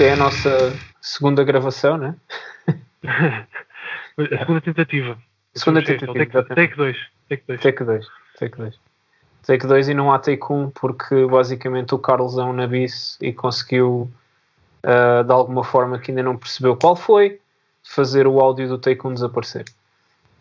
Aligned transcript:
Isto 0.00 0.08
é 0.08 0.12
a 0.14 0.16
nossa 0.16 0.78
segunda 0.98 1.44
gravação, 1.44 1.98
né? 1.98 2.16
a 3.04 4.38
segunda 4.38 4.62
tentativa. 4.62 5.18
Segunda 5.54 5.84
tentativa. 5.84 6.42
Take 6.42 6.74
2. 6.74 6.96
Take 7.28 7.42
2. 7.46 7.60
Take 7.60 7.84
2. 7.84 8.06
Take 8.38 8.56
2. 8.56 8.80
Take 9.42 9.66
2 9.66 9.88
e 9.90 9.94
não 9.94 10.10
há 10.10 10.18
take 10.18 10.42
1 10.50 10.70
porque 10.70 11.26
basicamente 11.26 11.94
o 11.94 11.98
Carlos 11.98 12.38
é 12.38 12.42
um 12.42 12.54
nabice 12.54 13.18
e 13.20 13.30
conseguiu 13.30 14.10
uh, 14.84 15.22
de 15.22 15.32
alguma 15.34 15.62
forma 15.62 15.98
que 15.98 16.10
ainda 16.10 16.22
não 16.22 16.38
percebeu 16.38 16.74
qual 16.76 16.96
foi 16.96 17.38
fazer 17.84 18.26
o 18.26 18.40
áudio 18.40 18.68
do 18.68 18.78
take 18.78 19.06
1 19.06 19.12
desaparecer. 19.12 19.66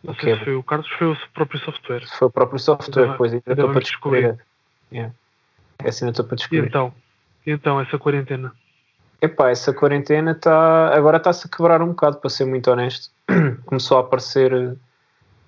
Não 0.01 0.15
sei 0.15 0.37
se 0.37 0.45
foi 0.45 0.55
o 0.55 0.63
Carlos 0.63 0.89
foi 0.91 1.07
o 1.07 1.17
próprio 1.33 1.59
software. 1.59 2.07
Foi 2.07 2.27
o 2.29 2.31
próprio 2.31 2.59
software, 2.59 3.03
ainda, 3.03 3.17
pois 3.17 3.33
ainda 3.33 3.51
estou 3.51 3.71
para 3.73 3.81
descobrir. 3.81 4.21
descobrir. 4.21 4.45
Yeah. 4.89 5.13
É 5.79 5.89
assim, 5.89 6.05
ainda 6.05 6.13
estou 6.13 6.25
para 6.25 6.37
descobrir. 6.37 6.63
E 6.63 6.65
então, 6.65 6.93
e 7.45 7.51
então 7.51 7.81
essa 7.81 7.99
quarentena? 7.99 8.53
Epá, 9.21 9.49
essa 9.49 9.73
quarentena 9.73 10.31
está 10.31 10.95
agora 10.95 11.17
está-se 11.17 11.47
a 11.47 11.49
quebrar 11.49 11.81
um 11.81 11.89
bocado, 11.89 12.17
para 12.17 12.29
ser 12.29 12.45
muito 12.45 12.71
honesto. 12.71 13.11
Começou 13.65 13.97
a 13.97 14.01
aparecer 14.01 14.77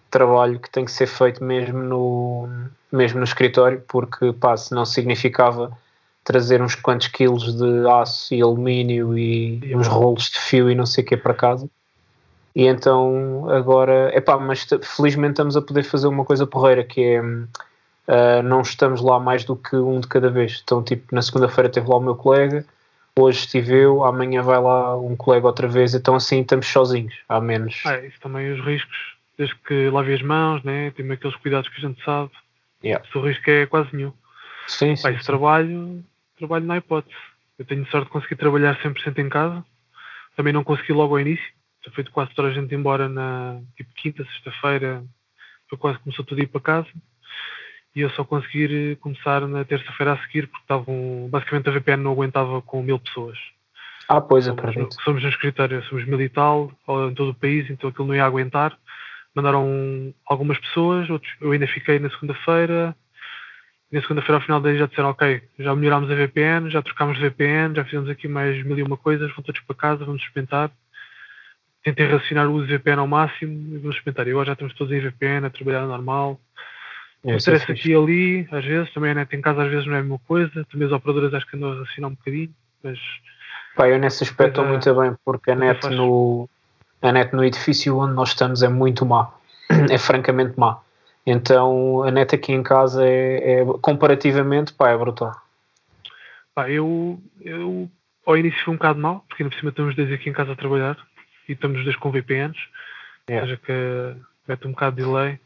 trabalho 0.10 0.60
que 0.60 0.70
tem 0.70 0.84
que 0.84 0.92
ser 0.92 1.08
feito 1.08 1.44
mesmo 1.44 1.80
no, 1.80 2.50
mesmo 2.92 3.20
no 3.20 3.24
escritório, 3.24 3.82
porque 3.88 4.34
pá, 4.34 4.58
se 4.58 4.74
não 4.76 4.86
significava 4.86 5.72
trazer 6.24 6.62
uns 6.62 6.76
quantos 6.76 7.08
quilos 7.08 7.56
de 7.56 7.88
aço 7.90 8.34
e 8.34 8.42
alumínio 8.42 9.18
e, 9.18 9.60
e 9.64 9.76
uns 9.76 9.88
rolos 9.88 10.26
de 10.30 10.40
fio 10.40 10.70
e 10.70 10.76
não 10.76 10.86
sei 10.86 11.04
o 11.04 11.08
que 11.08 11.18
para 11.18 11.34
casa. 11.34 11.70
E 12.54 12.68
então 12.68 13.50
agora, 13.50 14.12
epá, 14.16 14.38
mas 14.38 14.68
felizmente 14.84 15.34
estamos 15.34 15.56
a 15.56 15.62
poder 15.62 15.84
fazer 15.84 16.08
uma 16.08 16.26
coisa 16.26 16.46
porreira 16.46 16.84
que 16.84 17.02
é 17.02 17.22
uh, 17.22 18.44
não 18.44 18.62
estamos 18.62 19.02
lá 19.02 19.20
mais 19.20 19.46
do 19.46 19.56
que 19.56 19.76
um 19.78 20.02
de 20.02 20.08
cada 20.08 20.30
vez. 20.30 20.62
Então, 20.64 20.84
tipo, 20.84 21.16
na 21.16 21.22
segunda-feira 21.22 21.70
teve 21.70 21.90
lá 21.90 21.96
o 21.96 22.02
meu 22.02 22.16
colega, 22.16 22.66
hoje 23.18 23.40
estive 23.40 23.74
eu, 23.74 24.04
amanhã 24.04 24.42
vai 24.42 24.60
lá 24.60 24.98
um 24.98 25.16
colega 25.16 25.48
outra 25.48 25.68
vez, 25.68 25.94
então 25.94 26.16
assim 26.16 26.42
estamos 26.42 26.68
sozinhos, 26.68 27.16
há 27.28 27.40
menos. 27.42 27.82
Ah, 27.86 28.00
isso 28.00 28.20
também 28.20 28.52
os 28.52 28.66
riscos, 28.66 29.16
desde 29.38 29.56
que 29.56 29.90
lave 29.90 30.14
as 30.14 30.22
mãos, 30.22 30.64
né? 30.64 30.92
tem 30.92 31.10
aqueles 31.12 31.36
cuidados 31.38 31.70
que 31.70 31.78
a 31.78 31.88
gente 31.88 32.04
sabe. 32.04 32.32
Yeah. 32.84 33.06
o 33.14 33.20
risco 33.20 33.50
é 33.50 33.66
quase 33.66 33.96
nenhum. 33.96 34.14
Sim, 34.68 34.96
sim. 34.96 35.04
Pá, 35.04 35.12
esse 35.12 35.26
trabalho, 35.26 36.04
trabalho 36.38 36.66
na 36.66 36.78
hipótese. 36.78 37.16
Eu 37.60 37.66
tenho 37.66 37.86
sorte 37.88 38.06
de 38.06 38.12
conseguir 38.12 38.38
trabalhar 38.38 38.82
100% 38.82 39.20
em 39.20 39.30
casa. 39.30 39.64
Também 40.36 40.54
não 40.54 40.64
consegui 40.64 40.94
logo 40.94 41.14
ao 41.14 41.20
início. 41.20 41.46
Já 41.86 41.92
feito 41.92 42.12
quase 42.12 42.34
toda 42.34 42.48
a 42.48 42.52
gente 42.52 42.74
embora 42.74 43.08
na 43.08 43.60
tipo 43.76 43.94
quinta, 43.94 44.24
sexta-feira. 44.26 45.04
Foi 45.70 45.78
quase 45.78 46.00
começou 46.00 46.26
tudo 46.26 46.40
a 46.40 46.44
ir 46.44 46.48
para 46.48 46.62
casa. 46.62 46.88
E 47.96 48.02
eu 48.02 48.10
só 48.12 48.24
consegui 48.24 48.96
começar 48.98 49.42
na 49.48 49.66
terça-feira 49.66 50.14
a 50.14 50.18
seguir 50.20 50.48
porque 50.48 50.64
estavam. 50.64 51.28
Basicamente 51.30 51.70
a 51.70 51.72
VPN 51.74 52.04
não 52.04 52.12
aguentava 52.12 52.62
com 52.62 52.82
mil 52.82 53.00
pessoas. 53.00 53.38
Ah, 54.08 54.22
pois, 54.22 54.48
acredito. 54.48 54.94
Somos, 54.94 55.04
somos 55.04 55.24
no 55.24 55.30
escritório, 55.30 55.84
somos 55.86 56.06
mil 56.06 56.22
e 56.22 56.30
tal, 56.30 56.72
em 57.10 57.14
todo 57.14 57.32
o 57.32 57.36
país, 57.36 57.70
então 57.70 57.90
aquilo 57.90 58.08
não 58.08 58.16
ia 58.16 58.26
aguentar 58.26 58.78
mandaram 59.34 60.14
algumas 60.26 60.58
pessoas, 60.60 61.10
outros, 61.10 61.34
eu 61.40 61.52
ainda 61.52 61.68
fiquei 61.68 62.00
na 62.00 62.10
segunda-feira. 62.10 62.96
Na 63.92 64.02
segunda-feira, 64.02 64.36
ao 64.36 64.42
final 64.42 64.62
daí, 64.62 64.78
já 64.78 64.86
disseram: 64.86 65.10
Ok, 65.10 65.42
já 65.60 65.76
melhorámos 65.76 66.10
a 66.10 66.16
VPN, 66.16 66.70
já 66.70 66.82
trocámos 66.82 67.18
VPN, 67.18 67.76
já 67.76 67.84
fizemos 67.84 68.10
aqui 68.10 68.28
mais 68.28 68.64
mil 68.64 68.78
e 68.78 68.84
uma 68.84 68.98
coisas, 68.98 69.34
vão 69.34 69.44
todos 69.44 69.62
para 69.62 69.76
casa, 69.76 70.06
vamos 70.06 70.22
experimentar. 70.22 70.72
Tentei 71.84 72.06
racionar 72.06 72.48
o 72.48 72.54
uso 72.54 72.68
de 72.68 72.78
VPN 72.78 73.00
ao 73.00 73.08
máximo 73.08 73.76
e 73.76 73.78
vamos 73.80 73.96
experimentar. 73.96 74.28
E 74.28 74.32
agora 74.32 74.48
já 74.48 74.54
estamos 74.54 74.74
todos 74.76 74.94
em 74.94 75.00
VPN, 75.00 75.48
a 75.48 75.50
trabalhar 75.50 75.86
normal. 75.86 76.40
É, 77.24 77.36
Interessa 77.36 77.72
é 77.72 77.74
aqui 77.74 77.92
e 77.92 77.96
ali, 77.96 78.48
às 78.52 78.66
vezes, 78.66 78.92
também 78.94 79.12
a 79.12 79.16
net 79.16 79.36
em 79.36 79.42
casa 79.42 79.64
às 79.64 79.70
vezes 79.70 79.86
não 79.86 79.96
é 79.96 80.00
a 80.00 80.02
mesma 80.02 80.20
coisa. 80.28 80.66
Também 80.72 80.88
as 80.88 80.94
operadoras 80.94 81.34
acho 81.34 81.48
que 81.48 81.56
andam 81.56 81.72
a 81.72 81.80
racionar 81.80 82.12
um 82.12 82.16
bocadinho, 82.16 82.54
mas. 82.84 83.00
Pá, 83.76 83.88
eu 83.88 84.00
nesse 84.00 84.24
aspecto 84.24 84.60
estou 84.60 84.66
muito 84.66 84.94
bem, 84.96 85.16
porque 85.24 85.52
a 85.52 85.56
net 85.56 85.88
no, 85.88 86.50
a 87.02 87.12
net 87.12 87.34
no 87.34 87.44
edifício 87.44 87.98
onde 87.98 88.14
nós 88.14 88.30
estamos 88.30 88.64
é 88.64 88.68
muito 88.68 89.06
má, 89.06 89.32
é 89.90 89.98
francamente 89.98 90.60
má. 90.60 90.80
Então 91.26 92.04
a 92.04 92.12
net 92.12 92.36
aqui 92.36 92.52
em 92.52 92.64
casa 92.64 93.06
é, 93.06 93.62
é 93.62 93.66
comparativamente, 93.82 94.74
pá, 94.74 94.90
é 94.90 94.98
brutal. 94.98 95.36
Pá, 96.54 96.70
eu, 96.70 97.22
eu 97.40 97.90
ao 98.26 98.38
início 98.38 98.64
foi 98.66 98.74
um 98.74 98.78
bocado 98.78 99.00
mal, 99.00 99.24
porque 99.28 99.44
ainda 99.44 99.54
por 99.54 99.60
cima 99.60 99.70
estamos 99.70 99.96
dois 99.96 100.12
aqui 100.12 100.30
em 100.30 100.34
casa 100.34 100.52
a 100.52 100.56
trabalhar 100.56 100.98
e 101.48 101.54
estamos 101.54 101.78
os 101.78 101.84
dois 101.84 101.96
com 101.96 102.12
VPNs, 102.12 102.58
yeah. 103.30 103.42
ou 103.42 103.48
seja 103.48 103.62
que 103.64 104.22
mete 104.48 104.68
um 104.68 104.72
bocado 104.72 104.96
de 104.96 105.04
delay, 105.04 105.40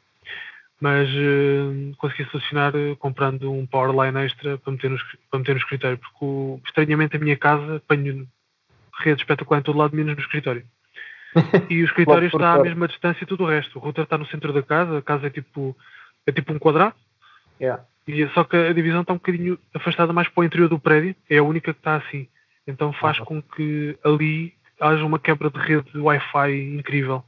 mas 0.80 1.10
uh, 1.10 1.96
consegui 1.98 2.26
solucionar 2.30 2.76
uh, 2.76 2.96
comprando 2.98 3.52
um 3.52 3.66
powerline 3.66 4.26
extra 4.26 4.58
para 4.58 4.72
meter 4.72 4.90
no, 4.90 4.98
para 5.30 5.40
meter 5.40 5.52
no 5.54 5.60
escritório, 5.60 5.98
porque 5.98 6.18
o, 6.22 6.60
estranhamente 6.66 7.16
a 7.16 7.20
minha 7.20 7.38
casa 7.38 7.78
apanho 7.78 8.28
rede 9.00 9.22
espetacular 9.22 9.60
em 9.60 9.64
todo 9.64 9.78
lado, 9.78 9.96
menos 9.96 10.16
no 10.16 10.22
escritório. 10.22 10.64
E 11.70 11.82
o 11.82 11.86
escritório 11.86 12.28
está 12.28 12.54
à 12.54 12.60
mesma 12.60 12.88
distância 12.88 13.24
e 13.24 13.28
tudo 13.28 13.44
o 13.44 13.48
resto. 13.48 13.78
O 13.78 13.82
router 13.82 14.06
está 14.06 14.18
no 14.18 14.26
centro 14.28 14.54
da 14.54 14.64
casa, 14.64 15.00
a 15.00 15.02
casa 15.02 15.28
é 15.28 15.30
tipo, 15.30 15.76
é 16.26 16.32
tipo 16.32 16.54
um 16.54 16.60
quadrado. 16.60 16.96
Yeah. 17.60 17.84
E, 18.08 18.26
só 18.30 18.44
que 18.44 18.56
a 18.56 18.72
divisão 18.72 19.02
está 19.02 19.14
um 19.14 19.18
bocadinho 19.18 19.60
afastada 19.74 20.14
mais 20.14 20.30
para 20.30 20.42
o 20.42 20.44
interior 20.46 20.70
do 20.70 20.80
prédio, 20.80 21.16
é 21.30 21.38
a 21.38 21.44
única 21.44 21.74
que 21.74 21.80
está 21.80 21.96
assim. 21.96 22.28
Então 22.68 22.94
faz 22.94 23.18
ah, 23.20 23.26
com 23.26 23.42
que 23.42 23.98
ali 24.04 24.54
haja 24.80 25.06
uma 25.06 25.20
quebra 25.20 25.50
de 25.50 25.60
rede 25.60 25.92
de 25.92 26.00
Wi-Fi 26.00 26.78
incrível. 26.78 27.24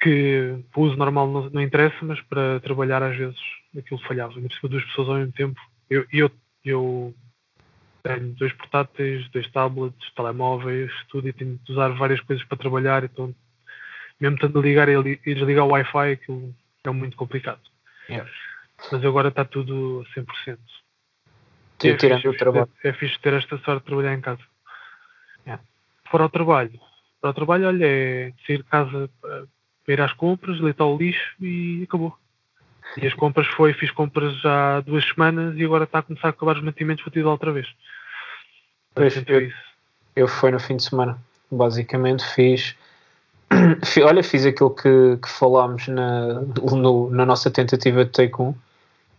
Que 0.00 0.58
para 0.72 0.80
o 0.80 0.84
uso 0.84 0.96
normal 0.96 1.28
não, 1.28 1.50
não, 1.50 1.60
interessa, 1.60 1.96
mas 2.02 2.20
para 2.22 2.60
trabalhar 2.60 3.02
às 3.02 3.16
vezes 3.16 3.38
aquilo 3.76 4.00
falhava. 4.00 4.34
Ainda 4.34 4.48
por 4.60 4.70
duas 4.70 4.84
pessoas 4.84 5.08
ao 5.08 5.14
mesmo 5.16 5.32
tempo. 5.32 5.60
Eu, 5.88 6.06
eu, 6.12 6.30
eu 6.64 7.14
tenho 8.02 8.32
dois 8.34 8.52
portáteis, 8.54 9.28
dois 9.30 9.50
tablets, 9.50 10.10
telemóveis, 10.14 10.90
tudo 11.08 11.28
e 11.28 11.32
tenho 11.32 11.58
de 11.62 11.72
usar 11.72 11.88
várias 11.90 12.20
coisas 12.20 12.44
para 12.46 12.58
trabalhar, 12.58 13.04
então 13.04 13.34
mesmo 14.20 14.38
tendo 14.38 14.58
a 14.58 14.62
ligar 14.62 14.88
e 14.88 15.16
desligar 15.16 15.64
o 15.64 15.70
Wi-Fi, 15.70 16.12
aquilo 16.12 16.54
é 16.84 16.90
muito 16.90 17.16
complicado. 17.16 17.60
Yeah. 18.08 18.30
Mas 18.92 19.04
agora 19.04 19.28
está 19.28 19.44
tudo 19.44 20.04
a 20.06 20.20
100%. 20.20 20.58
é 21.84 21.96
tirando 21.96 22.28
o 22.28 22.36
trabalho. 22.36 22.68
É 22.84 22.92
fixe 22.92 23.18
ter 23.20 23.32
esta 23.32 23.56
sorte 23.58 23.80
de 23.80 23.86
trabalhar 23.86 24.14
em 24.14 24.20
casa. 24.20 24.42
Yeah. 25.46 25.62
Fora 26.10 26.26
o 26.26 26.28
trabalho. 26.28 26.78
Para 27.20 27.30
o 27.30 27.34
trabalho, 27.34 27.68
olha, 27.68 27.86
é 27.86 28.32
sair 28.46 28.58
de 28.58 28.64
casa 28.64 29.10
para 29.90 29.94
ir 29.94 30.00
às 30.00 30.12
compras, 30.12 30.60
leitar 30.60 30.86
o 30.86 30.96
lixo 30.96 31.34
e 31.40 31.82
acabou. 31.82 32.16
E 32.96 33.06
as 33.06 33.14
compras 33.14 33.46
foi, 33.48 33.72
fiz 33.72 33.90
compras 33.90 34.36
já 34.40 34.76
há 34.76 34.80
duas 34.80 35.04
semanas 35.04 35.56
e 35.56 35.64
agora 35.64 35.84
está 35.84 35.98
a 35.98 36.02
começar 36.02 36.28
a 36.28 36.30
acabar 36.30 36.56
os 36.56 36.62
mantimentos, 36.62 37.04
vou 37.04 37.32
outra 37.32 37.52
vez. 37.52 37.66
Pois, 38.94 39.16
eu, 39.26 39.50
eu 40.14 40.28
fui 40.28 40.50
no 40.50 40.60
fim 40.60 40.76
de 40.76 40.84
semana. 40.84 41.18
Basicamente 41.50 42.24
fiz. 42.24 42.76
Olha, 44.04 44.22
fiz 44.22 44.46
aquilo 44.46 44.70
que, 44.70 45.18
que 45.20 45.28
falámos 45.28 45.88
na, 45.88 46.40
no, 46.40 47.10
na 47.10 47.26
nossa 47.26 47.50
tentativa 47.50 48.04
de 48.04 48.10
take 48.10 48.40
1. 48.40 48.54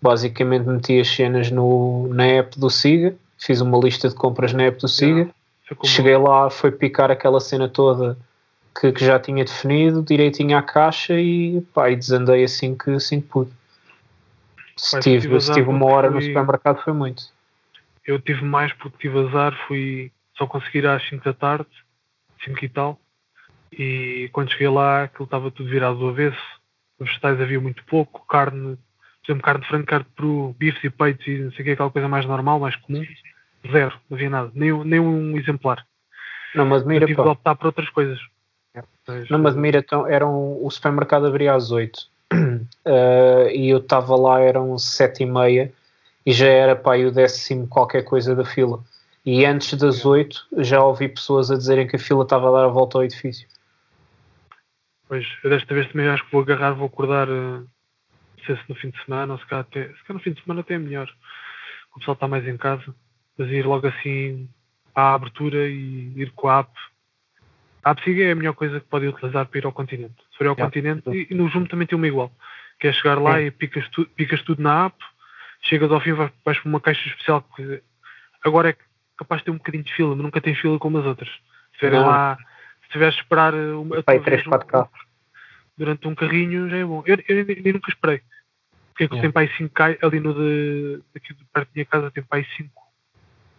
Basicamente 0.01 0.67
meti 0.67 0.99
as 0.99 1.07
cenas 1.07 1.51
no, 1.51 2.07
na 2.13 2.25
app 2.25 2.59
do 2.59 2.69
Siga, 2.69 3.13
fiz 3.37 3.61
uma 3.61 3.77
lista 3.77 4.09
de 4.09 4.15
compras 4.15 4.53
na 4.53 4.63
app 4.63 4.79
do 4.79 4.87
Siga. 4.87 5.29
Yeah, 5.69 5.85
Cheguei 5.85 6.17
lá, 6.17 6.49
foi 6.49 6.71
picar 6.71 7.11
aquela 7.11 7.39
cena 7.39 7.69
toda 7.69 8.17
que, 8.79 8.91
que, 8.91 9.05
já 9.05 9.19
tinha 9.19 9.43
definido, 9.43 10.03
direitinho 10.03 10.57
à 10.57 10.61
caixa 10.61 11.19
e, 11.19 11.61
pá, 11.73 11.89
e 11.89 11.95
desandei 11.95 12.43
assim 12.43 12.75
que, 12.75 12.91
assim 12.91 13.21
que 13.21 13.27
pude. 13.27 13.51
Se 14.77 14.99
tive, 14.99 15.39
se 15.39 15.53
tive 15.53 15.69
uma 15.69 15.85
hora 15.85 16.09
fui... 16.09 16.19
no 16.19 16.25
supermercado 16.25 16.81
foi 16.83 16.93
muito. 16.93 17.23
Eu 18.05 18.19
tive 18.19 18.43
mais 18.43 18.73
porque 18.73 18.97
tive 18.97 19.19
azar, 19.27 19.55
fui 19.67 20.11
só 20.35 20.47
conseguir 20.47 20.87
às 20.87 21.07
5 21.07 21.23
da 21.23 21.33
tarde, 21.33 21.69
5 22.43 22.65
e 22.65 22.69
tal, 22.69 22.99
e 23.71 24.29
quando 24.33 24.51
cheguei 24.51 24.69
lá 24.69 25.03
aquilo 25.03 25.25
estava 25.25 25.51
tudo 25.51 25.69
virado 25.69 25.99
do 25.99 26.09
avesso, 26.09 26.41
os 26.99 27.07
vegetais 27.07 27.39
havia 27.39 27.59
muito 27.59 27.83
pouco, 27.85 28.25
carne, 28.25 28.75
por 28.75 29.31
exemplo, 29.31 29.43
carne 29.43 29.61
de 29.61 29.67
frango, 29.67 29.85
carne 29.85 30.05
de 30.05 30.11
peru, 30.11 30.55
bifes 30.57 30.83
e 30.83 30.89
peitos 30.89 31.27
e 31.27 31.37
não 31.37 31.51
sei 31.51 31.61
o 31.61 31.63
que, 31.63 31.71
aquela 31.71 31.91
coisa 31.91 32.07
mais 32.07 32.25
normal, 32.25 32.59
mais 32.59 32.75
comum, 32.75 33.05
zero, 33.71 33.99
não 34.09 34.17
havia 34.17 34.29
nada, 34.29 34.51
nem, 34.53 34.73
nem 34.83 34.99
um 34.99 35.37
exemplar. 35.37 35.85
Não, 36.55 36.65
mas 36.65 36.83
mira, 36.83 37.03
eu 37.03 37.07
tive 37.07 37.17
pô. 37.17 37.23
de 37.23 37.29
optar 37.29 37.55
por 37.55 37.67
outras 37.67 37.89
coisas. 37.89 38.19
Não, 39.29 39.39
mas 39.39 39.55
mira, 39.55 39.79
então, 39.79 40.07
eram, 40.07 40.63
o 40.63 40.69
supermercado 40.69 41.27
abria 41.27 41.53
às 41.53 41.71
8 41.71 42.09
uh, 42.33 43.49
e 43.51 43.69
eu 43.69 43.79
estava 43.79 44.15
lá, 44.15 44.39
eram 44.39 44.77
sete 44.77 45.23
e 45.23 45.25
meia 45.25 45.73
e 46.25 46.31
já 46.31 46.47
era 46.47 46.75
para 46.75 46.93
aí 46.93 47.05
o 47.05 47.11
décimo 47.11 47.67
qualquer 47.67 48.03
coisa 48.03 48.35
da 48.35 48.45
fila. 48.45 48.83
E 49.25 49.45
antes 49.45 49.73
das 49.77 50.05
oito 50.05 50.47
já 50.57 50.83
ouvi 50.83 51.07
pessoas 51.07 51.51
a 51.51 51.57
dizerem 51.57 51.87
que 51.87 51.95
a 51.95 51.99
fila 51.99 52.23
estava 52.23 52.49
a 52.49 52.51
dar 52.51 52.65
a 52.65 52.71
volta 52.71 52.97
ao 52.97 53.03
edifício. 53.03 53.47
Pois, 55.07 55.27
eu 55.43 55.49
desta 55.49 55.73
vez 55.73 55.91
também 55.91 56.07
acho 56.07 56.25
que 56.25 56.31
vou 56.31 56.41
agarrar, 56.41 56.71
vou 56.71 56.87
acordar, 56.87 57.27
não 57.27 57.67
sei 58.45 58.55
se 58.55 58.63
no 58.67 58.75
fim 58.75 58.89
de 58.89 59.03
semana 59.03 59.33
ou 59.33 59.39
se 59.39 59.45
calhar, 59.45 59.65
até, 59.69 59.87
se 59.89 60.03
calhar 60.03 60.13
no 60.13 60.19
fim 60.19 60.31
de 60.31 60.41
semana 60.41 60.61
até 60.61 60.75
é 60.75 60.77
melhor. 60.77 61.11
O 61.93 61.99
pessoal 61.99 62.13
está 62.13 62.27
mais 62.27 62.47
em 62.47 62.57
casa, 62.57 62.95
mas 63.37 63.49
ir 63.49 63.65
logo 63.65 63.87
assim 63.87 64.49
à 64.95 65.13
abertura 65.13 65.67
e 65.67 66.13
ir 66.15 66.31
com 66.31 66.47
a 66.47 66.59
app. 66.59 66.71
A 67.83 67.95
Siga 68.03 68.23
é 68.25 68.31
a 68.31 68.35
melhor 68.35 68.53
coisa 68.53 68.79
que 68.79 68.87
pode 68.87 69.07
utilizar 69.07 69.45
para 69.47 69.57
ir 69.59 69.65
ao 69.65 69.71
continente. 69.71 70.15
Se 70.31 70.37
for 70.37 70.47
ao 70.47 70.53
yeah. 70.53 70.63
continente, 70.63 71.09
e, 71.09 71.27
e 71.31 71.35
no 71.35 71.49
Zoom 71.49 71.65
também 71.65 71.87
tem 71.87 71.97
uma 71.97 72.07
igual 72.07 72.31
que 72.79 72.87
é 72.87 72.91
chegar 72.93 73.19
lá 73.21 73.39
é. 73.39 73.45
e 73.45 73.51
picas, 73.51 73.87
tu, 73.89 74.05
picas 74.07 74.41
tudo 74.41 74.61
na 74.61 74.85
app, 74.87 74.97
chegas 75.61 75.91
ao 75.91 76.01
fim, 76.01 76.13
vais, 76.13 76.31
vais 76.43 76.59
para 76.59 76.67
uma 76.69 76.81
caixa 76.81 77.07
especial. 77.07 77.43
Que, 77.55 77.81
agora 78.43 78.71
é 78.71 78.75
capaz 79.15 79.41
de 79.41 79.45
ter 79.45 79.51
um 79.51 79.57
bocadinho 79.57 79.83
de 79.83 79.93
fila, 79.93 80.15
mas 80.15 80.23
nunca 80.23 80.41
tem 80.41 80.55
fila 80.55 80.79
como 80.79 80.97
as 80.97 81.05
outras. 81.05 81.29
Se 81.73 81.79
tiverem 81.79 81.99
lá, 81.99 82.37
se 82.83 82.89
tiveres 82.89 83.15
a 83.15 83.19
esperar 83.19 83.53
uma, 83.53 83.99
a 83.99 84.03
Pai, 84.03 84.15
tua 84.17 84.25
3, 84.25 84.37
vez 84.37 84.47
4 84.47 84.67
um- 84.67 84.71
carros. 84.71 84.99
durante 85.77 86.07
um 86.07 86.15
carrinho, 86.15 86.69
já 86.69 86.77
é 86.77 86.83
bom. 86.83 87.03
Eu, 87.05 87.17
eu, 87.27 87.45
nem- 87.45 87.61
nem 87.61 87.73
nunca 87.73 87.91
esperei. 87.91 88.21
Porque 88.89 89.03
é 89.03 89.07
que 89.07 89.13
Yeah. 89.13 89.21
tem 89.21 89.31
para 89.31 89.41
aí 89.43 89.57
5 89.57 89.73
caixas, 89.73 90.03
ali 90.03 90.19
no 90.19 90.33
de, 90.33 91.01
aqui 91.15 91.33
de 91.35 91.45
perto 91.53 91.67
da 91.67 91.73
minha 91.75 91.85
casa 91.85 92.11
tem 92.11 92.23
para 92.23 92.39
aí 92.39 92.45
5 92.57 92.81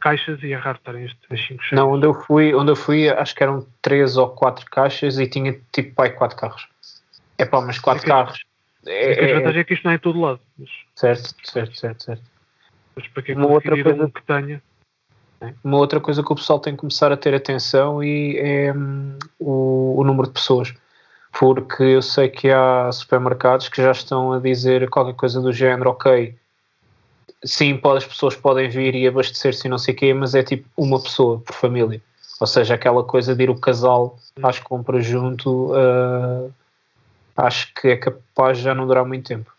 caixas 0.03 0.43
e 0.43 0.53
é 0.53 0.57
raro 0.57 0.79
estarem 0.79 1.05
este- 1.05 1.19
as 1.31 1.41
5 1.41 1.63
cheias. 1.63 1.73
Não, 1.81 1.93
onde 1.93 2.07
eu 2.07 2.13
fui, 2.15 2.55
onde 2.55 2.71
eu 2.73 2.77
fui, 2.77 3.09
acho 3.09 3.35
que 3.35 3.43
eram 3.43 3.67
3 3.81 4.17
ou 4.17 4.29
4 4.31 4.67
caixas 4.71 5.19
e 5.19 5.27
tinha 5.27 5.59
tipo 5.73 5.95
pai 5.95 6.11
4 6.11 6.37
carros. 6.37 6.69
É 7.39 7.45
pá, 7.45 7.61
mas 7.61 7.79
4 7.79 8.01
É 8.01 8.05
que- 8.05 8.09
carros. 8.11 8.45
A 8.87 8.91
É, 8.91 9.13
é- 9.13 9.27
desvantagem 9.27 9.61
é 9.61 9.65
que 9.65 9.75
isto 9.75 9.85
não 9.85 9.93
é 9.93 9.95
em 9.95 9.99
todo 9.99 10.21
lado. 10.21 10.41
Mas, 10.59 10.69
certo, 10.97 11.35
certo, 11.45 11.77
certo, 11.79 12.03
certo. 12.03 12.23
mas 12.97 13.07
para 13.09 13.23
quem 13.23 13.37
Uma 13.37 13.47
outra 13.47 13.75
a 13.79 13.83
coisa- 13.83 14.05
um 14.05 14.11
que 14.11 14.23
tenha. 14.23 14.63
Uma 15.65 15.79
outra 15.79 16.01
coisa 16.01 16.23
que 16.23 16.33
o 16.33 16.37
pessoal 16.37 16.59
tem 16.61 16.75
que 16.75 16.81
começar 16.81 17.11
a 17.11 17.17
ter 17.17 17.35
atenção 17.35 18.03
e 18.03 18.37
é 18.39 18.73
hum, 18.73 19.19
o, 19.41 19.97
o 19.99 20.05
número 20.05 20.29
de 20.29 20.35
pessoas. 20.35 20.73
Porque 21.39 21.83
eu 21.83 22.03
sei 22.03 22.29
que 22.29 22.51
há 22.51 22.93
supermercados 22.93 23.69
que 23.69 23.81
já 23.83 23.91
estão 23.93 24.33
a 24.35 24.39
dizer 24.39 24.89
qualquer 24.91 25.15
coisa 25.15 25.41
do 25.41 25.53
género, 25.53 25.91
ok, 25.91 26.37
sim, 27.44 27.77
pode, 27.77 27.99
as 27.99 28.06
pessoas 28.06 28.37
podem 28.37 28.69
vir 28.69 28.94
e 28.94 29.06
abastecer-se 29.06 29.67
e 29.67 29.71
não 29.71 29.79
sei 29.79 29.94
o 29.94 29.97
quê, 29.97 30.15
mas 30.15 30.35
é 30.35 30.43
tipo 30.43 30.69
uma 30.77 31.03
pessoa 31.03 31.41
por 31.41 31.55
família. 31.55 32.00
Ou 32.41 32.47
seja, 32.47 32.75
aquela 32.75 33.05
coisa 33.05 33.37
de 33.37 33.44
ir 33.44 33.50
o 33.50 33.59
casal 33.59 34.19
às 34.43 34.59
compras 34.59 35.06
junto, 35.06 35.73
ah, 35.75 36.50
acho 37.47 37.73
que 37.75 37.89
é 37.89 37.97
capaz 37.97 38.59
de 38.59 38.65
já 38.65 38.75
não 38.75 38.87
durar 38.87 39.05
muito 39.05 39.29
tempo. 39.29 39.53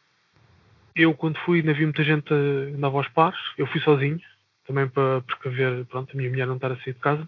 Eu, 0.96 1.14
quando 1.14 1.40
fui, 1.40 1.60
ainda 1.60 1.74
vi 1.74 1.86
muita 1.86 2.04
gente 2.04 2.32
eh, 2.32 2.76
andava 2.76 2.98
aos 2.98 3.08
pares. 3.08 3.40
Eu 3.58 3.66
fui 3.66 3.82
sozinho, 3.82 4.20
também 4.68 4.88
para 4.88 5.22
precaver, 5.22 5.86
pronto, 5.86 6.12
a 6.14 6.18
minha 6.18 6.30
mulher 6.30 6.46
não 6.46 6.56
estar 6.56 6.72
a 6.72 6.76
sair 6.76 6.94
de 6.94 7.00
casa. 7.00 7.28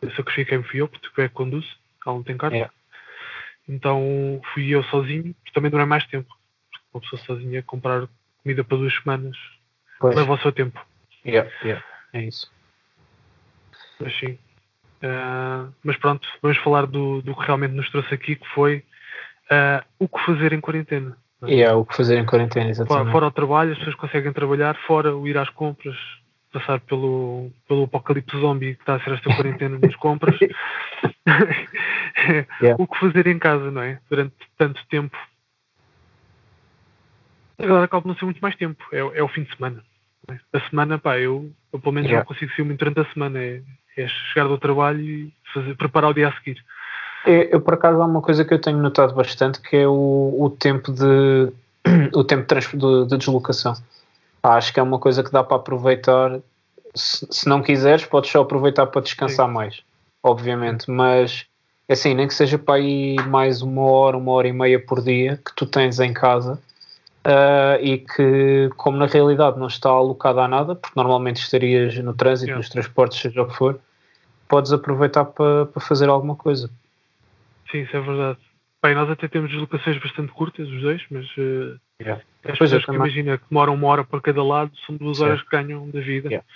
Eu 0.00 0.10
sacrifiquei-me 0.12 0.62
fui 0.62 0.80
eu, 0.80 0.88
porque 0.88 1.22
é 1.22 1.28
que 1.28 1.34
conduz, 1.34 1.66
ela 2.06 2.16
não 2.16 2.22
tem 2.22 2.36
carta. 2.36 2.56
É. 2.56 2.70
Então 3.68 4.40
fui 4.54 4.68
eu 4.68 4.84
sozinho, 4.84 5.34
também 5.52 5.70
durei 5.70 5.86
mais 5.86 6.06
tempo. 6.06 6.28
Porque 6.70 6.86
uma 6.94 7.00
pessoa 7.00 7.22
sozinha 7.22 7.62
comprar 7.62 8.06
comida 8.42 8.62
para 8.62 8.76
duas 8.76 8.94
semanas 8.94 9.36
Pois, 9.98 10.14
leva 10.16 10.32
o 10.32 10.38
seu 10.38 10.52
tempo. 10.52 10.80
yeah, 11.24 11.50
yeah, 11.62 11.84
é 12.12 12.22
isso. 12.22 12.50
Mas 14.00 14.16
sim. 14.18 14.38
Ah, 15.02 15.66
mas 15.84 15.96
pronto, 15.96 16.26
vamos 16.42 16.58
falar 16.58 16.86
do, 16.86 17.22
do 17.22 17.34
que 17.34 17.44
realmente 17.46 17.72
nos 17.72 17.90
trouxe 17.90 18.14
aqui, 18.14 18.36
que 18.36 18.48
foi 18.48 18.84
ah, 19.50 19.84
o 19.98 20.08
que 20.08 20.24
fazer 20.24 20.52
em 20.52 20.60
quarentena. 20.60 21.16
é? 21.42 21.60
É 21.60 21.72
o 21.72 21.84
que 21.84 21.96
fazer 21.96 22.18
em 22.18 22.26
quarentena, 22.26 22.64
Fora, 22.64 22.70
exatamente. 22.70 23.12
fora 23.12 23.26
o 23.26 23.30
trabalho, 23.30 23.72
as 23.72 23.78
pessoas 23.78 23.96
conseguem 23.96 24.32
trabalhar, 24.32 24.76
fora 24.86 25.14
o 25.14 25.26
ir 25.26 25.36
às 25.38 25.50
compras, 25.50 25.96
passar 26.52 26.80
pelo, 26.80 27.50
pelo 27.68 27.84
apocalipse 27.84 28.38
zombie 28.38 28.74
que 28.74 28.82
está 28.82 28.94
a 28.96 29.00
ser 29.00 29.12
esta 29.12 29.34
quarentena 29.34 29.78
nas 29.78 29.96
compras. 29.96 30.36
Yeah. 32.60 32.82
O 32.82 32.86
que 32.88 32.98
fazer 32.98 33.26
em 33.26 33.38
casa, 33.38 33.70
não 33.70 33.82
é? 33.82 34.00
Durante 34.08 34.34
tanto 34.56 34.80
tempo. 34.88 35.16
Agora 37.58 37.84
acaba 37.84 38.02
por 38.02 38.08
não 38.08 38.16
ser 38.16 38.24
muito 38.26 38.40
mais 38.40 38.54
tempo, 38.56 38.82
é, 38.92 38.98
é 38.98 39.22
o 39.22 39.28
fim 39.28 39.42
de 39.44 39.54
semana. 39.56 39.82
é? 40.28 40.38
A 40.52 40.60
semana, 40.68 40.98
pá, 40.98 41.18
eu, 41.18 41.50
eu 41.72 41.78
pelo 41.80 41.92
menos 41.94 42.08
Yeah. 42.10 42.24
não 42.28 42.34
consigo 42.34 42.52
muito 42.64 42.78
durante 42.78 43.00
a 43.00 43.12
semana. 43.12 43.38
É, 43.38 43.60
é 43.96 44.08
chegar 44.08 44.46
do 44.46 44.58
trabalho 44.58 45.00
e 45.00 45.32
fazer, 45.54 45.74
preparar 45.76 46.10
o 46.10 46.14
dia 46.14 46.28
a 46.28 46.32
seguir. 46.32 46.62
É, 47.24 47.54
Eu, 47.54 47.60
por 47.60 47.74
acaso, 47.74 48.00
há 48.00 48.04
uma 48.04 48.20
coisa 48.20 48.44
que 48.44 48.52
eu 48.52 48.60
tenho 48.60 48.78
notado 48.78 49.14
bastante 49.14 49.60
que 49.60 49.76
é 49.76 49.88
o, 49.88 50.36
o 50.38 50.50
tempo 50.50 50.92
de 50.92 51.52
o 52.14 52.22
tempo 52.24 52.46
de, 52.46 52.76
de- 52.76 53.06
de 53.08 53.16
deslocação. 53.16 53.74
Acho 54.42 54.72
que 54.72 54.78
é 54.78 54.82
uma 54.82 54.98
coisa 54.98 55.24
que 55.24 55.32
dá 55.32 55.42
para 55.42 55.56
aproveitar. 55.56 56.38
Se, 56.94 57.26
se 57.30 57.48
não 57.48 57.62
quiseres, 57.62 58.04
podes 58.04 58.30
só 58.30 58.42
aproveitar 58.42 58.86
para 58.86 59.00
descansar 59.02 59.48
mais, 59.48 59.82
obviamente. 60.22 60.90
Mas 60.90 61.46
assim, 61.88 62.14
nem 62.14 62.28
que 62.28 62.34
seja 62.34 62.58
para 62.58 62.78
ir 62.80 63.26
mais 63.28 63.62
uma 63.62 63.82
hora, 63.82 64.16
uma 64.16 64.32
hora 64.32 64.48
e 64.48 64.52
meia 64.52 64.78
por 64.80 65.02
dia 65.02 65.36
que 65.44 65.54
tu 65.54 65.66
tens 65.66 65.98
em 66.00 66.12
casa. 66.12 66.60
Ah, 67.28 67.76
e 67.80 67.98
que, 67.98 68.70
como 68.76 68.96
na 68.96 69.06
realidade 69.06 69.58
não 69.58 69.66
está 69.66 69.88
alocado 69.88 70.38
a 70.38 70.46
nada, 70.46 70.76
porque 70.76 70.94
normalmente 70.94 71.38
estarias 71.42 71.96
no 71.98 72.14
trânsito, 72.14 72.50
Yeah. 72.50 72.58
nos 72.58 72.68
transportes, 72.68 73.18
seja 73.18 73.42
o 73.42 73.48
que 73.48 73.56
for, 73.56 73.80
podes 74.48 74.72
aproveitar 74.72 75.24
para, 75.24 75.66
para 75.66 75.82
fazer 75.82 76.08
alguma 76.08 76.36
coisa. 76.36 76.70
Sim, 77.70 77.80
isso 77.80 77.96
é 77.96 78.00
verdade. 78.00 78.38
Bem, 78.80 78.94
nós 78.94 79.10
até 79.10 79.26
temos 79.26 79.50
deslocações 79.50 80.00
bastante 80.00 80.30
curtas, 80.30 80.68
os 80.68 80.80
dois, 80.80 81.02
mas 81.10 81.26
eh, 81.36 81.76
Yeah. 81.98 82.22
as 82.44 82.58
Pois, 82.58 82.70
pessoas 82.70 82.84
que 82.84 82.92
imagina 82.94 83.38
que 83.38 83.44
demoram 83.50 83.74
uma 83.74 83.88
hora 83.88 84.04
para 84.04 84.20
cada 84.20 84.44
lado 84.44 84.70
são 84.86 84.96
duas 84.96 85.18
horas 85.20 85.40
que 85.42 85.48
ganham 85.50 85.88
da 85.90 85.98
vida. 85.98 86.28
Yeah. 86.28 86.46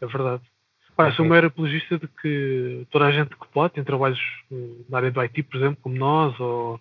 É 0.00 0.06
verdade. 0.06 0.42
Pá, 0.96 1.08
eu 1.08 1.12
sou 1.12 1.24
Ok. 1.24 1.26
uma 1.26 1.36
era 1.36 1.48
apologista 1.48 1.98
de 1.98 2.06
que 2.06 2.86
toda 2.92 3.06
a 3.06 3.10
gente 3.12 3.30
que 3.30 3.48
pode, 3.52 3.74
tem 3.74 3.82
trabalhos 3.84 4.20
eh, 4.52 4.54
na 4.88 4.98
área 4.98 5.10
do 5.10 5.20
IT, 5.20 5.42
por 5.42 5.56
exemplo, 5.56 5.78
como 5.82 5.96
nós, 5.96 6.38
ou 6.38 6.80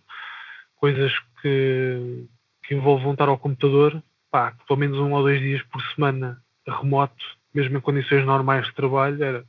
coisas 0.80 1.12
que, 1.42 2.24
que 2.64 2.74
envolvam 2.76 3.12
estar 3.14 3.28
ao 3.28 3.38
computador, 3.38 4.02
pá, 4.32 4.54
pelo 4.68 4.80
menos 4.80 4.98
um 5.00 5.12
ou 5.14 5.22
dois 5.22 5.40
dias 5.40 5.62
por 5.64 5.82
semana 5.94 6.42
remoto, 6.68 7.24
mesmo 7.54 7.78
em 7.78 7.82
condições 7.82 8.26
normais 8.26 8.66
de 8.66 8.74
trabalho, 8.74 9.24
era, 9.24 9.44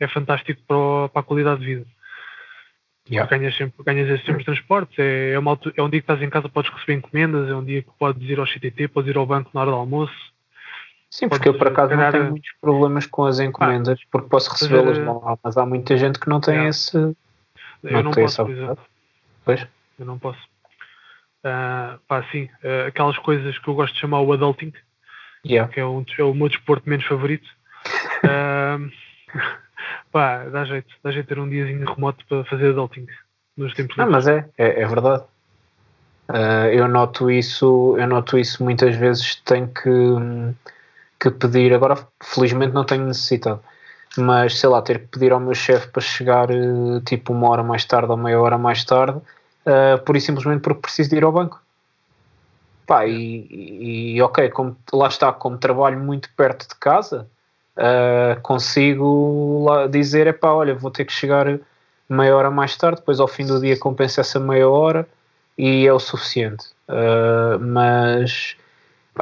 é 0.00 0.08
fantástico 0.08 0.60
para, 0.66 0.76
o- 0.76 1.08
para 1.08 1.20
a 1.20 1.24
qualidade 1.24 1.60
de 1.60 1.66
vida. 1.66 1.86
Yeah. 3.10 3.28
Ganhas, 3.30 3.56
sempre, 3.56 3.82
ganhas 3.84 4.20
de 4.20 4.44
transportes. 4.44 4.98
É, 4.98 5.32
é, 5.32 5.38
uma 5.38 5.58
é 5.76 5.82
um 5.82 5.88
dia 5.88 6.00
que 6.00 6.04
estás 6.04 6.20
em 6.20 6.28
casa, 6.28 6.46
podes 6.48 6.70
receber 6.70 6.92
encomendas. 6.94 7.48
É 7.48 7.54
um 7.54 7.64
dia 7.64 7.82
que 7.82 7.90
podes 7.98 8.28
ir 8.28 8.38
ao 8.38 8.46
CTT, 8.46 8.88
podes 8.88 9.10
ir 9.10 9.16
ao 9.16 9.24
banco 9.24 9.50
na 9.54 9.62
hora 9.62 9.70
do 9.70 9.76
almoço. 9.78 10.12
Sim, 11.10 11.26
porque 11.26 11.48
eu 11.48 11.54
por 11.56 11.68
acaso 11.68 11.90
não 11.92 11.96
calhar, 11.96 12.12
tenho 12.12 12.30
muitos 12.30 12.50
problemas 12.60 13.06
com 13.06 13.24
as 13.24 13.40
encomendas, 13.40 13.98
porque 14.10 14.28
posso 14.28 14.50
recebê-las 14.50 14.98
fazer, 14.98 15.08
lá, 15.10 15.38
mas 15.42 15.56
há 15.56 15.64
muita 15.64 15.96
gente 15.96 16.20
que 16.20 16.28
não 16.28 16.38
tem 16.38 16.54
Yeah. 16.54 16.68
esse. 16.68 16.96
Eu 16.98 17.16
Não 17.82 18.02
não 18.02 18.10
posso, 18.10 18.24
essa 18.26 18.44
por 18.44 18.52
exemplo. 18.52 18.78
Pois? 19.42 19.66
Eu 19.98 20.04
não 20.04 20.18
posso. 20.18 20.47
Ah, 21.44 21.98
pá, 22.08 22.24
sim, 22.30 22.48
ah, 22.64 22.86
aquelas 22.88 23.18
coisas 23.18 23.58
que 23.58 23.68
eu 23.68 23.74
gosto 23.74 23.94
de 23.94 24.00
chamar 24.00 24.20
o 24.20 24.32
adulting, 24.32 24.72
Yeah. 25.46 25.72
que 25.72 25.78
é, 25.78 25.86
um, 25.86 26.04
é 26.18 26.22
o 26.24 26.34
meu 26.34 26.48
desporto 26.48 26.88
menos 26.88 27.06
favorito. 27.06 27.48
Ah, 28.28 28.78
pá, 30.10 30.44
dá 30.44 30.64
jeito, 30.64 30.92
dá 31.02 31.12
jeito 31.12 31.28
ter 31.28 31.38
um 31.38 31.48
diazinho 31.48 31.86
remoto 31.86 32.24
para 32.28 32.44
fazer 32.44 32.70
adulting 32.70 33.06
nos 33.56 33.72
tempos 33.74 33.96
Não, 33.96 34.10
mas 34.10 34.26
é, 34.26 34.48
é, 34.58 34.82
é 34.82 34.86
verdade. 34.86 35.22
Ah, 36.28 36.68
eu 36.68 36.86
noto 36.88 37.30
isso, 37.30 37.96
eu 37.98 38.06
noto 38.06 38.36
isso 38.36 38.62
muitas 38.62 38.94
vezes 38.96 39.36
tenho 39.36 39.68
que, 39.68 39.90
que 41.18 41.30
pedir, 41.30 41.72
agora 41.72 41.96
felizmente 42.22 42.74
não 42.74 42.84
tenho 42.84 43.06
necessitado, 43.06 43.62
mas 44.16 44.58
sei 44.58 44.68
lá, 44.68 44.82
ter 44.82 44.98
que 45.00 45.06
pedir 45.06 45.32
ao 45.32 45.40
meu 45.40 45.54
chefe 45.54 45.88
para 45.88 46.02
chegar 46.02 46.50
eh, 46.50 47.00
tipo 47.06 47.32
uma 47.32 47.48
hora 47.48 47.62
mais 47.62 47.84
tarde 47.84 48.10
ou 48.10 48.16
meia 48.16 48.40
hora 48.40 48.58
mais 48.58 48.84
tarde, 48.84 49.20
ah, 49.68 49.98
pura 49.98 50.16
e 50.16 50.20
simplesmente 50.20 50.62
porque 50.62 50.80
preciso 50.80 51.10
de 51.10 51.16
ir 51.16 51.24
ao 51.24 51.32
banco. 51.32 51.62
Pá, 52.86 53.06
e, 53.06 54.14
e 54.14 54.22
ok, 54.22 54.48
como, 54.48 54.74
lá 54.92 55.08
está, 55.08 55.30
como 55.30 55.58
trabalho 55.58 56.00
muito 56.00 56.30
perto 56.34 56.66
de 56.66 56.74
casa, 56.76 57.28
ah, 57.76 58.38
consigo 58.42 59.64
lá 59.64 59.86
dizer, 59.86 60.26
é 60.26 60.32
pá, 60.32 60.52
olha, 60.52 60.74
vou 60.74 60.90
ter 60.90 61.04
que 61.04 61.12
chegar 61.12 61.58
meia 62.08 62.34
hora 62.34 62.50
mais 62.50 62.76
tarde, 62.76 63.00
depois 63.00 63.20
ao 63.20 63.28
fim 63.28 63.44
do 63.44 63.60
dia 63.60 63.78
compensa 63.78 64.22
essa 64.22 64.40
meia 64.40 64.68
hora 64.68 65.06
e 65.58 65.86
é 65.86 65.92
o 65.92 65.98
suficiente. 66.00 66.66
Ah, 66.88 67.58
mas, 67.60 68.56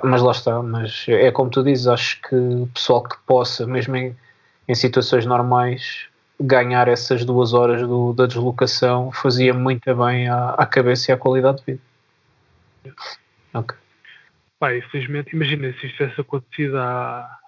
mas 0.02 0.22
lá 0.22 0.30
está, 0.30 0.62
mas 0.62 1.06
é 1.08 1.32
como 1.32 1.50
tu 1.50 1.64
dizes, 1.64 1.88
acho 1.88 2.20
que 2.22 2.36
o 2.36 2.68
pessoal 2.72 3.02
que 3.02 3.16
possa, 3.26 3.66
mesmo 3.66 3.96
em, 3.96 4.16
em 4.68 4.74
situações 4.76 5.26
normais, 5.26 6.08
ganhar 6.40 6.88
essas 6.88 7.24
duas 7.24 7.52
horas 7.52 7.80
do- 7.82 8.12
da 8.12 8.26
deslocação 8.26 9.10
fazia 9.12 9.54
muito 9.54 9.94
bem 9.94 10.28
à, 10.28 10.50
à 10.50 10.66
cabeça 10.66 11.10
e 11.10 11.14
à 11.14 11.16
qualidade 11.16 11.58
de 11.58 11.64
vida. 11.64 11.82
Ok. 13.54 13.76
Pá, 14.58 14.74
infelizmente, 14.74 15.34
imagina 15.34 15.72
se 15.72 15.86
isto 15.86 15.96
tivesse 15.96 16.20
acontecido 16.20 16.78
há 16.78 17.38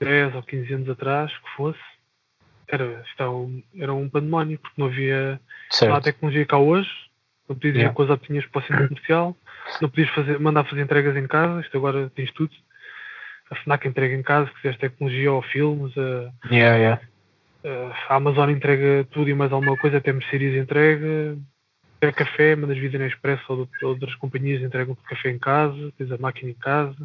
10 0.00 0.34
ou 0.34 0.42
15 0.42 0.72
anos 0.74 0.88
atrás, 0.88 1.32
que 1.32 1.50
fosse, 1.56 1.78
era, 2.68 3.04
é 3.18 3.28
um, 3.28 3.62
era 3.76 3.92
um 3.92 4.08
pandemónio, 4.08 4.58
porque 4.58 4.80
não 4.80 4.86
havia 4.88 5.40
Certo. 5.70 6.02
tecnologia 6.04 6.46
cá 6.46 6.58
hoje, 6.58 6.90
não 7.48 7.56
podias 7.56 7.74
ir 7.74 7.78
Yeah. 7.80 7.94
com 7.94 8.02
as 8.02 8.10
opiniões 8.10 8.46
para 8.46 8.58
o 8.60 8.62
centro 8.66 8.88
comercial, 8.88 9.36
não 9.80 9.88
podias 9.88 10.10
fazer, 10.10 10.38
mandar 10.40 10.64
fazer 10.64 10.82
entregas 10.82 11.16
em 11.16 11.26
casa, 11.26 11.60
isto 11.60 11.76
agora 11.76 12.10
tens 12.14 12.30
tudo. 12.32 12.52
A 13.50 13.54
FNAC 13.56 13.86
entrega 13.86 14.14
em 14.14 14.22
casa, 14.22 14.48
se 14.48 14.54
quiseres 14.56 14.78
tecnologia 14.78 15.32
ou 15.32 15.42
filmes, 15.42 15.96
a, 15.98 16.32
Yeah, 16.50 16.76
yeah. 16.78 17.02
A 17.64 18.16
Amazon 18.16 18.50
entrega 18.50 19.06
tudo 19.10 19.28
e 19.30 19.34
mais 19.34 19.52
alguma 19.52 19.76
coisa, 19.76 19.98
até 19.98 20.12
Mercedes 20.12 20.54
entrega, 20.54 21.36
até 21.98 22.12
café, 22.12 22.56
mandas 22.56 22.78
vida 22.78 22.98
na 22.98 23.06
Expresso 23.06 23.42
ou 23.48 23.66
de- 23.66 23.84
outras 23.84 24.14
companhias 24.16 24.62
entregam 24.62 24.96
café 25.08 25.30
em 25.30 25.38
casa, 25.38 25.92
tens 25.96 26.10
a 26.10 26.18
máquina 26.18 26.50
em 26.50 26.54
casa, 26.54 26.96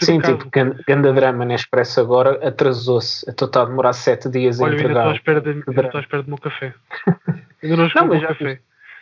Sim, 0.00 0.14
em 0.14 0.20
casa. 0.20 0.38
tipo, 0.38 0.50
gan- 0.50 0.76
ganda 0.86 1.12
drama 1.12 1.44
na 1.44 1.54
Expresso 1.54 2.00
agora 2.00 2.46
atrasou-se. 2.46 3.28
Está 3.28 3.62
a 3.62 3.64
demorar 3.66 3.92
sete 3.92 4.28
dias 4.30 4.60
a 4.60 4.64
Olha, 4.64 4.76
à 4.76 4.80
entregar. 4.80 5.14
espera, 5.14 5.40
de, 5.42 5.50
ainda 5.50 5.82
estou 5.82 5.98
à 5.98 6.00
espera 6.00 6.22
do 6.22 6.28
meu 6.28 6.38
café. 6.38 6.72
Ainda 7.62 7.76
não 7.76 7.84
o 8.04 8.08
mas 8.08 8.22
já 8.22 8.28
café. 8.28 8.54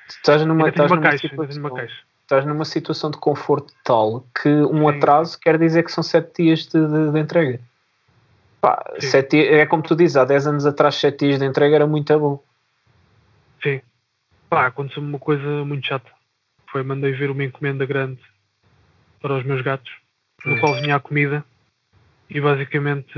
Tu 0.08 0.16
estás 0.16 0.44
numa, 0.44 0.68
estás 0.68 0.90
uma 0.90 0.96
numa 0.96 1.08
caixa, 1.10 1.28
situação- 1.28 1.74
caixa. 1.76 1.96
estás 2.22 2.44
numa 2.44 2.64
situação 2.64 3.10
de 3.12 3.16
conforto 3.18 3.72
tal 3.84 4.26
que 4.42 4.48
um 4.48 4.90
Sim. 4.90 4.96
atraso 4.96 5.38
quer 5.40 5.56
dizer 5.56 5.84
que 5.84 5.92
são 5.92 6.02
sete 6.02 6.42
dias 6.42 6.66
de, 6.66 6.84
de- 6.84 7.12
de 7.12 7.18
entrega. 7.20 7.60
Pá, 8.62 8.80
sete, 9.00 9.36
é 9.44 9.66
como 9.66 9.82
tu 9.82 9.96
dizes, 9.96 10.16
há 10.16 10.24
10 10.24 10.46
anos 10.46 10.64
atrás, 10.64 10.94
7 10.94 11.26
dias 11.26 11.40
de 11.40 11.44
entrega 11.44 11.74
era 11.74 11.86
muito 11.86 12.16
bom. 12.16 12.40
Sim. 13.60 13.80
Pá, 14.48 14.66
aconteceu-me 14.66 15.08
uma 15.08 15.18
coisa 15.18 15.64
muito 15.64 15.84
chata. 15.84 16.08
Foi, 16.70 16.84
mandei 16.84 17.10
vir 17.12 17.28
uma 17.28 17.42
encomenda 17.42 17.84
grande 17.84 18.20
para 19.20 19.34
os 19.34 19.44
meus 19.44 19.62
gatos, 19.62 19.90
no 20.44 20.60
qual 20.60 20.74
vinha 20.80 20.94
a 20.94 21.00
comida 21.00 21.44
e 22.30 22.40
basicamente 22.40 23.12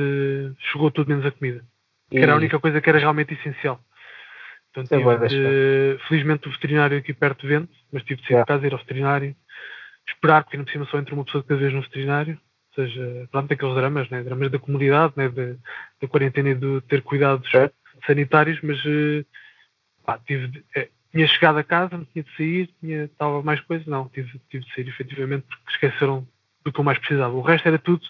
chegou 0.72 0.90
tudo 0.90 1.08
menos 1.08 1.26
a 1.26 1.30
comida. 1.30 1.62
Que 2.10 2.18
era 2.18 2.32
a 2.32 2.36
única 2.36 2.58
coisa 2.58 2.80
que 2.80 2.88
era 2.88 2.98
realmente 2.98 3.34
essencial. 3.34 3.78
É 4.76 4.82
tive 4.82 5.28
de- 5.28 5.98
felizmente 6.08 6.48
o 6.48 6.50
veterinário 6.52 6.96
aqui 6.98 7.12
perto 7.12 7.46
vende, 7.46 7.68
mas 7.92 8.02
tive 8.02 8.22
de 8.22 8.26
sair 8.26 8.34
Yeah. 8.36 8.44
de 8.44 8.48
casa, 8.48 8.66
ir 8.66 8.72
ao 8.72 8.78
veterinário, 8.78 9.36
esperar, 10.08 10.42
porque 10.42 10.56
ainda 10.56 10.64
por 10.66 10.72
cima 10.72 10.86
só 10.86 10.98
entra 10.98 11.14
uma 11.14 11.24
pessoa 11.24 11.42
de 11.42 11.48
cada 11.48 11.60
vez 11.60 11.72
no 11.72 11.82
veterinário. 11.82 12.40
Ou 12.76 12.85
seja, 12.85 13.28
pronto, 13.31 13.52
aqueles 13.52 13.75
dramas, 13.75 14.11
né? 14.11 14.23
dramas 14.23 14.50
da 14.50 14.59
comunidade, 14.59 15.12
né? 15.16 15.28
da, 15.28 15.54
da 16.00 16.09
quarentena 16.09 16.50
e 16.50 16.54
de 16.54 16.81
ter 16.83 17.02
cuidados 17.02 17.49
Certo. 17.50 17.75
sanitários, 18.07 18.61
mas 18.62 18.78
eh, 18.85 19.25
pá, 20.04 20.19
tive 20.19 20.64
eh, 20.75 20.88
tinha 21.12 21.28
chegado 21.28 21.59
a 21.59 21.64
casa, 21.64 21.97
não 21.97 22.04
tinha 22.04 22.25
de 22.25 22.37
sair, 22.37 22.69
tinha, 22.81 23.04
estava 23.04 23.40
mais 23.43 23.61
coisa, 23.61 23.85
não, 23.87 24.09
tive, 24.09 24.40
tive 24.50 24.64
de 24.64 24.75
sair 24.75 24.88
efetivamente 24.88 25.47
porque 25.47 25.71
esqueceram 25.71 26.26
do 26.64 26.73
que 26.73 26.81
eu 26.81 26.85
mais 26.85 26.99
precisava. 26.99 27.33
O 27.35 27.43
resto 27.43 27.69
era 27.69 27.78
tudo 27.78 28.02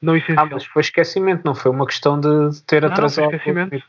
não 0.00 0.14
Ah, 0.14 0.18
essencial. 0.18 0.48
mas 0.50 0.64
foi 0.66 0.82
esquecimento, 0.82 1.42
não 1.44 1.54
foi 1.54 1.70
uma 1.70 1.86
questão 1.86 2.18
de 2.20 2.62
ter 2.64 2.82
Não, 2.82 2.88
não, 2.88 2.96
foi 2.96 3.24
atrasado. 3.24 3.34
esquecimento. 3.34 3.82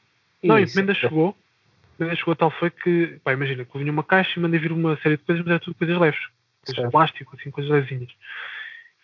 Não, 0.43 0.55
a 0.55 0.61
encomenda 0.61 0.93
chegou. 0.93 1.29
A 1.29 1.93
encomenda 1.95 2.15
chegou 2.15 2.35
tal 2.35 2.51
foi 2.51 2.69
que, 2.69 3.19
pá, 3.23 3.33
imagina, 3.33 3.65
que 3.65 3.75
eu 3.75 3.79
vinha 3.79 3.91
uma 3.91 4.03
caixa 4.03 4.39
e 4.39 4.41
mandei 4.41 4.59
vir 4.59 4.71
uma 4.71 4.97
série 4.97 5.17
de 5.17 5.23
coisas, 5.23 5.43
mas 5.43 5.51
era 5.51 5.59
tudo 5.59 5.75
coisas 5.75 5.97
leves. 5.97 6.21
Coisas 6.65 6.85
de 6.85 6.91
plástico, 6.91 7.35
assim, 7.37 7.51
coisas 7.51 7.71
levezinhas. 7.71 8.11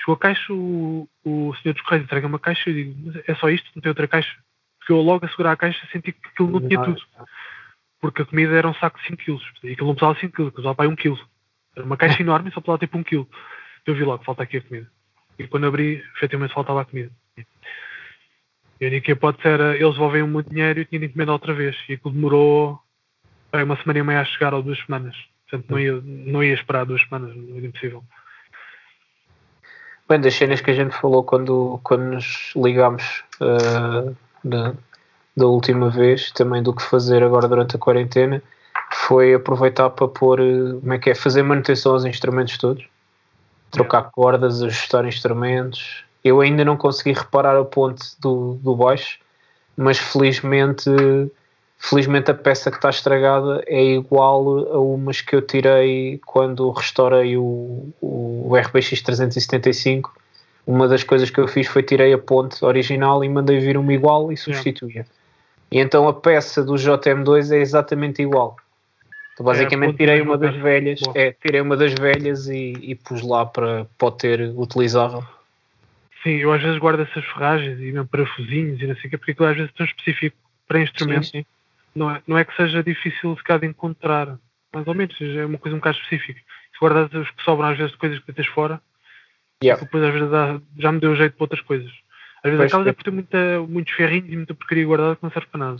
Chegou 0.07 0.15
a 0.15 0.19
caixa, 0.19 0.53
o, 0.53 1.09
o 1.25 1.53
senhor 1.55 1.73
dos 1.73 1.83
Correios 1.83 2.05
entrega 2.05 2.27
uma 2.27 2.39
caixa 2.39 2.69
e 2.69 2.71
eu 2.71 2.75
digo, 2.77 2.95
mas 3.03 3.23
é 3.27 3.35
só 3.35 3.49
isto, 3.49 3.69
não 3.75 3.81
tem 3.81 3.89
outra 3.89 4.07
caixa? 4.07 4.37
Porque 4.79 4.93
eu 4.93 5.01
logo 5.01 5.25
a 5.25 5.29
segurar 5.29 5.51
a 5.51 5.57
caixa 5.57 5.85
senti 5.91 6.13
que 6.13 6.27
aquilo 6.29 6.49
não 6.49 6.65
tinha 6.65 6.81
tudo. 6.81 7.01
Porque 7.99 8.21
a 8.21 8.25
comida 8.25 8.55
era 8.55 8.69
um 8.69 8.73
saco 8.75 8.97
de 8.99 9.05
5 9.05 9.17
kg. 9.17 9.43
E 9.65 9.73
aquilo 9.73 9.87
não 9.87 9.95
pesava 9.95 10.17
5 10.17 10.33
kg, 10.33 10.55
pesava 10.55 10.75
para 10.75 10.87
1 10.87 10.95
kg. 10.95 11.19
Era 11.75 11.85
uma 11.85 11.97
caixa 11.97 12.21
enorme 12.23 12.49
e 12.49 12.53
só 12.53 12.61
pesava 12.61 12.77
tipo 12.77 12.97
1 12.97 13.03
kg. 13.03 13.27
Eu 13.85 13.95
vi 13.95 14.03
logo, 14.05 14.23
falta 14.23 14.43
aqui 14.43 14.57
a 14.57 14.61
comida. 14.61 14.89
E 15.37 15.45
quando 15.45 15.67
abri, 15.67 16.01
efetivamente 16.15 16.53
faltava 16.53 16.83
a 16.83 16.85
comida. 16.85 17.11
E 18.79 18.85
a 18.85 18.87
única 18.87 19.11
hipótese 19.11 19.45
era, 19.45 19.75
eles 19.75 19.91
devolvem 19.91 20.23
muito 20.23 20.49
dinheiro 20.49 20.79
e 20.79 20.83
eu 20.83 20.85
tinha 20.85 21.01
de 21.01 21.07
encomendar 21.07 21.33
outra 21.33 21.53
vez. 21.53 21.75
E 21.89 21.95
aquilo 21.95 22.13
demorou 22.13 22.79
bem, 23.51 23.63
uma 23.63 23.75
semana 23.75 23.99
e 23.99 24.03
meia 24.03 24.21
a 24.21 24.25
chegar 24.25 24.53
ou 24.53 24.63
duas 24.63 24.79
semanas. 24.85 25.17
Portanto, 25.49 25.69
não 25.69 25.77
ia, 25.77 26.01
não 26.01 26.41
ia 26.41 26.53
esperar 26.53 26.85
duas 26.85 27.01
semanas, 27.01 27.35
não 27.35 27.57
era 27.57 27.65
impossível. 27.65 28.05
Bem, 30.09 30.21
das 30.21 30.35
cenas 30.35 30.61
que 30.61 30.71
a 30.71 30.73
gente 30.73 30.95
falou 30.95 31.21
quando, 31.21 31.81
quando 31.83 32.03
nos 32.03 32.53
ligámos 32.55 33.25
eh, 33.41 34.13
da, 34.41 34.73
da 35.35 35.45
última 35.47 35.89
vez, 35.89 36.31
também 36.31 36.63
do 36.63 36.73
que 36.73 36.81
fazer 36.81 37.21
agora 37.21 37.45
durante 37.45 37.75
a 37.75 37.79
quarentena, 37.79 38.41
foi 38.89 39.33
aproveitar 39.33 39.89
para 39.89 40.07
pôr, 40.07 40.39
eh, 40.39 40.79
como 40.79 40.93
é 40.93 40.97
que 40.97 41.09
é, 41.09 41.15
fazer 41.15 41.43
manutenção 41.43 41.91
aos 41.91 42.05
instrumentos 42.05 42.57
todos, 42.57 42.87
trocar 43.69 44.03
cordas, 44.11 44.61
ajustar 44.61 45.05
instrumentos. 45.05 46.05
Eu 46.23 46.39
ainda 46.39 46.63
não 46.63 46.77
consegui 46.77 47.11
reparar 47.11 47.57
a 47.57 47.65
ponte 47.65 48.05
do, 48.21 48.53
do 48.63 48.77
baixo, 48.77 49.19
mas 49.75 49.97
felizmente, 49.97 50.89
felizmente 51.77 52.31
a 52.31 52.33
peça 52.33 52.71
que 52.71 52.77
está 52.77 52.89
estragada 52.89 53.61
é 53.67 53.83
igual 53.83 54.73
a 54.73 54.79
umas 54.79 55.19
que 55.19 55.35
eu 55.35 55.41
tirei 55.41 56.21
quando 56.25 56.71
restaurei 56.71 57.35
o, 57.35 57.89
o 58.01 58.36
RBX 58.55 59.01
375. 59.01 60.13
Uma 60.65 60.87
das 60.87 61.03
coisas 61.03 61.29
que 61.29 61.39
eu 61.39 61.47
fiz 61.47 61.67
foi 61.67 61.81
tirei 61.81 62.13
a 62.13 62.17
ponte 62.17 62.63
original 62.63 63.23
e 63.23 63.29
mandei 63.29 63.59
vir 63.59 63.77
uma 63.77 63.93
igual 63.93 64.31
e 64.31 64.37
substituía. 64.37 65.05
E 65.71 65.79
então 65.79 66.07
a 66.07 66.13
peça 66.13 66.63
do 66.63 66.73
JM2 66.73 67.51
é 67.51 67.57
exatamente 67.59 68.21
igual. 68.21 68.57
Então, 69.33 69.45
basicamente 69.45 69.91
ponte 69.91 69.97
tirei 69.97 70.21
uma 70.21 70.37
das 70.37 70.55
velhas, 70.55 70.99
é, 71.13 71.31
tirei 71.31 71.61
uma 71.61 71.77
das 71.77 71.93
velhas 71.93 72.47
e, 72.47 72.73
e 72.81 72.95
pus 72.95 73.21
lá 73.21 73.45
para 73.45 73.85
pode 73.97 74.17
ter 74.17 74.41
utilizável. 74.55 75.23
Sim, 76.23 76.31
eu 76.31 76.51
às 76.51 76.61
vezes 76.61 76.79
guardo 76.79 77.01
essas 77.01 77.23
ferragens 77.25 77.79
e 77.79 77.91
mesmo 77.91 78.07
parafusinhos 78.07 78.81
e 78.81 78.87
não 78.87 78.95
sei 78.95 79.07
o 79.07 79.09
quê, 79.11 79.17
porque 79.17 79.31
aquilo 79.31 79.47
às 79.47 79.55
vezes 79.55 79.71
é 79.71 79.77
tão 79.77 79.85
específico 79.85 80.35
para 80.67 80.81
instrumentos. 80.81 81.29
Sim, 81.29 81.39
sim. 81.39 81.45
Não, 81.95 82.11
é, 82.11 82.21
não 82.27 82.37
é 82.37 82.43
que 82.43 82.55
seja 82.55 82.83
difícil 82.83 83.37
de 83.59 83.67
encontrar, 83.67 84.37
mais 84.73 84.87
ou 84.87 84.93
menos, 84.93 85.15
é 85.21 85.45
uma 85.45 85.57
coisa 85.57 85.75
um 85.75 85.79
bocado 85.79 85.97
específica. 85.97 86.41
Se 86.77 86.79
guardas 86.79 87.11
os 87.13 87.31
que 87.31 87.43
sobram 87.43 87.69
às 87.69 87.77
vezes 87.77 87.91
de 87.93 87.97
coisas 87.97 88.19
que 88.19 88.31
tens 88.33 88.47
fora, 88.47 88.79
Yeah. 89.63 89.83
depois 89.83 90.03
às 90.03 90.13
vezes 90.13 90.29
dá- 90.29 90.61
já 90.77 90.91
me 90.91 90.99
deu 90.99 91.15
jeito 91.15 91.33
para 91.35 91.43
outras 91.45 91.61
coisas. 91.61 91.89
Às 92.43 92.51
vezes 92.51 92.57
Pois, 92.57 92.71
aquelas 92.71 92.85
é 92.87 92.89
é. 92.91 92.93
por 92.93 93.03
ter 93.03 93.11
muita, 93.11 93.37
muitos 93.67 93.93
ferrinhos 93.93 94.31
e 94.31 94.35
muita 94.37 94.53
porcaria 94.53 94.85
guardada 94.85 95.15
que 95.15 95.23
não 95.23 95.31
serve 95.31 95.47
para 95.51 95.59
nada. 95.59 95.77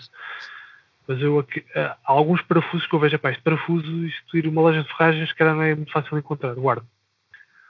Mas 1.07 1.21
eu 1.21 1.37
aqui, 1.39 1.63
há 1.75 1.95
alguns 2.03 2.41
parafusos 2.41 2.87
que 2.87 2.93
eu 2.95 2.99
vejo, 2.99 3.19
pá, 3.19 3.29
este 3.29 3.43
parafuso, 3.43 4.05
isto 4.07 4.35
ir 4.35 4.47
uma 4.47 4.61
loja 4.61 4.81
de 4.81 4.89
ferragens, 4.89 5.31
que 5.31 5.43
não 5.43 5.61
é 5.61 5.75
muito 5.75 5.91
fácil 5.91 6.09
de 6.11 6.17
encontrar, 6.17 6.55
guardo. 6.55 6.85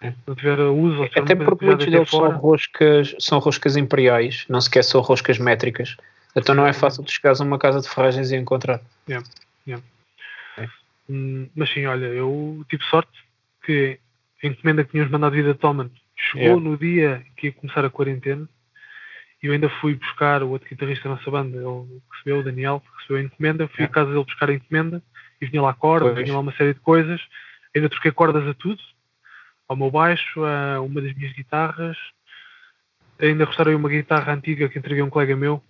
É. 0.02 0.12
Se 0.12 0.18
não 0.26 0.36
tiver 0.36 0.60
uso, 0.60 0.98
ou 1.02 1.04
se 1.08 1.10
tiver 1.14 1.24
Até 1.26 1.36
porque 1.36 1.66
muitos 1.66 1.86
deles 1.86 2.10
são 2.10 2.20
fora, 2.22 2.36
roscas, 2.36 3.16
são 3.20 3.40
roscas 3.40 3.76
imperiais, 3.76 4.46
não 4.48 4.62
sequer 4.62 4.84
são 4.84 5.02
roscas 5.02 5.38
métricas. 5.38 5.98
Então 6.36 6.56
não 6.56 6.66
é 6.66 6.72
fácil 6.72 7.04
de 7.04 7.12
chegares 7.12 7.42
a 7.42 7.44
uma 7.44 7.60
casa 7.60 7.82
de 7.82 7.90
ferragens 7.90 8.32
e 8.32 8.36
encontrar. 8.38 8.80
Hum, 11.10 11.50
mas 11.56 11.70
sim, 11.70 11.86
olha, 11.86 12.06
eu 12.06 12.66
tive 12.70 12.84
sorte 12.84 13.18
que 13.64 14.00
a 14.44 14.48
encomenda 14.48 14.84
que 14.84 14.92
tínhamos 14.92 15.12
mandado 15.12 15.34
vir 15.34 15.46
da 15.46 15.54
Toman 15.54 15.90
chegou 16.16 16.44
Yeah. 16.44 16.62
no 16.62 16.78
dia 16.78 17.26
que 17.36 17.48
ia 17.48 17.54
começar 17.54 17.86
a 17.86 17.90
quarentena 17.90 18.48
e 19.42 19.48
eu 19.48 19.54
ainda 19.54 19.70
fui 19.70 19.96
buscar 19.96 20.42
o 20.44 20.50
outro 20.50 20.68
guitarrista 20.68 21.08
da 21.08 21.16
nossa 21.16 21.30
banda, 21.30 21.58
ele 21.58 22.02
recebeu, 22.12 22.40
o 22.40 22.44
Daniel, 22.44 22.82
recebeu 22.98 23.18
a 23.18 23.26
encomenda, 23.26 23.68
fui 23.68 23.84
Yeah. 23.84 23.92
à 23.92 23.94
casa 23.94 24.12
dele 24.12 24.26
buscar 24.26 24.50
a 24.50 24.54
encomenda 24.54 25.02
e 25.40 25.46
vinha 25.46 25.62
lá 25.62 25.74
cordas, 25.74 26.14
Pois. 26.14 26.24
vinha 26.24 26.34
lá 26.34 26.42
uma 26.42 26.54
série 26.54 26.74
de 26.74 26.80
coisas, 26.80 27.22
ainda 27.76 27.90
troquei 27.90 28.12
cordas 28.12 28.48
a 28.48 28.54
tudo, 28.54 28.82
ao 29.68 29.76
meu 29.76 29.92
baixo, 29.92 30.44
a 30.44 30.82
uma 30.82 31.02
das 31.02 31.14
minhas 31.14 31.34
guitarras, 31.34 31.98
ainda 33.20 33.46
restaurei 33.46 33.76
uma 33.76 33.90
guitarra 33.90 34.34
antiga 34.34 34.70
que 34.70 34.80
entreguei 34.80 35.02
a 35.02 35.06
um 35.06 35.10
colega 35.10 35.36
meu. 35.36 35.62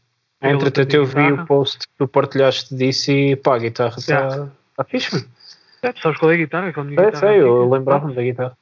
Entretanto, 0.42 0.94
eu 0.94 1.06
vi 1.06 1.32
o 1.32 1.46
post 1.46 1.80
que 1.80 1.94
tu 1.98 2.08
partilhaste 2.08 2.76
disso 2.76 3.12
e 3.12 3.36
pá, 3.36 3.56
a 3.56 3.60
guitarra 3.60 3.98
está 3.98 4.52
Yeah. 4.78 4.84
tá 4.84 4.84
fixe. 4.84 5.14
mano. 5.14 5.28
É, 5.82 5.94
tu 5.94 6.00
sabes 6.02 6.20
qual 6.20 6.32
é 6.32 6.36
a 6.36 6.38
guitarra? 6.38 6.84
Minha 6.84 6.96
Sei, 6.96 7.06
guitarra 7.06 7.20
sei, 7.20 7.42
eu 7.42 7.70
lembrava-me 7.70 8.16
da 8.16 8.22
guitarra. 8.22 8.58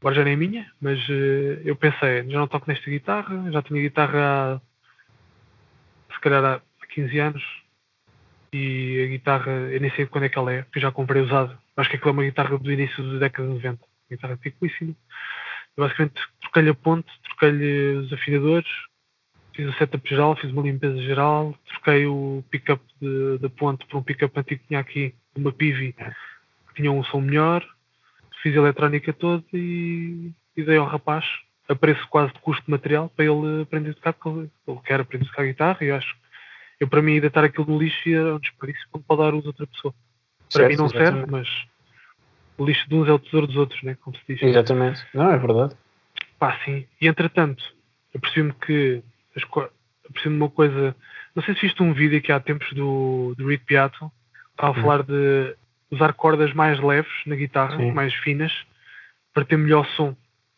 agora 0.00 0.14
já 0.14 0.24
nem 0.24 0.34
é 0.34 0.36
minha, 0.36 0.72
mas 0.80 0.98
eh, 1.08 1.62
eu 1.64 1.76
pensei, 1.76 2.28
já 2.28 2.38
não 2.38 2.48
toco 2.48 2.68
nesta 2.68 2.88
guitarra, 2.90 3.50
já 3.50 3.62
tinha 3.62 3.80
guitarra 3.80 4.60
há, 6.10 6.14
se 6.14 6.20
calhar 6.20 6.44
há 6.44 6.60
15 6.88 7.18
anos 7.18 7.42
e 8.52 9.04
a 9.04 9.08
guitarra, 9.08 9.50
eu 9.50 9.80
nem 9.80 9.90
sei 9.90 10.06
quando 10.06 10.24
é 10.24 10.28
que 10.28 10.38
ela 10.38 10.52
é, 10.52 10.62
porque 10.62 10.78
eu 10.78 10.82
já 10.82 10.92
comprei 10.92 11.22
usado. 11.22 11.58
Acho 11.76 11.90
que 11.90 11.96
aquilo 11.96 12.10
é 12.10 12.12
uma 12.12 12.24
guitarra 12.24 12.58
do 12.58 12.72
início 12.72 13.12
da 13.12 13.18
década 13.18 13.48
de 13.48 13.54
90, 13.54 13.84
guitarra 14.10 14.34
antiquíssima. 14.34 14.94
Eu 15.76 15.84
basicamente 15.84 16.20
troquei-lhe 16.40 16.70
a 16.70 16.74
ponte, 16.74 17.08
troquei-lhe 17.24 17.96
os 17.98 18.12
afinadores, 18.12 18.68
fiz 19.58 19.68
o 19.68 19.72
setup 19.72 20.08
geral, 20.08 20.36
fiz 20.36 20.52
uma 20.52 20.62
limpeza 20.62 21.02
geral, 21.02 21.52
troquei 21.66 22.06
o 22.06 22.44
pick-up 22.48 22.80
da 23.40 23.50
ponte 23.50 23.84
por 23.86 23.98
um 23.98 24.02
pick-up 24.04 24.38
antigo 24.38 24.60
que 24.60 24.68
tinha 24.68 24.78
aqui, 24.78 25.12
uma 25.34 25.50
Pivi, 25.50 25.92
que 26.68 26.74
tinha 26.76 26.92
um 26.92 27.02
som 27.02 27.20
melhor, 27.20 27.66
fiz 28.40 28.54
a 28.54 28.60
eletrónica 28.60 29.12
toda 29.12 29.42
e, 29.52 30.30
e 30.56 30.62
dei 30.62 30.76
ao 30.76 30.86
rapaz 30.86 31.24
a 31.68 31.74
preço 31.74 32.06
quase 32.08 32.32
de 32.32 32.38
custo 32.38 32.64
de 32.64 32.70
material 32.70 33.10
para 33.16 33.24
ele 33.24 33.62
aprender 33.62 33.90
a 33.90 33.94
tocar, 33.94 34.12
porque 34.12 34.48
ele, 34.68 34.80
quer 34.84 35.00
aprender 35.00 35.24
a 35.24 35.28
tocar 35.28 35.44
guitarra 35.44 35.78
e 35.82 35.88
eu 35.88 35.96
acho 35.96 36.16
eu 36.78 36.86
para 36.86 37.02
mim 37.02 37.20
deitar 37.20 37.42
aquilo 37.42 37.66
no 37.66 37.78
lixo 37.78 38.08
era 38.08 38.36
um 38.36 38.38
desperdício 38.38 38.86
quando 38.92 39.02
pode 39.02 39.22
dar 39.22 39.34
uso 39.34 39.48
a 39.48 39.50
outra 39.50 39.66
pessoa. 39.66 39.92
Para 40.52 40.62
Certo, 40.62 40.70
mim 40.70 40.76
não 40.76 40.88
serve, 40.88 41.18
exatamente. 41.18 41.30
mas 41.32 41.48
o 42.56 42.64
lixo 42.64 42.88
de 42.88 42.94
uns 42.94 43.08
é 43.08 43.12
o 43.12 43.18
tesouro 43.18 43.48
dos 43.48 43.56
outros, 43.56 43.82
né? 43.82 43.98
como 44.00 44.16
se 44.16 44.22
diz. 44.28 44.40
Exatamente. 44.40 45.04
Não, 45.12 45.28
é 45.32 45.36
verdade. 45.36 45.74
Pá, 46.38 46.56
sim. 46.64 46.86
E 47.00 47.08
entretanto, 47.08 47.64
eu 48.14 48.20
percebi-me 48.20 48.52
que 48.52 49.02
as 49.38 49.44
co- 49.44 49.62
eu 50.04 50.12
percebi-me 50.12 50.40
uma 50.42 50.50
coisa. 50.50 50.94
Não 51.34 51.42
sei 51.42 51.54
se 51.54 51.62
viste 51.62 51.82
um 51.82 51.92
vídeo 51.92 52.20
que 52.20 52.32
há 52.32 52.40
tempos 52.40 52.72
do, 52.72 53.34
do 53.36 53.46
Rick 53.48 53.64
Beato, 53.66 54.10
estava 54.50 54.78
a 54.78 54.82
falar 54.82 55.02
de 55.02 55.54
usar 55.90 56.12
cordas 56.12 56.52
mais 56.52 56.78
leves 56.80 57.12
na 57.26 57.36
guitarra, 57.36 57.76
Sim. 57.76 57.92
mais 57.92 58.12
finas, 58.14 58.52
para 59.32 59.44
ter 59.44 59.56
melhor 59.56 59.86
som. 59.96 60.14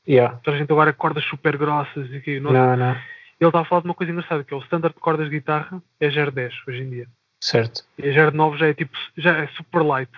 Yeah. 0.09 0.37
Toda 0.43 0.57
a 0.57 0.61
gente 0.61 0.73
agora 0.73 0.93
cordas 0.93 1.25
super 1.25 1.57
grossas 1.57 2.11
e 2.13 2.21
que, 2.21 2.41
Não, 2.41 2.53
não. 2.53 2.91
ele 2.93 2.99
estava 3.41 3.61
a 3.61 3.65
falar 3.65 3.83
de 3.83 3.89
uma 3.89 3.95
coisa 3.95 4.11
engraçada, 4.13 4.43
que 4.43 4.53
é 4.53 4.57
o 4.57 4.61
standard 4.63 4.95
de 4.95 5.01
cordas 5.01 5.29
de 5.29 5.37
guitarra 5.39 5.81
é 6.01 6.09
010 6.09 6.55
hoje 6.67 6.83
em 6.83 6.91
dia. 6.91 7.07
Certo. 7.43 7.85
E 7.99 8.09
a 8.09 8.31
09 8.31 8.59
já 8.59 8.69
é 8.69 8.75
tipo, 8.75 8.97
já 9.17 9.37
é 9.39 9.47
super 9.49 9.83
light. 9.83 10.11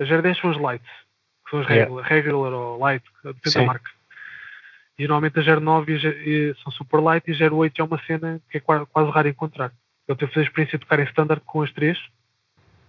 As 0.00 0.08
010 0.08 0.38
são 0.38 0.50
as 0.50 0.56
lights, 0.58 0.90
que 1.44 1.50
são 1.50 1.60
as 1.60 1.66
Yeah. 1.68 1.84
regular, 1.84 2.06
regular 2.08 2.52
ou 2.52 2.78
light, 2.78 3.04
depende 3.24 3.50
Sim. 3.50 3.58
da 3.60 3.66
marca. 3.66 3.90
E 5.00 5.08
normalmente 5.08 5.40
a 5.40 5.60
09 5.60 5.96
e 5.96 6.06
a 6.06 6.10
e 6.10 6.54
são 6.62 6.70
super 6.70 7.00
light 7.00 7.26
e 7.26 7.42
a 7.42 7.50
08 7.50 7.80
é 7.80 7.84
uma 7.84 7.98
cena 8.02 8.38
que 8.50 8.58
é 8.58 8.60
quase, 8.60 8.84
quase 8.84 9.10
raro 9.10 9.28
encontrar. 9.28 9.72
Eu 10.06 10.14
tive 10.14 10.26
a 10.26 10.34
fazer 10.34 10.40
a 10.40 10.48
experiência 10.48 10.78
de 10.78 10.84
tocar 10.84 11.00
em 11.00 11.04
standard 11.04 11.42
com 11.46 11.62
as 11.62 11.72
três, 11.72 11.98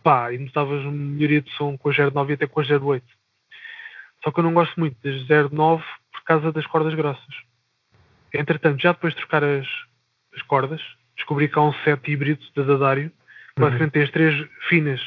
pá, 0.03 0.33
e 0.33 0.37
notavas 0.37 0.81
uma 0.81 0.91
melhoria 0.91 1.41
de 1.41 1.49
som 1.51 1.77
com 1.77 1.89
a 1.89 1.93
09 1.93 2.33
e 2.33 2.35
até 2.35 2.47
com 2.47 2.59
a 2.59 2.63
08. 2.63 3.05
Só 4.21 4.29
que 4.29 4.41
eu 4.41 4.43
não 4.43 4.53
gosto 4.53 4.77
muito 4.77 4.97
das 5.01 5.49
09 5.49 5.85
por 6.11 6.23
causa 6.25 6.51
das 6.51 6.67
cordas 6.67 6.93
grossas. 6.95 7.33
Entretanto, 8.33 8.81
já 8.81 8.91
depois 8.91 9.13
de 9.13 9.19
trocar 9.21 9.45
as, 9.45 9.67
as 10.35 10.41
cordas, 10.41 10.81
descobri 11.15 11.47
que 11.47 11.57
há 11.57 11.61
um 11.61 11.73
set 11.85 12.11
híbrido 12.11 12.43
da 12.53 12.63
Dadário. 12.63 13.05
Uhum. 13.57 13.63
Basicamente 13.63 13.93
tem 13.93 14.03
as 14.03 14.11
três 14.11 14.49
finas 14.67 14.99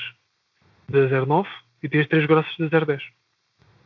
da 0.88 1.06
09 1.26 1.50
e 1.82 1.88
tem 1.90 2.00
as 2.00 2.08
três 2.08 2.24
grossas 2.24 2.56
da 2.56 2.80
010. 2.80 3.02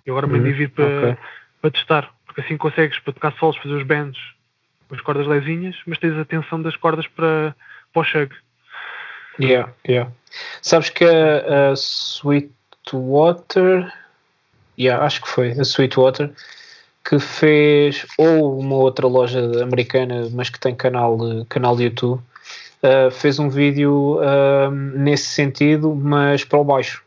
E 0.06 0.10
agora 0.10 0.28
uhum. 0.28 0.40
vir 0.40 0.70
para, 0.70 0.86
okay. 0.86 1.24
para 1.60 1.70
testar, 1.72 2.17
assim 2.38 2.56
consegues 2.56 2.98
para 3.00 3.12
tocar 3.12 3.32
solos, 3.34 3.56
fazer 3.58 3.74
os 3.74 3.82
bands 3.82 4.18
com 4.88 4.94
as 4.94 5.00
cordas 5.00 5.26
levinhas, 5.26 5.76
mas 5.86 5.98
tens 5.98 6.16
a 6.16 6.24
tensão 6.24 6.62
das 6.62 6.76
cordas 6.76 7.06
para, 7.06 7.54
para 7.92 8.00
o 8.00 8.04
chug. 8.04 8.34
Yeah, 9.40 9.72
yeah. 9.86 10.10
Sabes 10.62 10.90
que 10.90 11.04
a, 11.04 11.70
a 11.70 11.76
Sweetwater, 11.76 12.50
yeah, 14.78 15.04
acho 15.04 15.22
que 15.22 15.28
foi 15.28 15.52
a 15.52 15.62
Sweetwater, 15.64 16.32
que 17.04 17.18
fez 17.18 18.06
ou 18.18 18.58
uma 18.58 18.76
outra 18.76 19.06
loja 19.06 19.40
americana, 19.62 20.28
mas 20.32 20.50
que 20.50 20.58
tem 20.58 20.74
canal, 20.74 21.18
canal 21.48 21.76
de 21.76 21.84
YouTube, 21.84 22.20
uh, 22.82 23.10
fez 23.10 23.38
um 23.38 23.48
vídeo 23.48 24.18
uh, 24.20 24.70
nesse 24.70 25.26
sentido, 25.26 25.94
mas 25.94 26.44
para 26.44 26.58
o 26.58 26.64
baixo. 26.64 27.02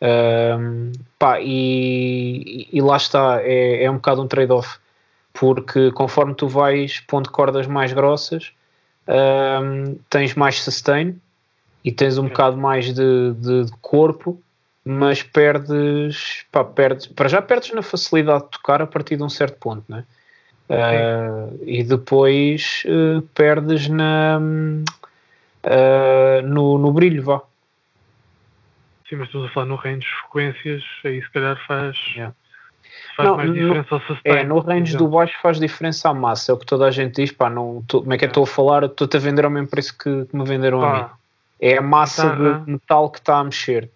Uh, 0.00 0.92
pá, 1.18 1.40
e, 1.40 2.68
e, 2.72 2.80
lá 2.82 2.96
está, 2.96 3.40
é, 3.42 3.84
é 3.84 3.90
um 3.90 3.94
bocado 3.94 4.22
um 4.22 4.28
trade-off, 4.28 4.78
porque 5.32 5.90
conforme 5.92 6.34
tu 6.34 6.48
vais 6.48 7.00
pondo 7.00 7.30
cordas 7.30 7.66
mais 7.66 7.92
grossas, 7.92 8.52
tens 10.10 10.34
mais 10.34 10.62
sustain 10.62 11.14
e 11.84 11.92
tens 11.92 12.18
um 12.18 12.28
bocado 12.28 12.56
mais 12.56 12.92
de, 12.92 13.32
de, 13.34 13.64
de 13.66 13.72
corpo 13.80 14.40
mas 14.88 15.20
perdes, 15.20 16.46
pá, 16.52 16.62
perdes, 16.62 17.08
para 17.08 17.28
já 17.28 17.42
perdes 17.42 17.72
na 17.72 17.82
facilidade 17.82 18.44
de 18.44 18.50
tocar 18.50 18.80
a 18.80 18.86
partir 18.86 19.16
de 19.16 19.24
um 19.24 19.28
certo 19.28 19.58
ponto, 19.58 19.82
né? 19.88 20.04
Uh, 20.70 21.58
e 21.64 21.82
depois 21.82 22.84
uh, 22.86 23.20
perdes 23.34 23.88
na, 23.88 24.38
uh, 24.38 26.46
no, 26.46 26.78
no 26.78 26.92
brilho, 26.92 27.24
vá. 27.24 27.42
Sim, 29.08 29.16
mas 29.16 29.28
estamos 29.28 29.48
a 29.48 29.52
falar 29.52 29.66
no 29.66 29.76
range 29.76 30.00
de 30.00 30.14
frequências, 30.22 30.82
aí 31.04 31.22
se 31.22 31.30
calhar 31.30 31.56
faz, 31.66 31.96
yeah. 32.14 32.34
faz 33.16 33.28
não, 33.28 33.36
mais 33.36 33.52
diferença 33.52 33.88
no, 33.90 33.96
ao 33.96 34.06
sustain. 34.06 34.32
É, 34.32 34.44
no 34.44 34.58
range 34.58 34.96
do 34.96 35.08
baixo 35.08 35.36
faz 35.40 35.60
diferença 35.60 36.08
à 36.08 36.14
massa, 36.14 36.52
é 36.52 36.54
o 36.54 36.58
que 36.58 36.66
toda 36.66 36.86
a 36.86 36.90
gente 36.90 37.22
diz, 37.22 37.30
pá, 37.30 37.48
não, 37.48 37.82
tô, 37.86 38.00
como 38.00 38.12
é 38.12 38.18
que 38.18 38.24
é. 38.24 38.28
estou 38.28 38.44
a 38.44 38.46
falar, 38.46 38.84
estou-te 38.84 39.16
a 39.16 39.20
vender 39.20 39.44
ao 39.44 39.50
mesmo 39.50 39.68
preço 39.68 39.96
que, 39.96 40.24
que 40.26 40.36
me 40.36 40.44
venderam 40.44 40.80
pá, 40.80 40.90
a 40.90 41.02
mim. 41.02 41.10
É 41.60 41.78
a 41.78 41.82
massa 41.82 42.36
de 42.36 42.70
metal 42.70 43.10
que 43.10 43.18
está 43.18 43.38
a 43.38 43.44
mexer 43.44 43.90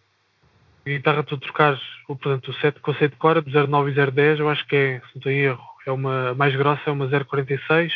a 0.86 0.90
guitarra 0.90 1.22
tu 1.22 1.36
trocares, 1.38 1.80
portanto, 2.06 2.48
o 2.48 2.54
set 2.54 2.80
conceito 2.80 3.12
de 3.12 3.18
cora 3.18 3.42
do 3.42 3.50
09 3.50 3.90
e 3.90 4.10
010, 4.10 4.40
eu 4.40 4.48
acho 4.48 4.66
que 4.66 4.76
é, 4.76 5.00
se 5.00 5.14
não 5.14 5.22
tenho 5.22 5.44
erro, 5.44 5.64
é 5.86 5.92
uma 5.92 6.34
mais 6.34 6.54
grossa, 6.56 6.82
é 6.86 6.90
uma 6.90 7.08
046 7.08 7.92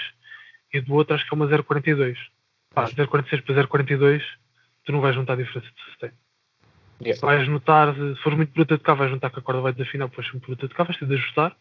e 0.72 0.80
do 0.80 0.94
outro 0.94 1.14
acho 1.14 1.26
que 1.26 1.34
é 1.34 1.36
uma 1.36 1.48
042. 1.62 2.18
Pá, 2.74 2.88
046 2.88 3.42
para 3.42 3.66
042, 3.66 4.22
tu 4.84 4.92
não 4.92 5.00
vais 5.00 5.14
juntar 5.14 5.34
a 5.34 5.36
diferença 5.36 5.70
de 5.70 5.82
sustain. 5.84 6.10
Yeah. 7.04 7.20
Vais 7.20 7.48
notar, 7.48 7.94
se 7.94 8.16
fores 8.22 8.36
muito 8.36 8.52
bruta 8.52 8.76
de 8.76 8.82
cá, 8.82 8.94
vais 8.94 9.10
juntar 9.10 9.30
que 9.30 9.38
a 9.38 9.42
corda 9.42 9.60
vai 9.60 9.72
desafinar, 9.72 10.08
depois 10.08 10.30
muito 10.32 10.46
bruta 10.46 10.66
de 10.66 10.74
cá, 10.74 10.84
vais 10.84 10.98
ter 10.98 11.06
de 11.06 11.14
ajustar. 11.14 11.54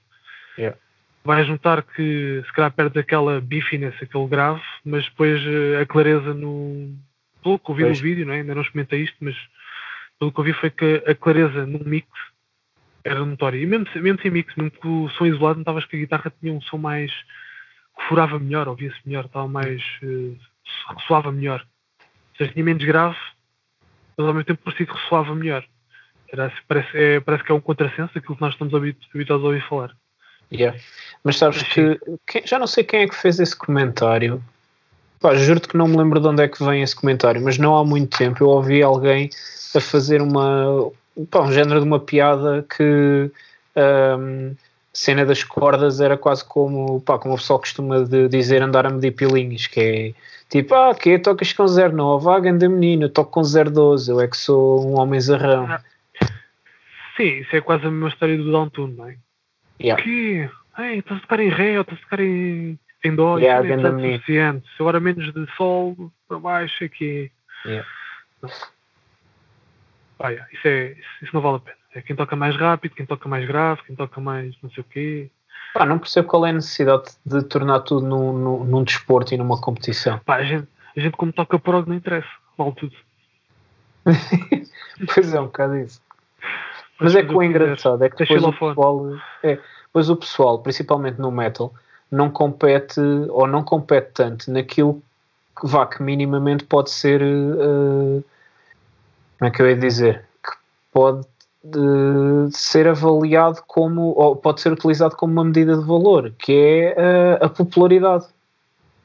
Yeah. 0.57 0.77
Vais 1.25 1.47
notar 1.47 1.83
que 1.83 2.43
se 2.45 2.53
calhar 2.53 2.71
perde 2.71 3.00
aquela 3.00 3.41
bifiness, 3.41 3.95
aquele 4.01 4.27
grave, 4.27 4.62
mas 4.85 5.05
depois 5.05 5.41
eh, 5.45 5.81
a 5.81 5.85
clareza 5.85 6.33
no. 6.33 6.95
Pelo 7.41 7.59
que 7.59 7.71
ouvi 7.71 7.83
no 7.83 7.93
vídeo, 7.93 8.25
não 8.25 8.33
é? 8.33 8.38
ainda 8.38 8.55
não 8.55 8.62
experimentei 8.62 9.01
isto, 9.01 9.17
mas 9.19 9.35
pelo 10.17 10.31
que 10.31 10.39
eu 10.39 10.43
vi 10.45 10.53
foi 10.53 10.69
que 10.69 11.03
a 11.06 11.13
clareza 11.13 11.65
no 11.65 11.79
mix 11.79 12.08
era 13.03 13.25
notória. 13.25 13.58
E 13.58 13.65
mesmo, 13.65 13.86
mesmo 13.95 14.21
sem 14.21 14.32
mix, 14.32 14.56
mesmo 14.56 14.71
que 14.71 14.88
o 14.88 15.10
som 15.10 15.25
isolado, 15.25 15.60
notavas 15.60 15.86
que 15.86 15.97
a 15.97 15.99
guitarra 15.99 16.32
tinha 16.39 16.53
um 16.53 16.62
som 16.62 16.77
mais. 16.77 17.12
que 17.97 18.03
furava 18.08 18.39
melhor, 18.39 18.67
ouvia-se 18.67 18.97
melhor, 19.06 19.25
estava 19.25 19.47
mais. 19.47 19.82
Uh, 20.01 20.38
ressoava 20.97 21.32
melhor. 21.32 21.65
Ou 21.99 22.38
seja, 22.38 22.53
tinha 22.53 22.63
menos 22.63 22.84
grave, 22.84 23.17
mas 24.17 24.28
ao 24.28 24.34
mesmo 24.34 24.45
tempo 24.45 24.62
parecia 24.63 24.86
que 24.86 24.93
ressoava 24.93 25.36
melhor. 25.36 25.65
Era, 26.32 26.47
assim, 26.47 26.58
parece, 26.67 26.89
é, 26.97 27.19
parece 27.19 27.43
que 27.43 27.52
é 27.52 27.56
um 27.56 27.62
contrassenso 27.62 28.13
daquilo 28.13 28.36
que 28.36 28.41
nós 28.41 28.54
estamos 28.54 28.73
habituados 28.73 29.43
a 29.43 29.47
ouvir 29.47 29.67
falar. 29.67 29.91
Yeah. 30.52 30.78
Mas 31.23 31.38
sabes 31.38 31.63
que, 31.63 31.99
que, 32.28 32.45
já 32.45 32.60
não 32.60 32.67
sei 32.67 32.84
quem 32.84 33.02
é 33.02 33.08
que 33.08 33.15
fez 33.15 33.39
esse 33.39 33.56
comentário. 33.56 34.43
Pá, 35.19 35.36
juro-te 35.36 35.67
que 35.67 35.78
não 35.78 35.88
me 35.88 35.97
lembro 35.97 36.19
de 36.19 36.28
onde 36.28 36.43
é 36.43 36.47
que 36.47 36.63
vem 36.63 36.82
esse 36.82 36.95
comentário, 36.95 37.41
mas 37.41 37.58
não 37.58 37.78
há 37.78 37.84
muito 37.84 38.17
tempo 38.17 38.43
eu 38.43 38.49
ouvi 38.49 38.84
alguém 38.84 39.30
a 39.76 39.80
fazer 39.80 40.21
uma 40.21 40.91
pá, 41.30 41.41
um 41.41 41.52
género 41.52 41.80
de 41.80 41.86
uma 41.86 41.99
piada 41.99 42.65
que 42.76 43.32
um, 43.76 44.56
cena 44.93 45.25
das 45.25 45.43
cordas 45.43 45.99
era 45.99 46.15
quase 46.15 46.45
como, 46.45 47.01
pá, 47.01 47.17
como 47.17 47.34
o 47.34 47.38
pessoal 47.38 47.60
costuma 47.60 48.03
de 48.03 48.29
dizer 48.29 48.62
andar 48.62 48.86
a 48.86 48.89
medir 48.91 49.12
pilinhos, 49.12 49.65
que 49.65 49.79
é 49.79 50.13
tipo, 50.49 50.75
ah, 50.75 50.93
que 50.93 51.17
tocas 51.17 51.51
com 51.51 51.65
09, 51.65 52.29
ah, 52.29 52.39
ganda 52.39 52.69
menina, 52.69 53.10
toco 53.10 53.32
com 53.32 53.41
012, 53.41 54.12
eu 54.12 54.21
é 54.21 54.27
que 54.27 54.38
sou 54.38 54.88
um 54.88 54.99
homem 54.99 55.19
zarrão. 55.19 55.65
Ah, 55.65 55.82
sim, 57.17 57.39
isso 57.39 57.56
é 57.56 57.62
quase 57.62 57.88
a 57.88 57.91
mesma 57.91 58.10
história 58.10 58.38
do 58.38 58.51
Downtown, 58.51 58.88
não 58.88 59.10
é? 59.10 59.17
Yeah. 59.82 60.01
Que, 60.01 60.49
ei, 60.77 60.99
estás 60.99 61.17
a 61.17 61.21
tocar 61.21 61.39
em 61.39 61.49
Ré 61.49 61.75
ou 61.77 61.82
estás 61.82 61.99
a 61.99 62.03
tocar 62.03 62.19
em, 62.19 62.79
em 63.03 63.15
Dó, 63.15 63.39
yeah, 63.39 63.67
isso 63.67 63.88
é 63.88 63.91
suficiente. 64.12 64.65
Agora 64.79 64.99
menos 64.99 65.34
de 65.34 65.47
Sol 65.58 66.12
para 66.27 66.38
baixo 66.38 66.84
aqui. 66.84 67.32
Yeah. 67.65 67.88
Ah, 70.19 70.29
yeah, 70.29 70.47
isso, 70.53 70.67
é, 70.67 70.91
isso, 70.91 71.10
isso, 71.23 71.32
não 71.34 71.41
vale 71.41 71.58
a 71.58 71.60
pena. 71.60 71.77
É 71.95 72.01
quem 72.01 72.15
toca 72.15 72.36
mais 72.36 72.56
rápido, 72.56 72.95
quem 72.95 73.06
toca 73.06 73.29
mais 73.29 73.45
grave, 73.47 73.84
quem 73.86 73.95
toca 73.95 74.19
mais 74.19 74.56
não 74.62 74.69
sei 74.71 74.82
o 74.82 74.86
quê. 74.86 75.29
Pá, 75.73 75.86
não 75.86 75.99
percebo 75.99 76.27
qual 76.27 76.45
é 76.45 76.49
a 76.49 76.53
necessidade 76.53 77.12
de 77.25 77.41
tornar 77.43 77.79
tudo 77.82 78.06
num, 78.06 78.34
num, 78.34 78.63
num 78.63 78.84
desporto 78.84 79.34
e 79.34 79.38
numa 79.38 79.60
competição. 79.60 80.19
Pá, 80.19 80.36
a 80.36 80.43
gente, 80.43 80.67
a 80.95 80.99
gente 80.99 81.17
como 81.17 81.32
toca 81.32 81.58
prog 81.60 81.88
não 81.88 81.95
interessa, 81.95 82.27
vale 82.58 82.73
tudo. 82.73 82.95
pois 85.13 85.34
é, 85.34 85.39
um 85.39 85.45
bocado 85.45 85.77
isso. 85.77 86.01
Mas, 86.99 87.15
é 87.15 87.23
que 87.23 87.34
o 87.34 87.41
engraçado 87.41 88.03
é 88.03 88.10
que 88.10 88.17
depois 88.17 88.43
o 88.43 88.51
pessoal, 88.51 89.15
é, 89.41 89.60
depois 89.88 90.10
o 90.10 90.15
pessoal, 90.15 90.60
principalmente 90.60 91.19
no 91.19 91.32
metal, 91.32 91.73
não 92.12 92.29
compete 92.29 92.99
ou 93.29 93.47
não 93.47 93.63
compete 93.63 94.12
tanto 94.13 94.51
naquilo 94.51 95.01
que 95.60 95.67
vá 95.67 95.86
que 95.86 96.01
minimamente 96.01 96.63
pode 96.65 96.91
ser 96.91 97.21
uh, 97.21 98.23
como 99.38 99.49
é 99.49 99.51
que 99.51 99.62
eu 99.62 99.69
ia 99.69 99.75
dizer? 99.75 100.25
Que 100.43 100.51
pode 100.91 101.27
de 101.63 102.52
ser 102.52 102.88
avaliado 102.88 103.62
como, 103.65 104.13
ou 104.17 104.36
pode 104.36 104.62
ser 104.62 104.73
utilizado 104.73 105.15
como 105.15 105.34
uma 105.34 105.45
medida 105.45 105.78
de 105.78 105.86
valor, 105.86 106.34
que 106.38 106.52
é 106.52 107.38
a, 107.41 107.45
a 107.45 107.49
popularidade. 107.49 108.26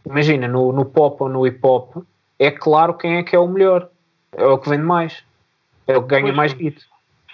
Imagina, 0.04 0.48
no, 0.48 0.72
no 0.72 0.84
pop 0.84 1.22
ou 1.22 1.28
no 1.28 1.46
hip 1.46 1.60
hop, 1.62 1.98
é 2.38 2.50
claro 2.50 2.94
quem 2.94 3.16
é 3.16 3.22
que 3.22 3.36
é 3.36 3.38
o 3.38 3.46
melhor, 3.46 3.88
é 4.32 4.44
o 4.44 4.58
que 4.58 4.68
vende 4.68 4.82
mais, 4.82 5.22
é 5.86 5.96
o 5.96 6.02
que 6.02 6.08
ganha 6.08 6.24
pois, 6.24 6.36
mais 6.36 6.52
guito. 6.52 6.82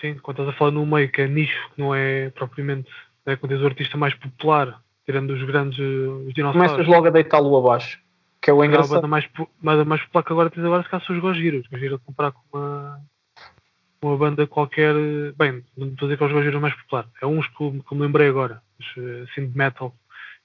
Sim, 0.01 0.19
quando 0.23 0.41
estás 0.41 0.55
a 0.55 0.59
falar 0.59 0.73
num 0.73 0.85
meio 0.85 1.11
que 1.11 1.23
é 1.23 1.29
nicho, 1.29 1.71
que 1.75 1.81
não 1.81 1.95
é 1.95 2.31
propriamente, 2.31 2.91
é 3.25 3.37
quando 3.37 3.53
tens 3.53 3.63
o 3.63 3.67
artista 3.67 3.97
mais 3.97 4.15
popular, 4.15 4.81
tirando 5.07 5.31
os 5.31 5.43
grandes 5.45 5.79
os 5.79 6.35
dinossauros. 6.35 6.73
Começas 6.73 6.87
logo 6.87 7.07
a 7.07 7.11
deitá-lo 7.11 7.57
abaixo 7.57 8.05
que 8.45 8.51
é 8.51 8.53
o 8.53 8.63
engraçado. 8.63 8.99
A 8.99 9.01
banda 9.01 9.09
mais, 9.09 9.25
a 9.25 9.85
mais 9.87 10.03
popular 10.03 10.23
que 10.23 10.33
agora 10.33 10.51
tens 10.51 10.67
agora 10.67 10.83
se 10.83 10.89
calhar 10.91 11.07
são 11.07 11.17
os 11.17 11.23
Gojira. 11.23 11.57
Os 11.57 11.67
Gojira 11.67 11.99
comparar 11.99 12.33
com 12.33 12.43
uma, 12.53 13.01
uma 14.07 14.17
banda 14.17 14.47
qualquer. 14.47 14.95
Bem, 15.37 15.65
não 15.77 15.89
estou 15.89 16.07
a 16.07 16.09
dizer 16.09 16.17
que 16.17 16.25
é 16.25 16.27
os 16.27 16.33
Gojira 16.33 16.61
mais 16.61 16.75
popular. 16.75 17.07
É 17.21 17.27
uns 17.27 17.47
que, 17.49 17.57
que 17.57 17.95
me 17.95 18.03
lembrei 18.03 18.29
agora, 18.29 18.63
assim 18.81 19.49
de 19.49 19.57
metal, 19.57 19.95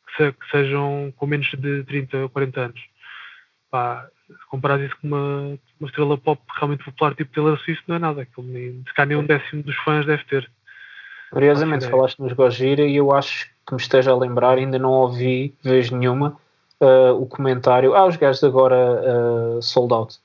que, 0.07 0.23
se, 0.23 0.31
que, 0.31 0.49
sejam 0.51 1.13
com 1.15 1.25
menos 1.25 1.49
de 1.57 1.83
30 1.83 2.17
ou 2.17 2.29
40 2.29 2.61
anos. 2.61 2.81
Pá, 3.69 4.07
comparar 4.49 4.79
isso 4.79 4.95
com 5.01 5.07
uma, 5.07 5.57
uma 5.79 5.87
estrela 5.87 6.17
pop 6.17 6.41
realmente 6.55 6.83
popular 6.83 7.15
tipo 7.15 7.31
Taylor 7.33 7.59
Swift 7.59 7.83
não 7.87 7.95
é 7.95 7.99
nada. 7.99 8.21
Aquilo 8.21 8.47
nem, 8.47 8.83
se 8.87 8.93
calhar 8.93 9.09
nem 9.09 9.17
um 9.17 9.25
décimo 9.25 9.63
dos 9.63 9.75
fãs 9.77 10.05
deve 10.05 10.23
ter. 10.25 10.49
Curiosamente, 11.31 11.87
falaste 11.87 12.19
nos 12.19 12.33
Gojira 12.33 12.81
e 12.81 12.95
eu 12.95 13.11
acho 13.11 13.47
que 13.67 13.75
me 13.75 13.79
esteja 13.79 14.11
a 14.11 14.17
lembrar, 14.17 14.57
ainda 14.57 14.79
não 14.79 14.89
ouvi 14.89 15.53
vez 15.63 15.91
nenhuma 15.91 16.35
uh, 16.81 17.13
o 17.13 17.27
comentário. 17.27 17.93
Ah, 17.93 18.07
os 18.07 18.15
gajos 18.15 18.43
agora 18.43 18.75
uh, 18.75 19.61
sold 19.61 19.93
out. 19.93 20.19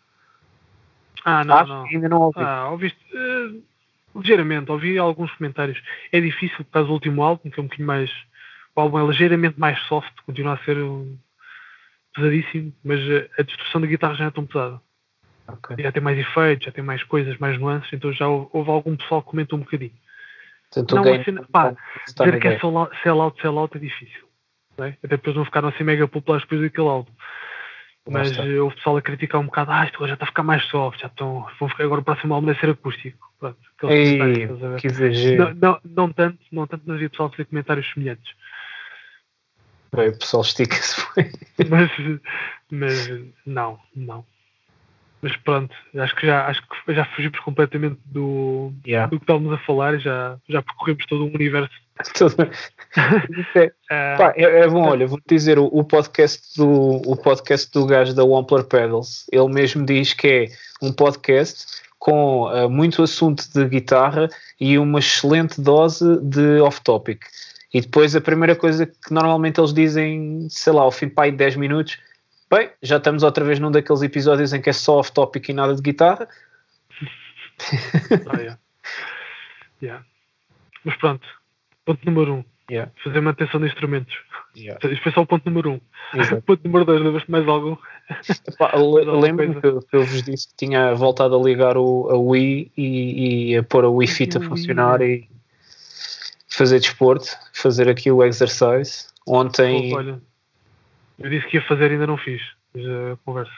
Ah, 1.25 1.45
não, 1.45 1.57
Acho 1.57 1.69
não. 1.69 1.85
ainda 1.87 2.09
não 2.09 2.21
ouvi. 2.21 2.41
Ah, 2.41 2.69
ouviste, 2.71 2.99
uh, 3.15 3.63
ligeiramente, 4.15 4.71
ouvi 4.71 4.99
alguns 4.99 5.33
comentários. 5.33 5.81
É 6.13 6.21
difícil 6.21 6.59
por 6.59 6.71
causa 6.73 6.89
do 6.89 6.95
último 6.95 7.23
álbum, 7.23 7.51
que 7.51 7.59
é 7.59 7.63
um 7.63 7.67
bocadinho 7.67 7.87
mais. 7.87 8.11
O 8.77 8.81
álbum 8.81 8.99
é 8.99 9.07
ligeiramente 9.07 9.59
mais 9.59 9.81
soft, 9.87 10.13
continua 10.27 10.55
a 10.55 10.59
ser 10.59 10.77
um, 10.79 11.17
pesadíssimo, 12.15 12.73
mas 12.85 13.01
a 13.39 13.43
distorção 13.43 13.81
da 13.81 13.87
guitarra 13.87 14.15
já 14.15 14.25
não 14.25 14.29
é 14.29 14.33
tão 14.33 14.47
pesada. 14.47 14.81
Okay. 15.47 15.83
Já 15.83 15.93
tem 15.93 16.03
mais 16.03 16.19
efeitos, 16.19 16.65
já 16.65 16.73
tem 16.73 16.83
mais 16.83 17.03
coisas, 17.05 17.37
mais 17.39 17.59
nuances, 17.59 17.93
então 17.93 18.13
já 18.13 18.27
houve 18.27 18.71
algum 18.71 18.97
pessoal 18.97 19.23
que 19.23 19.31
comentou 19.31 19.59
um 19.59 19.63
bocadinho. 19.63 19.93
Portanto, 20.73 20.95
não, 20.97 21.25
cena, 21.25 21.47
pá, 21.53 21.77
dizer 22.09 22.41
que 22.41 22.49
é 22.49 22.59
sell 22.59 22.77
out, 22.77 22.97
sell 23.03 23.21
out, 23.21 23.41
sell 23.41 23.59
out 23.59 23.77
é 23.77 23.81
difícil. 23.81 24.25
É? 24.79 24.89
Até 24.89 25.09
depois 25.09 25.37
não 25.37 25.45
ficaram 25.45 25.69
assim 25.69 25.85
mega 25.85 26.09
populares 26.09 26.45
depois 26.45 26.63
daquele 26.63 26.89
álbum. 26.89 27.13
Mas 28.07 28.37
uh, 28.37 28.63
houve 28.63 28.77
pessoal 28.77 28.99
a 28.99 29.03
criticar 29.03 29.41
um 29.41 29.47
bocado, 29.47 29.71
ah, 29.71 29.85
isto 29.85 30.07
já 30.07 30.13
está 30.13 30.25
a 30.25 30.29
ficar 30.29 30.43
mais 30.43 30.63
soft, 30.67 31.01
já 31.01 31.07
estão, 31.07 31.47
vão 31.59 31.69
ficar 31.71 31.85
agora 31.85 32.03
o 32.03 32.05
próximo 32.05 32.35
álbum 32.35 32.49
deve 32.49 32.61
ser 32.61 32.71
acústico. 32.71 33.33
Pronto, 33.39 33.59
Ei, 33.85 34.47
que 34.79 34.87
exagero. 34.87 35.55
Não, 35.55 35.55
não, 35.55 35.81
não, 35.85 36.13
tanto, 36.13 36.39
não 36.53 36.67
tanto, 36.67 36.83
mas 36.87 36.97
havia 36.97 37.11
pessoal 37.11 37.29
a 37.29 37.31
fazer 37.31 37.47
comentários 37.47 37.91
semelhantes. 37.93 38.35
Bem, 39.95 40.09
o 40.09 40.19
pessoal 40.19 40.43
estica-se. 40.43 41.03
mas, 41.71 41.91
mas 42.71 43.11
não, 43.47 43.79
não. 43.95 44.27
Mas 45.25 45.35
pronto, 45.39 45.75
acho 45.97 46.15
que 46.17 46.27
já, 46.27 46.47
acho 46.49 46.61
que 46.61 46.93
já 46.93 47.07
fugimos 47.07 47.39
completamente 47.41 47.97
do, 48.05 48.75
Yeah. 48.87 49.09
do 49.09 49.17
que 49.17 49.23
estávamos 49.25 49.55
a 49.55 49.59
falar 49.65 49.95
e 49.95 49.99
já, 49.99 50.37
já 50.47 50.61
percorremos 50.61 51.07
todo 51.07 51.25
um 51.25 51.35
universo. 51.35 51.73
É, 53.57 53.73
Ah, 53.91 54.17
pá, 54.19 54.33
é, 54.37 54.43
é 54.61 54.69
bom, 54.69 54.83
olha, 54.83 55.07
vou 55.07 55.19
dizer, 55.27 55.59
o, 55.59 55.65
o 55.65 55.83
podcast 55.83 56.59
do 56.59 57.01
o 57.07 57.17
podcast 57.17 57.73
do 57.73 57.87
gajo 57.87 58.15
da 58.15 58.23
Wampler 58.23 58.65
Pedals, 58.65 59.25
ele 59.33 59.49
mesmo 59.49 59.87
diz 59.87 60.13
que 60.13 60.29
é 60.29 60.49
um 60.87 60.93
podcast 60.93 61.67
com 61.99 62.47
ah, 62.49 62.69
muito 62.69 63.03
assunto 63.03 63.45
de 63.55 63.65
guitarra 63.67 64.29
e 64.61 64.77
uma 64.77 64.99
excelente 64.99 65.59
dose 65.59 66.21
de 66.21 66.61
off-topic. 66.61 67.23
E 67.73 67.81
depois 67.81 68.15
a 68.15 68.21
primeira 68.21 68.55
coisa 68.55 68.85
que 68.85 69.13
normalmente 69.13 69.59
eles 69.59 69.73
dizem, 69.73 70.47
sei 70.51 70.73
lá, 70.73 70.83
ao 70.83 70.93
fim 70.93 71.09
de 71.09 71.31
10 71.33 71.57
minutos, 71.57 71.99
bem, 72.55 72.71
já 72.83 72.97
estamos 72.99 73.23
outra 73.23 73.45
vez 73.45 73.59
num 73.59 73.71
daqueles 73.71 74.03
episódios 74.03 74.53
em 74.53 74.61
que 74.61 74.71
é 74.71 74.73
só 74.73 74.99
off-topic 74.99 75.49
e 75.49 75.53
nada 75.53 75.75
de 75.75 75.83
guitarra. 75.83 76.29
ah, 78.27 78.37
yeah. 78.39 78.59
Yeah. 79.83 80.05
Mas 80.85 80.97
pronto, 80.97 81.27
ponto 81.85 82.05
número 82.05 82.35
um, 82.35 82.45
Yeah. 82.71 82.91
fazer 83.03 83.21
manutenção 83.21 83.61
de 83.61 83.67
instrumentos. 83.67 84.15
Yeah. 84.57 84.79
Isto 84.89 85.03
foi 85.03 85.13
só 85.13 85.21
o 85.21 85.27
ponto 85.27 85.45
número 85.45 85.73
um. 85.73 85.81
Exato. 86.19 86.43
Ponto 86.47 86.65
número 86.65 86.85
dois, 86.85 87.03
lembras-te 87.03 87.31
mais 87.31 87.47
algum? 87.47 87.77
Lembro-me 89.21 89.55
que, 89.57 89.61
que 89.61 89.97
eu 89.97 90.05
vos 90.05 90.23
disse 90.23 90.49
que 90.49 90.55
tinha 90.57 90.95
voltado 90.95 91.37
a 91.37 91.43
ligar 91.43 91.77
o, 91.77 92.09
a 92.11 92.17
Wii 92.17 92.73
e, 92.77 93.51
e 93.51 93.57
a 93.57 93.63
pôr 93.63 93.85
a 93.85 93.89
Wii 93.89 94.07
Fit 94.07 94.39
a 94.39 94.41
funcionar 94.41 95.03
e 95.03 95.29
fazer 96.49 96.79
desporto, 96.79 97.37
fazer 97.53 97.89
aqui 97.89 98.11
o 98.11 98.23
exercise. 98.23 99.09
Ontem, 99.27 99.93
olha, 99.93 100.23
eu 101.19 101.31
disse 101.31 101.47
que 101.47 101.57
ia 101.57 101.63
fazer 101.63 101.91
e 101.91 101.95
ainda 101.95 102.07
não 102.07 102.17
fiz. 102.17 102.43
Mas 102.75 102.85
a 102.85 103.17
conversa. 103.25 103.53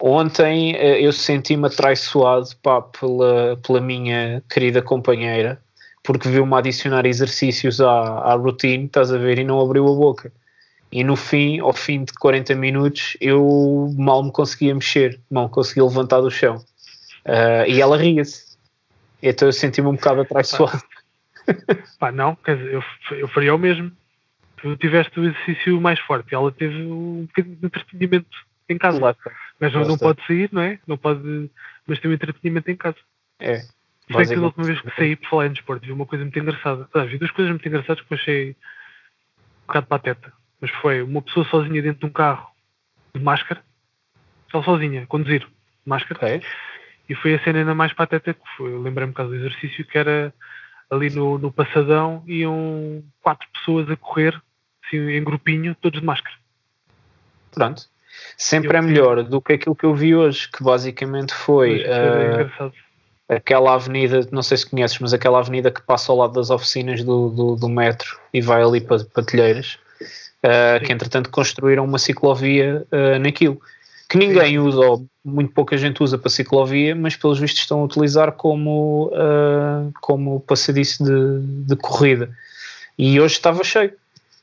ontem 0.00 0.74
eh, 0.76 1.00
eu 1.00 1.12
senti-me 1.12 1.66
atraiçoado 1.66 2.48
pá, 2.62 2.80
pela, 2.80 3.56
pela 3.58 3.80
minha 3.80 4.42
querida 4.48 4.80
companheira 4.80 5.60
porque 6.02 6.28
viu-me 6.28 6.54
adicionar 6.54 7.06
exercícios 7.06 7.80
à, 7.80 7.90
à 7.90 8.34
routine, 8.34 8.86
estás 8.86 9.12
a 9.12 9.18
ver, 9.18 9.38
e 9.38 9.44
não 9.44 9.60
abriu 9.60 9.86
a 9.86 9.94
boca. 9.94 10.32
E 10.90 11.02
no 11.04 11.16
fim, 11.16 11.60
ao 11.60 11.72
fim 11.72 12.04
de 12.04 12.12
40 12.14 12.54
minutos, 12.54 13.16
eu 13.20 13.94
mal 13.96 14.22
me 14.22 14.32
conseguia 14.32 14.74
mexer, 14.74 15.20
mal 15.30 15.48
conseguia 15.48 15.84
levantar 15.84 16.20
do 16.20 16.30
chão. 16.30 16.62
Ah, 17.24 17.66
e 17.66 17.80
ela 17.80 17.96
ria-se. 17.96 18.56
Então 19.22 19.48
eu 19.48 19.52
senti-me 19.52 19.88
um 19.88 19.94
bocado 19.94 20.20
atraiçoado. 20.20 20.82
Pá, 21.98 22.12
não, 22.12 22.34
quer 22.36 22.56
dizer, 22.56 22.74
eu, 22.74 22.82
eu 23.16 23.28
faria 23.28 23.54
o 23.54 23.58
mesmo. 23.58 23.90
Tu 24.62 24.76
tiveste 24.76 25.18
o 25.18 25.24
exercício 25.24 25.80
mais 25.80 25.98
forte, 25.98 26.34
ela 26.34 26.52
teve 26.52 26.82
um 26.82 27.26
bocadinho 27.26 27.56
de 27.56 27.66
entretenimento 27.66 28.36
em 28.68 28.78
casa. 28.78 29.00
Mas 29.60 29.72
não, 29.72 29.84
não 29.84 29.98
pode 29.98 30.24
sair, 30.26 30.48
não 30.52 30.62
é? 30.62 30.78
Não 30.86 30.96
pode, 30.96 31.50
mas 31.86 31.98
tem 31.98 32.10
um 32.10 32.14
entretenimento 32.14 32.70
em 32.70 32.76
casa. 32.76 32.96
É. 33.40 33.58
Sei 34.10 34.26
que 34.26 34.36
da 34.36 34.42
última 34.42 34.64
vez 34.64 34.80
que 34.80 34.94
saí 34.94 35.16
por 35.16 35.28
falar 35.28 35.46
em 35.46 35.52
desporto, 35.52 35.84
vi 35.84 35.92
uma 35.92 36.06
coisa 36.06 36.24
muito 36.24 36.38
engraçada. 36.38 36.88
Ah, 36.94 37.04
vi 37.04 37.18
duas 37.18 37.30
coisas 37.32 37.50
muito 37.50 37.66
engraçadas 37.66 38.02
que 38.02 38.12
eu 38.12 38.16
achei 38.16 38.50
um 38.50 39.66
bocado 39.66 39.86
pateta. 39.86 40.32
Mas 40.60 40.70
foi 40.70 41.02
uma 41.02 41.22
pessoa 41.22 41.44
sozinha 41.46 41.82
dentro 41.82 42.00
de 42.00 42.06
um 42.06 42.10
carro 42.10 42.48
de 43.14 43.20
máscara, 43.20 43.62
só 44.50 44.62
sozinha, 44.62 45.06
conduzir, 45.06 45.40
de 45.40 45.48
máscara. 45.88 46.20
E 47.08 47.14
foi 47.16 47.34
a 47.34 47.42
cena 47.42 47.58
ainda 47.58 47.74
mais 47.74 47.92
pateta 47.92 48.32
que 48.32 48.40
foi. 48.56 48.72
Eu 48.72 48.80
lembrei-me 48.80 49.12
por 49.12 49.18
causa 49.18 49.32
do 49.32 49.38
exercício 49.38 49.84
que 49.84 49.98
era 49.98 50.32
ali 50.90 51.08
no, 51.10 51.38
no 51.38 51.50
passadão 51.50 52.22
iam 52.26 53.02
quatro 53.22 53.48
pessoas 53.54 53.88
a 53.90 53.96
correr, 53.96 54.40
assim, 54.92 55.10
em 55.10 55.24
grupinho, 55.24 55.74
todos 55.80 56.00
de 56.00 56.06
máscara. 56.06 56.36
Pronto. 57.52 57.82
Sempre 58.36 58.76
Eu- 58.76 58.78
é 58.78 58.82
melhor 58.82 59.22
do 59.22 59.40
que 59.40 59.54
aquilo 59.54 59.74
que 59.74 59.84
eu 59.84 59.94
vi 59.94 60.14
hoje, 60.14 60.48
que 60.48 60.62
basicamente 60.62 61.32
foi 61.34 61.80
engraçado. 61.80 62.72
aquela 63.28 63.74
avenida, 63.74 64.20
não 64.30 64.42
sei 64.42 64.56
se 64.58 64.66
conheces, 64.68 64.98
mas 64.98 65.12
aquela 65.14 65.38
avenida 65.38 65.70
que 65.70 65.82
passa 65.82 66.12
ao 66.12 66.18
lado 66.18 66.34
das 66.34 66.50
oficinas 66.50 67.02
do, 67.02 67.30
do, 67.30 67.56
do 67.56 67.68
metro 67.68 68.18
e 68.32 68.40
vai 68.40 68.62
ali 68.62 68.80
para, 68.80 68.98
Telheiras, 69.24 69.78
ah, 70.42 70.78
Sim. 70.78 70.84
que 70.86 70.92
entretanto 70.92 71.30
construíram 71.30 71.84
uma 71.84 71.98
ciclovia 71.98 72.86
ah, 72.92 73.18
naquilo, 73.18 73.60
que 74.08 74.18
ninguém 74.18 74.58
usa, 74.58 74.78
ou 74.80 75.06
muito 75.24 75.54
pouca 75.54 75.76
gente 75.78 76.02
usa 76.02 76.18
para 76.18 76.28
ciclovia, 76.28 76.94
mas 76.94 77.16
pelos 77.16 77.38
vistos 77.38 77.60
estão 77.62 77.80
a 77.80 77.84
utilizar 77.84 78.32
como, 78.32 79.10
como 80.02 80.40
passadiço 80.40 81.02
de, 81.02 81.64
de 81.66 81.76
corrida. 81.76 82.28
E 82.98 83.18
hoje 83.18 83.34
estava 83.36 83.64
cheio. 83.64 83.94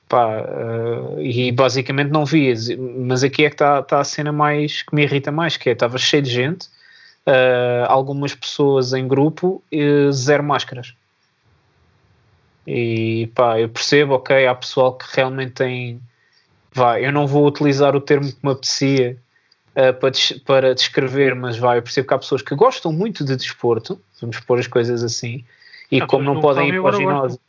Pá, 0.09 0.25
ah, 0.25 1.21
e 1.21 1.51
basicamente 1.51 2.09
não 2.09 2.25
vias, 2.25 2.67
mas 2.69 3.23
aqui 3.23 3.45
é 3.45 3.49
que 3.49 3.55
está 3.55 3.79
está 3.79 3.99
a 4.01 4.03
cena 4.03 4.31
mais 4.31 4.81
que 4.81 4.93
me 4.93 5.03
irrita 5.03 5.31
mais, 5.31 5.55
que 5.55 5.69
é 5.69 5.73
estava 5.73 5.97
cheio 5.97 6.23
de 6.23 6.31
gente, 6.31 6.67
Uh, 7.27 7.85
algumas 7.87 8.33
pessoas 8.33 8.91
em 8.93 9.07
grupo 9.07 9.61
e 9.71 10.11
zero 10.11 10.43
máscaras. 10.43 10.95
E 12.65 13.29
pá, 13.35 13.59
eu 13.59 13.69
percebo, 13.69 14.15
ok, 14.15 14.47
há 14.47 14.55
pessoal 14.55 14.93
que 14.93 15.05
realmente 15.15 15.51
tem. 15.51 16.01
Vai, 16.71 17.05
eu 17.05 17.11
não 17.11 17.27
vou 17.27 17.45
utilizar 17.45 17.95
o 17.95 18.01
termo 18.01 18.31
que 18.31 18.37
me 18.41 18.51
apetecia 18.51 19.17
uh, 19.75 19.93
para, 19.99 20.11
para 20.45 20.73
descrever, 20.73 21.35
mas 21.35 21.57
vai, 21.57 21.77
eu 21.77 21.83
percebo 21.83 22.07
que 22.07 22.13
há 22.13 22.17
pessoas 22.17 22.41
que 22.41 22.55
gostam 22.55 22.91
muito 22.91 23.23
de 23.23 23.35
desporto, 23.35 24.01
vamos 24.19 24.39
pôr 24.39 24.57
as 24.57 24.67
coisas 24.67 25.03
assim, 25.03 25.43
e 25.91 26.01
Há 26.01 26.07
como 26.07 26.23
não 26.23 26.39
podem 26.39 26.69
ir 26.69 26.81
para 26.81 26.95
o 26.95 26.97
ginásio. 26.97 27.39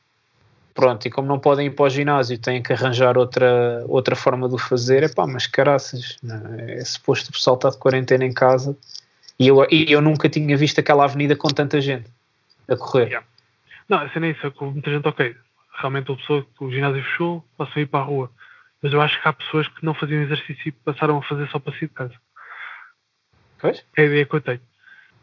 Pronto, 0.74 1.06
e 1.06 1.10
como 1.10 1.26
não 1.26 1.38
podem 1.38 1.66
ir 1.66 1.70
para 1.70 1.86
o 1.86 1.90
ginásio, 1.90 2.38
têm 2.38 2.62
que 2.62 2.72
arranjar 2.72 3.18
outra, 3.18 3.84
outra 3.88 4.14
forma 4.14 4.48
de 4.48 4.54
o 4.54 4.58
fazer. 4.58 5.02
É 5.02 5.08
pá, 5.08 5.26
mas 5.26 5.46
caraças, 5.46 6.18
é? 6.58 6.80
é 6.80 6.84
suposto 6.84 7.30
o 7.30 7.32
pessoal 7.32 7.56
estar 7.56 7.70
de 7.70 7.78
quarentena 7.78 8.24
em 8.24 8.32
casa 8.32 8.76
e 9.38 9.48
eu, 9.48 9.66
e 9.70 9.90
eu 9.90 10.02
nunca 10.02 10.28
tinha 10.28 10.54
visto 10.54 10.78
aquela 10.78 11.04
avenida 11.04 11.34
com 11.34 11.48
tanta 11.48 11.80
gente 11.80 12.08
a 12.68 12.76
correr. 12.76 13.06
Yeah. 13.06 13.26
Não, 13.88 13.98
a 13.98 14.10
cena 14.10 14.26
é 14.26 14.30
isso, 14.30 14.46
é 14.46 14.52
muita 14.60 14.90
gente, 14.90 15.08
ok, 15.08 15.34
realmente 15.78 16.12
a 16.12 16.16
pessoa 16.16 16.46
que 16.56 16.64
o 16.64 16.70
ginásio 16.70 17.02
fechou, 17.02 17.44
passam 17.56 17.74
a 17.76 17.80
ir 17.80 17.86
para 17.86 18.00
a 18.00 18.04
rua. 18.04 18.30
Mas 18.82 18.92
eu 18.92 19.00
acho 19.00 19.20
que 19.20 19.26
há 19.26 19.32
pessoas 19.32 19.66
que 19.66 19.84
não 19.84 19.94
faziam 19.94 20.22
exercício 20.22 20.68
e 20.68 20.72
passaram 20.72 21.18
a 21.18 21.22
fazer 21.22 21.48
só 21.48 21.58
para 21.58 21.72
sair 21.72 21.88
de 21.88 21.94
casa. 21.94 22.14
Pois? 23.58 23.82
É 23.96 24.02
a 24.02 24.04
ideia 24.04 24.26
que 24.26 24.36
eu 24.36 24.40
tenho. 24.42 24.60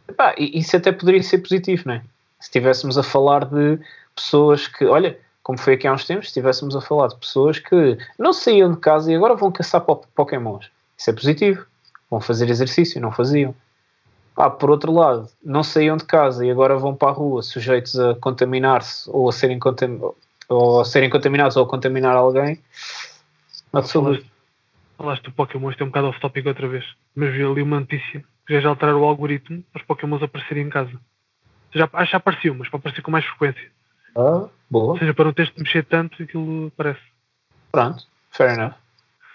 Epá, 0.08 0.34
e 0.38 0.60
isso 0.60 0.76
até 0.76 0.92
poderia 0.92 1.22
ser 1.22 1.38
positivo, 1.38 1.84
não 1.86 1.94
é? 1.94 2.00
Se 2.40 2.48
estivéssemos 2.48 2.98
a 2.98 3.04
falar 3.04 3.46
de 3.46 3.80
pessoas 4.16 4.68
que, 4.68 4.86
olha, 4.86 5.20
como 5.48 5.58
foi 5.58 5.76
aqui 5.76 5.88
há 5.88 5.94
uns 5.94 6.04
tempos, 6.04 6.26
se 6.26 6.32
estivéssemos 6.32 6.76
a 6.76 6.82
falar 6.82 7.08
de 7.08 7.16
pessoas 7.16 7.58
que 7.58 7.98
não 8.20 8.34
saíam 8.34 8.70
de 8.70 8.78
casa 8.82 9.10
e 9.10 9.16
agora 9.16 9.34
vão 9.34 9.50
caçar 9.50 9.80
po- 9.80 10.06
pokémons. 10.14 10.70
Isso 10.98 11.10
é 11.10 11.14
positivo. 11.14 11.66
Vão 12.12 12.20
fazer 12.20 12.50
exercício, 12.50 13.00
não 13.00 13.14
faziam. 13.14 13.56
Ah, 14.36 14.50
por 14.50 14.70
outro 14.70 14.92
lado, 14.92 15.30
não 15.42 15.64
saíam 15.64 15.96
de 15.96 16.04
casa 16.04 16.46
e 16.46 16.52
agora 16.52 16.76
vão 16.76 16.94
para 16.94 17.08
a 17.08 17.14
rua 17.14 17.42
sujeitos 17.42 17.98
a 17.98 18.16
contaminar-se 18.16 19.10
ou 19.10 19.30
a 19.30 19.32
serem, 19.32 19.58
contam 19.58 20.14
ou 20.50 20.82
a 20.82 20.84
serem 20.84 21.10
contaminados 21.10 21.56
ou 21.56 21.64
a 21.64 21.70
contaminar 21.70 22.18
alguém. 22.18 22.62
Falaste, 23.72 24.32
falaste 24.98 25.24
do 25.24 25.32
Pokémon, 25.32 25.70
isto 25.72 25.80
é 25.82 25.86
um 25.86 25.88
bocado 25.88 26.08
off-topic 26.08 26.46
outra 26.46 26.68
vez. 26.68 26.84
Mas 27.16 27.32
vi 27.32 27.42
ali 27.42 27.62
uma 27.62 27.80
notícia 27.80 28.22
que 28.46 28.54
já 28.54 28.60
já 28.60 28.68
alteraram 28.68 29.00
o 29.00 29.06
algoritmo 29.06 29.64
para 29.72 29.80
os 29.80 29.88
Pokémons 29.88 30.22
aparecerem 30.22 30.66
em 30.66 30.70
casa. 30.70 30.92
Já, 31.74 31.86
acho 31.94 32.06
que 32.06 32.12
já 32.12 32.18
apareciam, 32.18 32.56
mas 32.56 32.68
para 32.68 32.80
aparecer 32.80 33.02
com 33.02 33.12
mais 33.12 33.24
frequência. 33.24 33.78
Ah, 34.16 34.48
boa. 34.70 34.94
Ou 34.94 34.98
seja, 34.98 35.14
para 35.14 35.26
não 35.26 35.34
teres 35.34 35.54
de 35.54 35.62
mexer 35.62 35.86
tanto, 35.86 36.22
aquilo 36.22 36.68
aparece. 36.68 37.02
Pronto, 37.72 38.06
fair 38.32 38.52
enough. 38.54 38.74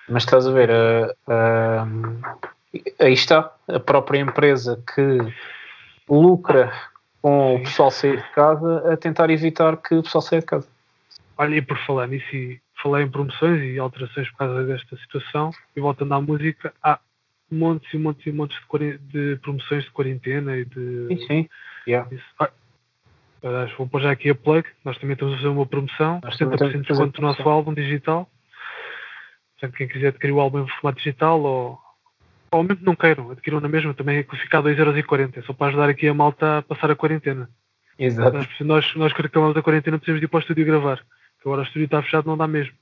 Mas 0.08 0.24
estás 0.24 0.46
a 0.46 0.52
ver, 0.52 0.70
ah, 0.70 1.14
ah, 1.28 1.86
aí 3.00 3.12
está 3.12 3.52
a 3.68 3.80
própria 3.80 4.18
empresa 4.20 4.82
que 4.94 5.18
lucra 6.08 6.72
com 7.20 7.56
o 7.56 7.62
pessoal 7.62 7.90
sair 7.90 8.16
de 8.16 8.28
casa 8.30 8.92
a 8.92 8.96
tentar 8.96 9.30
evitar 9.30 9.76
que 9.76 9.94
o 9.94 10.02
pessoal 10.02 10.22
saia 10.22 10.40
de 10.40 10.46
casa. 10.46 10.68
Olha, 11.38 11.56
e 11.56 11.62
por 11.62 11.78
falar 11.78 12.08
nisso, 12.08 12.34
e 12.34 12.60
falar 12.82 13.02
em 13.02 13.10
promoções 13.10 13.62
e 13.62 13.78
alterações 13.78 14.28
por 14.30 14.38
causa 14.38 14.64
desta 14.64 14.96
situação, 14.96 15.50
e 15.76 15.80
voltando 15.80 16.12
à 16.14 16.20
música, 16.20 16.74
há 16.82 16.98
montes 17.50 17.92
e 17.94 17.98
montes 17.98 18.26
e 18.26 18.32
montes 18.32 18.58
de, 18.78 18.98
de 18.98 19.36
promoções 19.36 19.84
de 19.84 19.90
quarentena 19.90 20.56
e 20.56 20.64
de. 20.64 21.08
Sim, 21.08 21.26
sim. 21.26 21.48
Yeah. 21.86 22.08
Isso. 22.12 22.24
Aliás, 23.42 23.72
vou 23.72 23.88
pôr 23.88 24.00
já 24.02 24.10
aqui 24.12 24.30
a 24.30 24.34
plug. 24.34 24.66
Nós 24.84 24.96
também 24.98 25.14
estamos 25.14 25.34
a 25.34 25.36
fazer 25.38 25.48
uma 25.48 25.66
promoção, 25.66 26.20
Nós 26.22 26.36
também 26.36 26.56
70% 26.58 26.72
de 26.72 26.78
desconto 26.88 27.20
do 27.20 27.26
nosso 27.26 27.48
álbum 27.48 27.74
digital. 27.74 28.30
Portanto, 29.58 29.76
quem 29.76 29.88
quiser 29.88 30.08
adquirir 30.08 30.32
o 30.32 30.40
álbum 30.40 30.62
em 30.62 30.68
formato 30.68 30.98
digital 30.98 31.40
ou, 31.40 31.78
ou 32.52 32.62
mesmo 32.62 32.84
não 32.84 32.94
queiram, 32.94 33.30
adquiram 33.30 33.60
na 33.60 33.68
mesma, 33.68 33.94
também 33.94 34.18
é 34.18 34.22
que 34.22 34.36
fica 34.36 34.58
a 34.58 34.62
2,40€. 34.62 35.38
É 35.38 35.42
só 35.42 35.52
para 35.52 35.68
ajudar 35.68 35.88
aqui 35.88 36.06
a 36.08 36.14
malta 36.14 36.58
a 36.58 36.62
passar 36.62 36.90
a 36.90 36.96
quarentena. 36.96 37.48
Exato. 37.98 38.36
Nós, 38.36 38.48
nós, 38.60 38.94
nós 38.96 39.12
quando 39.12 39.26
acabamos 39.26 39.56
a 39.56 39.62
quarentena 39.62 39.98
precisamos 39.98 40.20
de 40.20 40.26
ir 40.26 40.28
para 40.28 40.38
o 40.38 40.40
estúdio 40.40 40.64
gravar. 40.66 40.98
que 40.98 41.46
Agora 41.48 41.60
o 41.60 41.64
estúdio 41.64 41.84
está 41.86 42.02
fechado, 42.02 42.26
não 42.26 42.36
dá 42.36 42.46
mesmo. 42.48 42.74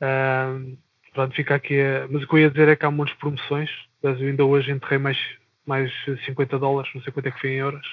Ahm, 0.00 0.76
pronto, 1.12 1.34
fica 1.34 1.54
aqui. 1.54 1.80
a- 1.80 2.06
Mas 2.10 2.22
o 2.22 2.26
que 2.28 2.34
eu 2.34 2.38
ia 2.40 2.50
dizer 2.50 2.68
é 2.68 2.76
que 2.76 2.84
há 2.86 2.90
muitas 2.90 3.14
promoções. 3.16 3.70
Mas 4.02 4.20
eu 4.20 4.28
ainda 4.28 4.44
hoje 4.44 4.70
enterrei 4.70 4.98
mais, 4.98 5.18
mais 5.66 5.92
50 6.24 6.58
dólares, 6.58 6.90
não 6.94 7.02
sei 7.02 7.12
quanto 7.12 7.26
é 7.26 7.30
que 7.30 7.40
foi 7.40 7.50
em 7.50 7.56
euros. 7.56 7.86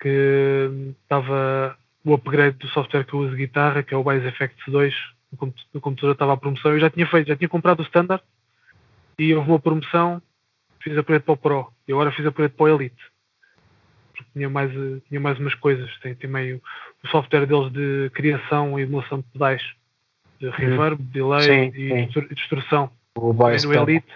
Que 0.00 0.68
hum, 0.70 0.94
estava 1.02 1.76
o 2.04 2.14
upgrade 2.14 2.56
do 2.58 2.68
software 2.68 3.04
que 3.04 3.14
eu 3.14 3.20
uso 3.20 3.30
de 3.32 3.38
guitarra, 3.38 3.82
que 3.82 3.92
é 3.92 3.96
o 3.96 4.04
Bass 4.04 4.24
Effects 4.24 4.64
2. 4.68 4.94
no 5.74 5.80
computador 5.80 6.12
estava 6.12 6.32
a 6.34 6.36
promoção. 6.36 6.72
Eu 6.72 6.80
já 6.80 6.88
tinha 6.88 7.06
feito, 7.06 7.28
já 7.28 7.36
tinha 7.36 7.48
comprado 7.48 7.80
o 7.80 7.82
Standard 7.82 8.22
e 9.18 9.34
houve 9.34 9.50
uma 9.50 9.58
promoção, 9.58 10.22
fiz 10.80 10.96
a 10.96 11.02
parede 11.02 11.24
para 11.24 11.34
o 11.34 11.36
Pro 11.36 11.72
e 11.88 11.92
agora 11.92 12.12
fiz 12.12 12.24
a 12.24 12.32
parede 12.32 12.54
para 12.54 12.64
o 12.64 12.68
Elite. 12.68 13.02
Porque 14.12 14.30
tinha 14.32 14.48
mais, 14.48 14.72
tinha 15.08 15.20
mais 15.20 15.38
umas 15.38 15.54
coisas. 15.54 15.90
Tem, 15.98 16.14
tem 16.14 16.30
meio 16.30 16.62
o 17.02 17.08
software 17.08 17.46
deles 17.46 17.72
de 17.72 18.10
criação 18.14 18.78
e 18.78 18.82
emulação 18.82 19.18
de 19.18 19.24
pedais, 19.32 19.62
de 20.38 20.48
reverb, 20.50 21.02
hum. 21.02 21.06
delay 21.12 21.42
sim, 21.42 21.72
e 21.74 22.12
sim. 22.12 22.26
distorção. 22.34 22.90
O 23.16 23.32
no 23.32 23.74
Elite. 23.74 24.12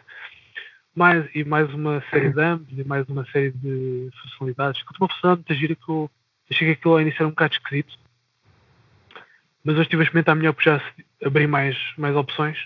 Mais, 0.94 1.28
e 1.34 1.44
mais 1.44 1.72
uma 1.72 2.02
série 2.10 2.32
de 2.32 2.40
amps 2.42 2.78
e 2.78 2.84
mais 2.84 3.08
uma 3.08 3.24
série 3.26 3.52
de 3.52 4.10
funcionalidades. 4.22 4.82
Que 4.82 4.92
uma 5.00 5.08
funcionalidade 5.08 5.48
muito 5.48 5.60
gira 5.60 5.74
que 5.76 5.88
eu 5.88 6.10
achei 6.50 6.66
que 6.66 6.72
aquilo 6.72 6.94
ao 6.94 7.00
início 7.00 7.18
era 7.18 7.28
um 7.28 7.30
bocado 7.30 7.54
esquisito. 7.54 7.98
Mas 9.62 9.74
hoje 9.74 9.82
estive 9.82 10.02
a 10.02 10.04
experimentar 10.04 10.34
melhor 10.34 10.52
porque 10.52 10.70
já 10.70 10.82
abri 11.24 11.46
mais, 11.46 11.76
mais 11.96 12.16
opções. 12.16 12.58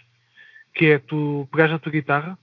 Que 0.75 0.93
é 0.93 0.99
tu 0.99 1.49
pegares 1.53 1.73
na 1.73 1.79
tua 1.79 1.93
guitarra, 1.93 2.39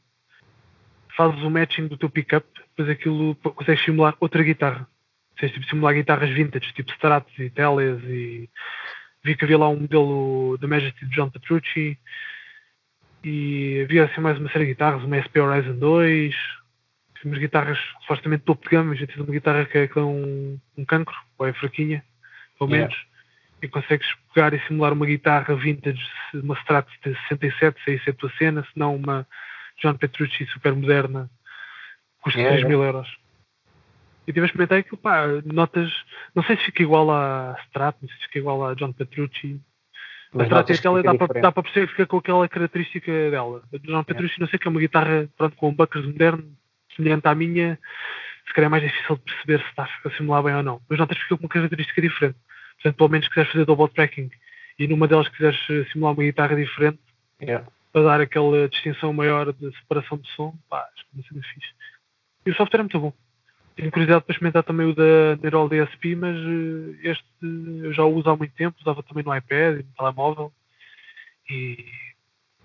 fazes 1.16 1.42
o 1.42 1.50
matching 1.50 1.88
do 1.88 1.98
teu 1.98 2.10
pickup, 2.10 2.48
depois 2.70 2.90
aquilo 2.90 3.36
consegues 3.36 3.84
simular 3.84 4.16
outra 4.20 4.44
guitarra. 4.44 4.88
Consegues 5.34 5.56
tipo, 5.56 5.70
simular 5.70 5.94
guitarras 5.94 6.30
vintage, 6.30 6.74
tipo 6.74 6.92
Stratos 6.92 7.38
e 7.38 7.50
Teles 7.50 8.02
e 8.04 8.50
vi 9.24 9.36
que 9.36 9.46
havia 9.46 9.58
lá 9.58 9.70
um 9.70 9.82
modelo 9.82 10.58
da 10.60 10.68
Majesty 10.68 11.06
de 11.06 11.16
John 11.16 11.30
Petrucci 11.30 11.98
e 13.24 13.82
havia 13.84 14.06
assim 14.06 14.20
mais 14.20 14.38
uma 14.40 14.50
série 14.52 14.66
de 14.66 14.72
guitarras, 14.72 15.04
uma 15.04 15.18
SP 15.22 15.40
Horizon 15.40 15.78
2, 15.78 16.36
umas 17.26 17.40
guitarras 17.40 17.78
supostamente 18.02 18.44
topo 18.44 18.64
de 18.64 18.70
gama, 18.70 18.96
já 18.96 19.06
tive 19.06 19.22
uma 19.22 19.32
guitarra 19.32 19.66
que 19.66 19.78
é, 19.78 19.88
que 19.88 19.98
é 19.98 20.02
um, 20.02 20.60
um 20.78 20.86
cancro, 20.86 21.16
ou 21.38 21.46
é 21.46 21.54
fraquinha, 21.54 22.04
pelo 22.58 22.70
menos, 22.70 22.94
yeah. 22.94 23.10
e 23.62 23.68
consegues 23.68 24.08
pegar 24.34 24.54
e 24.54 24.60
simular 24.68 24.94
uma 24.94 25.06
guitarra 25.06 25.56
vintage, 25.56 26.02
uma 26.34 26.56
Strat 26.56 26.88
de 27.06 27.16
67, 27.30 27.84
se 27.84 27.96
isso 27.96 28.10
é 28.10 28.12
a 28.12 28.16
tua 28.16 28.32
cena, 28.38 28.64
se 28.64 28.78
não 28.78 28.96
uma 28.96 29.28
John 29.82 29.96
Petrucci 29.96 30.46
super 30.48 30.74
moderna, 30.74 31.30
custa 32.22 32.40
yeah, 32.40 32.58
3 32.58 32.68
mil 32.68 32.84
euros. 32.84 33.08
E 34.28 34.34
tive 34.34 34.42
a 34.42 34.46
experimentar 34.46 34.80
aquilo, 34.80 34.98
pá, 34.98 35.26
notas, 35.46 35.92
não 36.34 36.44
sei 36.44 36.58
se 36.58 36.66
fica 36.66 36.84
igual 36.84 37.12
à 37.12 37.56
Strat, 37.66 37.96
não 38.02 38.10
sei 38.10 38.18
se 38.18 38.26
fica 38.26 38.40
igual 38.40 38.66
à 38.66 38.74
John 38.74 38.94
Petrucci, 38.94 39.60
mas 40.34 40.52
a 40.52 40.62
Stratocaster 40.62 41.04
dá 41.04 41.16
para, 41.16 41.42
dá 41.42 41.52
para 41.52 41.64
perceber 41.64 41.88
que 41.88 41.94
fica 41.94 42.06
com 42.06 42.18
aquela 42.18 42.48
característica 42.48 43.12
dela. 43.30 43.62
A 43.74 43.78
John 43.78 44.04
Petrucci, 44.04 44.40
não 44.40 44.48
sei 44.48 44.58
que 44.58 44.68
é 44.68 44.72
uma 44.72 44.80
guitarra 44.80 45.30
pronto, 45.38 45.56
com 45.58 45.70
um 45.70 45.74
buckers 45.74 46.06
moderno, 46.06 46.44
semelhante 46.96 47.28
à 47.28 47.36
minha, 47.36 47.78
se 48.48 48.54
calhar 48.54 48.68
é 48.68 48.70
mais 48.70 48.84
difícil 48.84 49.16
de 49.18 49.22
perceber 49.24 49.60
se 49.60 49.70
está 49.70 49.90
a 50.06 50.10
simular 50.12 50.44
bem 50.44 50.56
ou 50.56 50.64
não. 50.64 50.82
Mas 50.90 51.00
notas 51.00 51.18
que 51.18 51.24
fica 51.24 51.38
com 51.38 51.44
uma 51.44 51.50
característica 51.50 52.02
diferente. 52.02 52.38
Portanto, 52.76 52.98
pelo 52.98 53.10
menos 53.10 53.26
se 53.26 53.30
quiseres 53.30 53.52
fazer 53.52 53.66
double 53.66 53.90
tracking 53.90 54.32
e 54.80 54.88
numa 54.88 55.08
delas 55.08 55.28
quiseres 55.30 55.60
eh, 55.70 55.86
simular 55.92 56.14
uma 56.14 56.24
guitarra 56.24 56.56
diferente, 56.56 57.00
yeah. 57.42 57.68
para 57.92 58.04
dar 58.04 58.22
aquela 58.22 58.68
distinção 58.70 59.14
maior 59.14 59.54
de 59.54 59.72
separação 59.80 60.18
de 60.18 60.28
som, 60.32 60.56
pá, 60.70 60.88
acho 60.96 61.06
que 61.06 61.16
vai 61.16 61.24
ser 61.24 61.54
fixe. 61.54 61.74
E 62.46 62.52
o 62.52 62.56
software 62.56 62.80
é 62.80 62.84
muito 62.84 63.00
bom. 63.00 63.14
Tenho 63.76 63.92
curiosidade 63.92 64.26
para 64.26 64.34
experimentar 64.34 64.64
também 64.64 64.88
o 64.88 64.96
da 64.96 65.38
Neural 65.42 65.70
DSP, 65.70 66.16
mas 66.16 66.36
eh, 66.36 67.12
este 67.12 67.24
eu 67.84 67.94
já 67.94 68.04
o 68.04 68.14
uso 68.14 68.30
há 68.30 68.36
muito 68.36 68.54
tempo, 68.54 68.78
usava 68.82 69.02
também 69.04 69.24
no 69.24 69.36
iPad 69.36 69.80
e 69.80 69.84
no 69.84 69.94
telemóvel. 69.98 70.52
E 71.50 71.86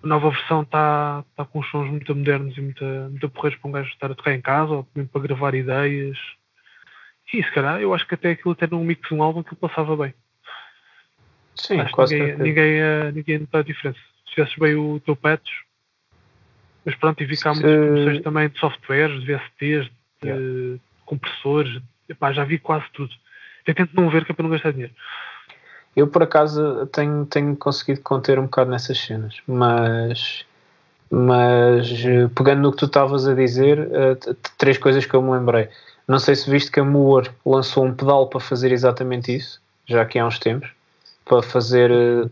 a 0.03 0.07
nova 0.07 0.31
versão 0.31 0.63
está 0.63 1.25
tá 1.37 1.45
com 1.45 1.63
sons 1.65 1.89
muito 1.91 2.15
modernos 2.15 2.57
e 2.57 2.61
muito, 2.61 2.85
muito 2.85 3.29
porreiros 3.31 3.61
para 3.61 3.69
um 3.69 3.73
gajo 3.73 3.89
estar 3.89 4.11
a 4.11 4.15
tocar 4.15 4.35
em 4.35 4.41
casa, 4.41 4.73
ou 4.73 4.89
mesmo 4.95 5.09
para 5.09 5.23
gravar 5.23 5.55
ideias. 5.55 6.19
E 7.33 7.43
se 7.43 7.51
calhar, 7.53 7.81
eu 7.81 7.95
acho 7.95 8.07
que 8.07 8.15
até 8.15 8.31
aquilo 8.31 8.53
até 8.53 8.67
num 8.67 8.85
mix 8.85 9.09
de 9.09 9.15
um 9.15 9.23
álbum 9.23 9.43
que 9.43 9.55
passava 9.55 9.97
bem. 9.97 10.15
Sim, 11.55 11.81
acho 11.81 11.93
quase 11.93 12.19
ninguém, 12.19 12.39
ninguém, 12.39 12.83
uh, 12.83 13.13
ninguém 13.13 13.39
nota 13.39 13.59
a 13.59 13.63
diferença. 13.63 13.99
Se 14.27 14.35
tivesses 14.35 14.57
bem 14.57 14.75
o 14.75 15.01
teu 15.01 15.17
patch, 15.17 15.51
mas 16.85 16.95
pronto, 16.95 17.21
e 17.23 17.27
vi 17.27 17.37
cá 17.37 17.53
muitas 17.53 17.75
promoções 17.75 18.23
também 18.23 18.49
de 18.49 18.59
softwares, 18.59 19.21
de 19.23 19.35
VSTs, 19.35 19.91
de 20.23 20.29
yeah. 20.29 20.81
Compressores, 21.07 21.81
Epá, 22.09 22.33
já 22.33 22.45
vi 22.45 22.59
quase 22.59 22.85
tudo. 22.93 23.13
Eu 23.67 23.75
tento 23.75 23.91
não 23.95 24.09
ver 24.09 24.25
que 24.25 24.33
é 24.33 24.35
para 24.35 24.43
não 24.43 24.51
gastar 24.51 24.73
dinheiro. 24.73 24.93
Eu, 25.95 26.07
por 26.07 26.23
acaso, 26.23 26.87
tenho, 26.89 27.25
tenho 27.27 27.57
conseguido 27.57 28.01
conter 28.03 28.39
um 28.39 28.45
bocado 28.45 28.71
nessas 28.71 28.99
cenas, 28.99 29.41
mas, 29.47 30.45
mas 31.11 31.91
pegando 32.35 32.61
no 32.61 32.71
que 32.71 32.79
tu 32.79 32.85
estavas 32.85 33.27
a 33.27 33.35
dizer, 33.35 33.81
uh, 33.81 34.37
três 34.59 34.77
coisas 34.77 35.07
que 35.07 35.15
eu 35.15 35.23
me 35.23 35.31
lembrei. 35.31 35.69
Não 36.07 36.19
sei 36.19 36.37
se 36.37 36.49
viste 36.49 36.71
que 36.71 36.81
a 36.81 36.85
Moore 36.85 37.31
lançou 37.45 37.85
um 37.85 37.95
pedal 37.95 38.29
para 38.29 38.41
fazer 38.41 38.73
exatamente 38.73 39.35
isso, 39.35 39.61
já 39.87 40.03
aqui 40.03 40.19
há 40.19 40.27
uns 40.27 40.39
tempos, 40.39 40.71
para 41.25 41.43
fazer 41.43 41.91
uh, 41.91 42.27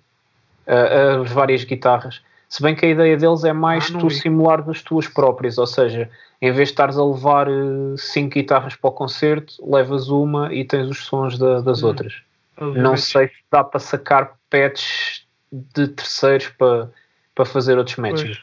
uh, 0.68 1.22
as 1.22 1.32
várias 1.32 1.64
guitarras. 1.64 2.20
Se 2.48 2.62
bem 2.62 2.74
que 2.74 2.86
a 2.86 2.88
ideia 2.88 3.16
deles 3.16 3.44
é 3.44 3.52
mais 3.52 3.92
ah, 3.94 3.98
tu 3.98 4.08
vi. 4.08 4.14
simular 4.14 4.62
das 4.62 4.82
tuas 4.82 5.08
próprias, 5.08 5.58
ou 5.58 5.66
seja, 5.66 6.10
em 6.40 6.52
vez 6.52 6.68
de 6.68 6.72
estares 6.72 6.96
a 6.96 7.04
levar 7.04 7.48
cinco 7.96 8.34
guitarras 8.34 8.76
para 8.76 8.90
o 8.90 8.92
concerto, 8.92 9.54
levas 9.68 10.08
uma 10.08 10.52
e 10.52 10.64
tens 10.64 10.88
os 10.88 11.04
sons 11.04 11.38
da, 11.38 11.60
das 11.60 11.82
hum. 11.82 11.88
outras. 11.88 12.22
Não 12.60 12.96
sei 12.96 13.28
se 13.28 13.34
dá 13.50 13.64
para 13.64 13.80
sacar 13.80 14.34
patches 14.48 15.26
de 15.50 15.88
terceiros 15.88 16.48
para, 16.48 16.90
para 17.34 17.44
fazer 17.44 17.76
outros 17.78 17.96
matches. 17.96 18.40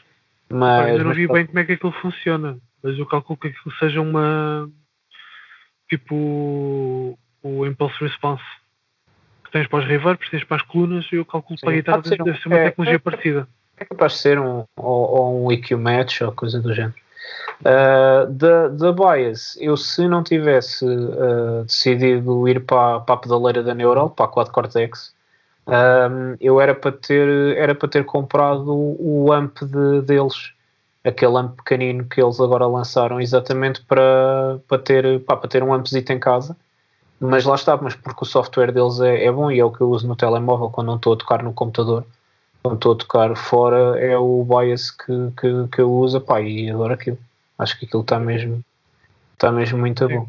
Mas, 0.50 0.98
eu 0.98 1.04
não 1.04 1.14
vi 1.14 1.26
bem 1.26 1.46
como 1.46 1.58
é 1.58 1.64
que 1.64 1.72
aquilo 1.72 1.92
funciona, 1.92 2.58
mas 2.82 2.98
eu 2.98 3.06
calculo 3.06 3.38
que 3.38 3.48
aquilo 3.48 3.74
seja 3.78 4.00
uma 4.00 4.68
tipo 5.88 7.18
o 7.42 7.66
impulse 7.66 7.96
response 8.00 8.44
que 9.44 9.50
tens 9.50 9.66
para 9.66 9.80
os 9.80 9.86
reverbs, 9.86 10.28
tens 10.30 10.44
para 10.44 10.56
as 10.58 10.62
colunas 10.62 11.06
e 11.10 11.16
eu 11.16 11.24
calculo 11.24 11.58
Sim, 11.58 11.64
para 11.64 11.72
a 11.72 11.76
guitarra 11.76 12.02
deve 12.02 12.16
ser, 12.16 12.42
ser 12.42 12.48
uma 12.48 12.58
é, 12.58 12.64
tecnologia 12.64 12.96
é, 12.96 12.98
parecida. 12.98 13.48
É 13.76 13.84
capaz 13.84 14.12
de 14.12 14.18
ser 14.18 14.38
um, 14.38 14.64
ou, 14.76 15.10
ou 15.10 15.44
um 15.44 15.52
EQ 15.52 15.76
match 15.76 16.20
ou 16.20 16.32
coisa 16.32 16.60
do 16.60 16.74
género. 16.74 16.94
Uh, 17.60 18.26
da, 18.32 18.92
Bias, 18.92 19.56
eu 19.60 19.76
se 19.76 20.08
não 20.08 20.22
tivesse 20.22 20.84
uh, 20.84 21.64
decidido 21.64 22.48
ir 22.48 22.64
para, 22.64 23.00
para 23.00 23.14
a 23.14 23.18
pedaleira 23.18 23.62
da 23.62 23.74
Neural, 23.74 24.10
para 24.10 24.24
a 24.24 24.28
Quad 24.28 24.50
Cortex, 24.50 25.14
um, 25.66 26.36
eu 26.40 26.60
era 26.60 26.74
para 26.74 26.90
ter, 26.90 27.56
era 27.56 27.74
para 27.74 27.88
ter 27.88 28.04
comprado 28.04 28.68
o, 28.74 29.26
o 29.26 29.32
amp 29.32 29.58
de, 29.60 30.02
deles, 30.02 30.52
aquele 31.04 31.36
amp 31.36 31.56
pequenino 31.56 32.04
que 32.04 32.20
eles 32.20 32.40
agora 32.40 32.66
lançaram, 32.66 33.20
exatamente 33.20 33.80
para, 33.84 34.58
para, 34.66 34.78
ter, 34.78 35.20
pá, 35.20 35.36
para 35.36 35.48
ter 35.48 35.62
um 35.62 35.72
ampzito 35.72 36.12
em 36.12 36.18
casa. 36.18 36.56
Mas 37.20 37.44
lá 37.44 37.54
está, 37.54 37.76
mas 37.76 37.94
porque 37.94 38.24
o 38.24 38.26
software 38.26 38.72
deles 38.72 39.00
é, 39.00 39.26
é 39.26 39.30
bom 39.30 39.50
e 39.52 39.60
é 39.60 39.64
o 39.64 39.70
que 39.70 39.80
eu 39.80 39.90
uso 39.90 40.08
no 40.08 40.16
telemóvel 40.16 40.70
quando 40.70 40.88
não 40.88 40.96
estou 40.96 41.12
a 41.12 41.16
tocar 41.16 41.42
no 41.44 41.52
computador 41.52 42.04
quando 42.62 42.76
estou 42.76 42.92
a 42.92 42.96
tocar 42.96 43.36
fora 43.36 43.98
é 43.98 44.16
o 44.16 44.44
bias 44.44 44.90
que, 44.90 45.12
que, 45.38 45.68
que 45.68 45.80
eu 45.80 45.92
uso 45.92 46.20
pá, 46.20 46.40
e 46.40 46.70
adoro 46.70 46.94
aquilo. 46.94 47.18
Acho 47.58 47.78
que 47.78 47.86
aquilo 47.86 48.02
está 48.02 48.18
mesmo, 48.18 48.64
está 49.34 49.50
mesmo 49.50 49.78
muito 49.78 50.06
Sim. 50.06 50.16
bom. 50.16 50.28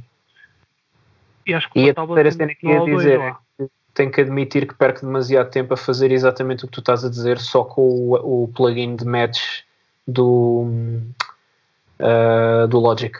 E 1.45 1.53
acho 1.53 1.69
que 1.69 1.79
e 1.79 1.89
a 1.89 1.93
terceira 1.93 2.31
cena 2.31 2.55
que 2.55 2.67
ia 2.67 2.83
dizer 2.83 3.19
é 3.19 3.35
que 3.57 3.69
tenho 3.93 4.11
que 4.11 4.21
admitir 4.21 4.67
que 4.67 4.73
perco 4.73 5.01
demasiado 5.01 5.49
tempo 5.51 5.73
a 5.73 5.77
fazer 5.77 6.11
exatamente 6.11 6.65
o 6.65 6.67
que 6.67 6.73
tu 6.73 6.79
estás 6.79 7.05
a 7.05 7.09
dizer 7.09 7.37
só 7.37 7.63
com 7.63 7.81
o, 7.81 8.43
o 8.43 8.47
plugin 8.47 8.95
de 8.95 9.05
match 9.05 9.61
do, 10.07 10.65
uh, 11.99 12.67
do 12.67 12.79
Logic. 12.79 13.15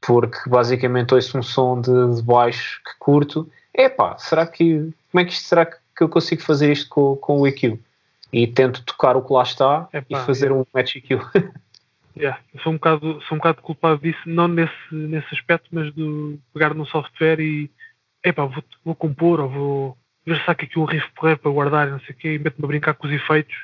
Porque 0.00 0.38
basicamente 0.48 1.14
ouço 1.14 1.38
um 1.38 1.42
som 1.42 1.80
de, 1.80 2.16
de 2.16 2.22
baixo 2.22 2.80
que 2.84 2.98
curto. 2.98 3.50
Epá, 3.74 4.18
será 4.18 4.46
que. 4.46 4.92
Como 5.10 5.22
é 5.22 5.24
que 5.24 5.32
isto 5.32 5.46
será 5.46 5.64
que 5.64 5.78
eu 6.00 6.08
consigo 6.08 6.42
fazer 6.42 6.70
isto 6.70 6.88
com, 6.88 7.16
com 7.16 7.40
o 7.40 7.46
EQ? 7.46 7.78
E 8.32 8.46
tento 8.46 8.84
tocar 8.84 9.16
o 9.16 9.22
que 9.22 9.32
lá 9.32 9.42
está 9.42 9.88
Epá, 9.92 10.22
e 10.22 10.26
fazer 10.26 10.46
yeah. 10.46 10.60
um 10.60 10.66
match 10.74 10.96
kill. 11.00 11.20
yeah. 12.16 12.40
sou, 12.62 12.72
um 12.72 12.76
bocado, 12.76 13.22
sou 13.22 13.36
um 13.36 13.38
bocado 13.38 13.62
culpado 13.62 14.00
disso, 14.00 14.20
não 14.26 14.48
nesse, 14.48 14.72
nesse 14.90 15.34
aspecto, 15.34 15.68
mas 15.72 15.92
de 15.94 16.38
pegar 16.52 16.74
num 16.74 16.86
software 16.86 17.40
e 17.40 17.70
epá, 18.24 18.44
vou, 18.44 18.62
vou 18.84 18.94
compor 18.94 19.40
ou 19.40 19.48
vou 19.48 19.98
ver 20.26 20.36
se 20.36 20.44
há 20.48 20.52
aqui 20.52 20.78
um 20.78 20.84
riff 20.84 21.08
porreiro 21.14 21.40
para 21.40 21.50
guardar 21.50 21.88
não 21.88 22.00
sei 22.00 22.14
o 22.14 22.18
quê, 22.18 22.34
e 22.34 22.38
meto-me 22.38 22.64
a 22.64 22.68
brincar 22.68 22.94
com 22.94 23.06
os 23.06 23.12
efeitos. 23.12 23.56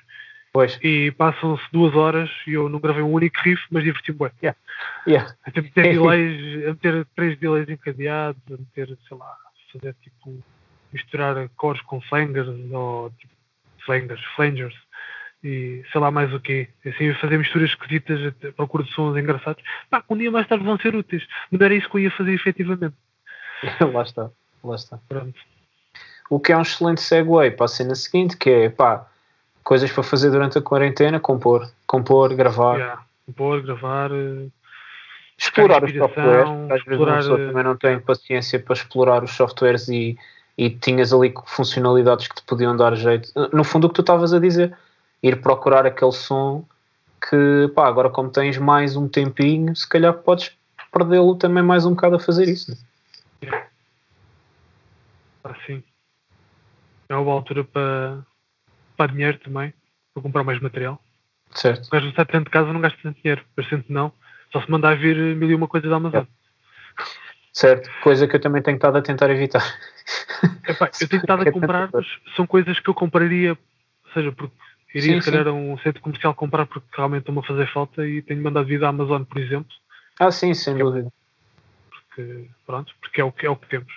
Pois. 0.53 0.79
E 0.85 1.11
passam-se 1.11 1.65
duas 1.73 1.97
horas 1.97 2.31
e 2.47 2.53
eu 2.53 2.69
não 2.69 2.79
gravei 2.79 3.03
um 3.03 3.13
único 3.13 3.41
riff, 3.41 3.61
mas 3.71 3.83
diverti-me 3.83 4.19
bem. 4.19 4.31
Yeah. 4.41 4.59
Yeah. 5.07 5.35
A 5.45 5.61
meter 5.61 5.83
delays, 5.93 6.67
a 6.67 6.69
meter 6.69 7.07
três 7.17 7.39
delays 7.39 7.69
encadeados, 7.69 8.41
a 8.49 8.57
meter, 8.57 8.97
sei 9.09 9.17
lá, 9.17 9.37
fazer 9.73 9.97
tipo 10.01 10.41
misturar 10.93 11.49
cores 11.57 11.83
com 11.83 12.01
flangers 12.01 12.47
ou 12.71 13.11
tipo 13.19 13.35
flangers, 13.85 14.23
flangers 14.37 14.75
e 15.43 15.85
sei 15.93 16.01
lá 16.01 16.11
mais 16.11 16.33
o 16.33 16.41
quê. 16.41 16.69
Assim, 16.87 17.13
fazer 17.15 17.39
misturas 17.39 17.71
esquisitas 17.71 18.35
à 18.49 18.53
procura 18.53 18.85
de 18.85 18.91
sons 18.93 19.17
engraçados. 19.17 19.63
Pá, 19.91 20.03
um 20.09 20.17
dia 20.17 20.31
mais 20.31 20.47
tarde 20.47 20.65
vão 20.65 20.79
ser 20.79 20.95
úteis. 20.95 21.27
Mas 21.51 21.61
não 21.61 21.65
era 21.67 21.75
isso 21.75 21.89
que 21.89 21.97
eu 21.97 22.01
ia 22.01 22.11
fazer 22.11 22.33
efetivamente. 22.33 22.95
lá 23.93 24.03
está, 24.03 24.31
lá 24.63 24.75
está. 24.75 24.99
Pronto. 25.09 25.39
O 26.31 26.41
que 26.41 26.53
é 26.53 26.57
um 26.57 26.63
excelente 26.63 27.03
segue 27.03 27.51
para 27.51 27.67
a 27.67 27.69
cena 27.69 27.95
seguinte, 27.95 28.37
que 28.37 28.49
é, 28.49 28.71
pá, 28.71 29.07
coisas 29.63 29.93
para 29.93 30.03
fazer 30.03 30.31
durante 30.31 30.57
a 30.57 30.63
quarentena, 30.63 31.21
compor. 31.21 31.71
Compor, 31.87 32.35
gravar. 32.35 32.77
Yeah. 32.77 33.03
Compor, 33.27 33.63
gravar... 33.63 34.11
Uh, 34.11 34.51
explorar 35.39 35.85
os 35.85 35.93
softwares. 35.93 36.49
Às 36.49 36.69
vezes 36.69 36.87
explorar, 36.87 37.17
pessoa 37.17 37.39
também 37.39 37.65
não 37.65 37.77
tem 37.77 38.01
paciência 38.01 38.59
para 38.59 38.75
explorar 38.75 39.25
os 39.25 39.33
softwares 39.33 39.89
e 39.89 40.17
e 40.57 40.71
tinhas 40.71 41.13
ali 41.13 41.33
funcionalidades 41.47 42.29
que 42.29 42.37
te 42.37 42.43
podiam 42.43 42.77
dar 42.77 42.95
jeito. 42.95 43.31
No 43.53 43.65
fundo, 43.65 43.87
o 43.87 43.89
que 43.89 43.97
tu 43.97 44.01
estavas 44.01 44.33
a 44.33 44.39
dizer, 44.39 44.77
ir 45.23 45.41
procurar 45.41 45.87
aquele 45.87 46.13
som 46.13 46.65
que, 47.29 47.73
pá, 47.75 47.89
agora 47.89 48.11
como 48.11 48.31
tens 48.31 48.59
mais 48.59 48.97
um 48.97 49.09
tempinho, 49.09 49.75
se 49.75 49.89
calhar 49.89 50.13
podes 50.13 50.53
perdê-lo 50.93 51.35
também 51.37 51.63
mais 51.63 51.85
um 51.85 51.91
bocado 51.91 52.17
a 52.17 52.21
fazer 52.21 52.49
isso. 52.49 52.71
Né? 53.43 53.67
Ah, 55.43 55.55
sim. 55.67 55.83
É 57.09 57.17
uma 57.17 57.33
altura 57.33 57.65
para, 57.65 58.19
para 58.97 59.13
dinheiro 59.13 59.39
também, 59.39 59.73
para 60.13 60.23
comprar 60.23 60.45
mais 60.45 60.61
material. 60.61 61.01
Certo. 61.51 61.87
O 61.87 61.91
gajo 61.91 62.09
está 62.09 62.25
dentro 62.25 62.45
de 62.45 62.51
casa 62.51 62.73
não 62.73 62.81
gasta 62.81 62.99
tanto 63.03 63.21
dinheiro, 63.21 63.45
bastante 63.57 63.93
não. 63.93 64.13
Só 64.53 64.61
se 64.61 64.71
mandar 64.71 64.97
vir 64.97 65.17
mil 65.37 65.51
e 65.51 65.55
uma 65.55 65.69
coisa 65.69 65.89
da 65.89 65.97
Amazon. 65.97 66.25
Certo, 67.55 67.89
coisa 68.03 68.27
que 68.27 68.35
eu 68.35 68.41
também 68.41 68.61
tenho 68.61 68.75
estado 68.75 68.99
a 68.99 69.03
tentar 69.03 69.31
evitar. 69.31 69.63
Epá, 70.69 70.91
eu 71.01 71.09
tenho 71.09 71.21
estado 71.21 71.49
a 71.49 71.53
comprar, 71.53 71.89
mas 71.93 72.05
são 72.35 72.47
coisas 72.49 72.81
que 72.81 72.91
eu 72.91 72.95
compraria, 72.95 73.53
ou 73.53 74.13
seja, 74.13 74.33
porque 74.33 74.55
iria 74.93 75.15
sim, 75.15 75.21
se 75.21 75.31
calhar 75.31 75.47
a 75.47 75.53
um 75.53 75.79
centro 75.79 76.03
comercial 76.03 76.35
comprar 76.35 76.67
porque 76.67 76.89
realmente 76.97 77.21
estão-me 77.21 77.41
a 77.41 77.45
fazer 77.45 77.73
falta 77.73 78.05
e 78.05 78.21
tenho 78.23 78.43
mandado 78.43 78.67
vir 78.67 78.81
da 78.81 78.89
Amazon, 78.89 79.23
por 79.23 79.39
exemplo. 79.39 79.71
Ah, 80.19 80.33
sim, 80.33 80.53
sem 80.53 80.77
dúvida. 80.77 81.13
Porque, 81.91 82.49
pronto, 82.67 82.93
porque 83.01 83.21
é 83.21 83.25
o 83.25 83.31
que, 83.31 83.47
é 83.47 83.51
o 83.51 83.57
que 83.57 83.69
temos. 83.69 83.93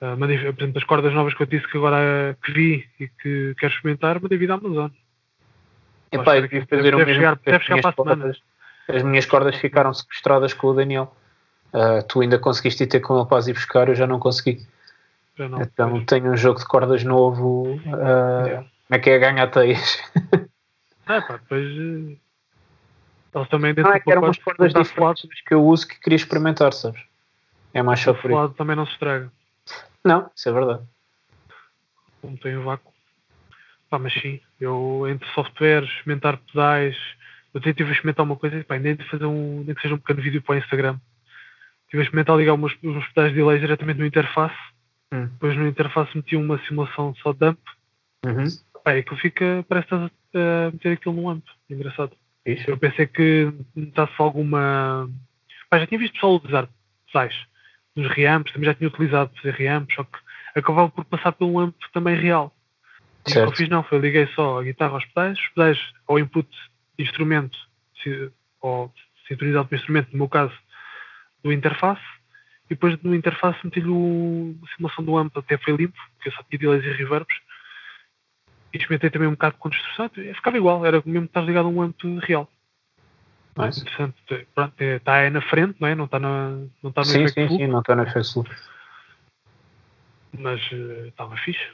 Uh, 0.00 0.16
mandei, 0.16 0.38
por 0.38 0.62
exemplo, 0.62 0.78
as 0.78 0.84
cordas 0.84 1.14
novas 1.14 1.34
que 1.34 1.42
eu 1.42 1.46
disse 1.46 1.68
que 1.68 1.76
agora 1.76 2.36
que 2.42 2.52
vi 2.52 2.88
e 2.98 3.08
que 3.08 3.54
quero 3.58 3.72
experimentar, 3.72 4.20
mandei 4.20 4.38
vir 4.38 4.48
da 4.48 4.54
Amazon. 4.54 4.90
Epá, 6.10 6.36
eu 6.36 6.48
tive 6.48 6.66
fazer 6.66 6.82
deve, 6.82 6.96
o 6.96 6.98
mesmo. 6.98 7.14
Chegar, 7.14 7.38
deve 7.44 7.64
chegar 7.64 7.80
para 7.80 7.90
a 7.90 7.94
semana. 7.94 8.36
As 8.88 9.02
minhas 9.04 9.26
cordas 9.26 9.56
ficaram 9.56 9.94
sequestradas 9.94 10.52
com 10.52 10.68
o 10.68 10.74
Daniel. 10.74 11.14
Uh, 11.72 12.02
tu 12.08 12.20
ainda 12.20 12.38
conseguiste 12.38 12.84
ir 12.84 12.86
ter 12.86 13.00
com 13.00 13.18
ele 13.18 13.28
para 13.28 13.48
ir 13.48 13.52
buscar, 13.52 13.88
eu 13.88 13.94
já 13.94 14.06
não 14.06 14.18
consegui. 14.18 14.66
Já 15.36 15.48
não, 15.48 15.60
então 15.60 15.90
pois. 15.90 16.04
tenho 16.06 16.32
um 16.32 16.36
jogo 16.36 16.58
de 16.58 16.66
cordas 16.66 17.04
novo. 17.04 17.74
Uh, 17.86 18.46
yeah. 18.46 18.66
Como 18.88 18.96
é 18.96 18.98
que 18.98 19.10
é 19.10 19.18
ganhar 19.18 19.46
teias? 19.48 20.02
É 21.08 21.20
pá, 21.22 21.38
depois. 21.38 21.64
Eh, 21.64 22.16
eles 23.34 23.48
também 23.48 23.74
não, 23.74 23.92
é 23.92 24.00
que 24.00 24.10
eram 24.10 24.22
umas 24.22 24.38
cordas 24.38 24.74
diferentes 24.74 25.40
que 25.46 25.54
eu 25.54 25.64
uso 25.64 25.88
que 25.88 25.98
queria 26.00 26.16
experimentar, 26.16 26.72
sabes? 26.72 27.02
É 27.72 27.82
mais 27.82 28.00
só 28.00 28.12
por 28.12 28.30
isso. 28.30 28.54
também 28.54 28.76
não 28.76 28.84
se 28.84 28.92
estraga. 28.92 29.32
Não, 30.04 30.30
isso 30.36 30.48
é 30.48 30.52
verdade. 30.52 30.82
Como 32.20 32.36
tem 32.36 32.56
o 32.56 32.64
vácuo. 32.64 32.92
Pá, 33.88 33.98
mas 33.98 34.12
sim, 34.12 34.40
eu 34.60 35.06
entre 35.08 35.26
softwares, 35.30 35.88
experimentar 35.88 36.36
pedais, 36.36 36.96
eu 37.54 37.60
a 37.64 37.70
experimentar 37.70 38.24
uma 38.24 38.36
coisa, 38.36 38.62
pá, 38.64 38.74
ainda 38.74 38.94
de 38.94 39.08
fazer 39.08 39.24
um, 39.24 39.64
nem 39.64 39.74
que 39.74 39.80
seja 39.80 39.94
um 39.94 39.98
pequeno 39.98 40.20
vídeo 40.20 40.42
para 40.42 40.56
o 40.56 40.58
Instagram 40.58 40.98
Tive 41.90 42.02
a 42.02 42.04
experimentar 42.04 42.36
ligar 42.36 42.54
uns, 42.54 42.76
uns 42.82 43.06
pedais 43.08 43.32
de 43.32 43.38
delay 43.38 43.58
diretamente 43.58 43.98
no 43.98 44.06
interface. 44.06 44.56
Hum. 45.12 45.26
Depois 45.26 45.56
no 45.56 45.66
interface 45.66 46.16
meti 46.16 46.36
uma 46.36 46.58
simulação 46.66 47.14
só 47.16 47.32
de 47.32 47.46
amp. 47.46 47.58
Uhum. 48.24 48.46
Pá, 48.84 48.92
é 48.92 49.02
que 49.02 49.16
fica, 49.16 49.64
parece 49.68 49.94
a, 49.94 50.04
a 50.06 50.70
meter 50.70 50.92
aquilo 50.92 51.14
no 51.14 51.28
amp. 51.28 51.44
Engraçado. 51.68 52.12
Isso. 52.44 52.70
Eu 52.70 52.78
pensei 52.78 53.06
que 53.06 53.52
notasse 53.74 54.14
alguma. 54.18 55.08
Pá, 55.70 55.78
já 55.78 55.86
tinha 55.86 55.98
visto 55.98 56.14
pessoal 56.14 56.36
utilizar 56.36 56.68
pedais 57.06 57.34
nos 57.94 58.08
reamps, 58.08 58.52
também 58.52 58.66
já 58.66 58.74
tinha 58.74 58.88
utilizado 58.88 59.30
fazer 59.36 59.54
reamps, 59.54 59.94
só 59.94 60.04
que 60.04 60.18
acabava 60.54 60.88
por 60.88 61.04
passar 61.04 61.32
pelo 61.32 61.58
amp 61.58 61.74
também 61.92 62.14
real. 62.14 62.54
E 63.26 63.30
o 63.30 63.34
que 63.34 63.38
eu 63.38 63.52
fiz 63.52 63.68
não, 63.68 63.82
foi 63.82 63.98
liguei 63.98 64.26
só 64.28 64.60
a 64.60 64.62
guitarra 64.62 64.94
aos 64.94 65.04
pedais, 65.06 65.38
os 65.38 65.48
pedais 65.48 65.78
ao 66.06 66.18
input 66.18 66.48
de 66.98 67.04
instrumento, 67.04 67.58
ou 68.60 68.92
sintonizado 69.26 69.68
para 69.68 69.76
o 69.76 69.78
instrumento, 69.78 70.10
no 70.12 70.18
meu 70.18 70.28
caso, 70.28 70.54
do 71.42 71.52
interface 71.52 72.02
e 72.66 72.74
depois 72.74 73.00
no 73.02 73.14
interface 73.14 73.58
meti-lhe 73.64 73.86
a 73.86 74.74
simulação 74.74 75.04
do 75.04 75.16
AMP 75.16 75.36
até 75.38 75.56
foi 75.58 75.74
limpo, 75.76 75.98
porque 76.14 76.28
eu 76.28 76.32
só 76.32 76.42
tinha 76.42 76.58
delays 76.58 76.84
e 76.84 76.92
reverbs 76.92 77.36
e 78.72 78.76
experimentei 78.76 79.10
também 79.10 79.28
um 79.28 79.32
bocado 79.32 79.56
com 79.56 79.70
construção 79.70 80.10
ficava 80.34 80.56
igual, 80.56 80.84
era 80.84 81.02
mesmo 81.04 81.24
estar 81.24 81.40
ligado 81.40 81.66
a 81.66 81.70
um 81.70 81.82
AMP 81.82 82.02
real 82.20 82.50
nice. 83.56 83.80
interessante, 83.80 84.16
pronto, 84.54 84.74
está 84.80 85.16
é, 85.16 85.24
aí 85.24 85.30
na 85.30 85.40
frente 85.40 85.76
não 85.80 85.88
é? 85.88 85.94
não 85.94 86.04
está, 86.04 86.18
na, 86.18 86.50
não 86.82 86.90
está 86.90 87.00
no 87.00 87.06
sim, 87.06 87.28
sim, 87.28 87.48
sim, 87.48 87.66
não 87.66 87.80
está 87.80 87.96
no 87.96 88.02
efeito 88.02 88.44
mas 90.38 90.60
estava 91.06 91.34
uh, 91.34 91.38
fixe 91.38 91.66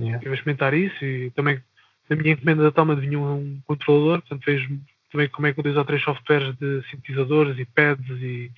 yeah. 0.00 0.16
estive 0.16 0.30
a 0.30 0.34
experimentar 0.34 0.74
isso 0.74 1.04
e 1.04 1.30
também 1.32 1.62
na 2.08 2.16
minha 2.16 2.32
encomenda 2.32 2.62
da 2.62 2.70
toma 2.70 2.96
vinha 2.96 3.18
um 3.18 3.60
controlador, 3.66 4.20
portanto 4.20 4.44
vejo 4.44 4.80
também 5.12 5.28
como 5.28 5.46
é 5.46 5.52
que 5.52 5.60
ou 5.60 5.84
três 5.84 6.02
softwares 6.02 6.56
de 6.56 6.82
sintetizadores 6.90 7.58
e 7.58 7.64
pads 7.64 8.08
e 8.22 8.50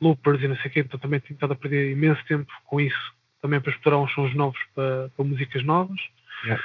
loopers 0.00 0.42
e 0.42 0.48
não 0.48 0.56
sei 0.56 0.70
o 0.70 0.70
quê, 0.70 0.80
então 0.80 0.98
também 0.98 1.20
tenho 1.20 1.34
estado 1.34 1.52
a 1.52 1.56
perder 1.56 1.92
imenso 1.92 2.24
tempo 2.26 2.50
com 2.66 2.80
isso, 2.80 3.14
também 3.42 3.60
para 3.60 3.72
explorar 3.72 3.98
uns 3.98 4.12
sons 4.12 4.34
novos 4.34 4.58
para, 4.74 5.10
para 5.16 5.24
músicas 5.24 5.64
novas. 5.64 5.98
Yeah. 6.44 6.64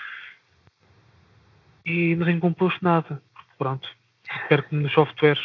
E 1.86 2.16
não 2.16 2.26
tenho 2.26 2.40
composto 2.40 2.80
nada, 2.84 3.22
pronto, 3.58 3.88
perco-me 4.48 4.84
nos 4.84 4.94
softwares. 4.94 5.42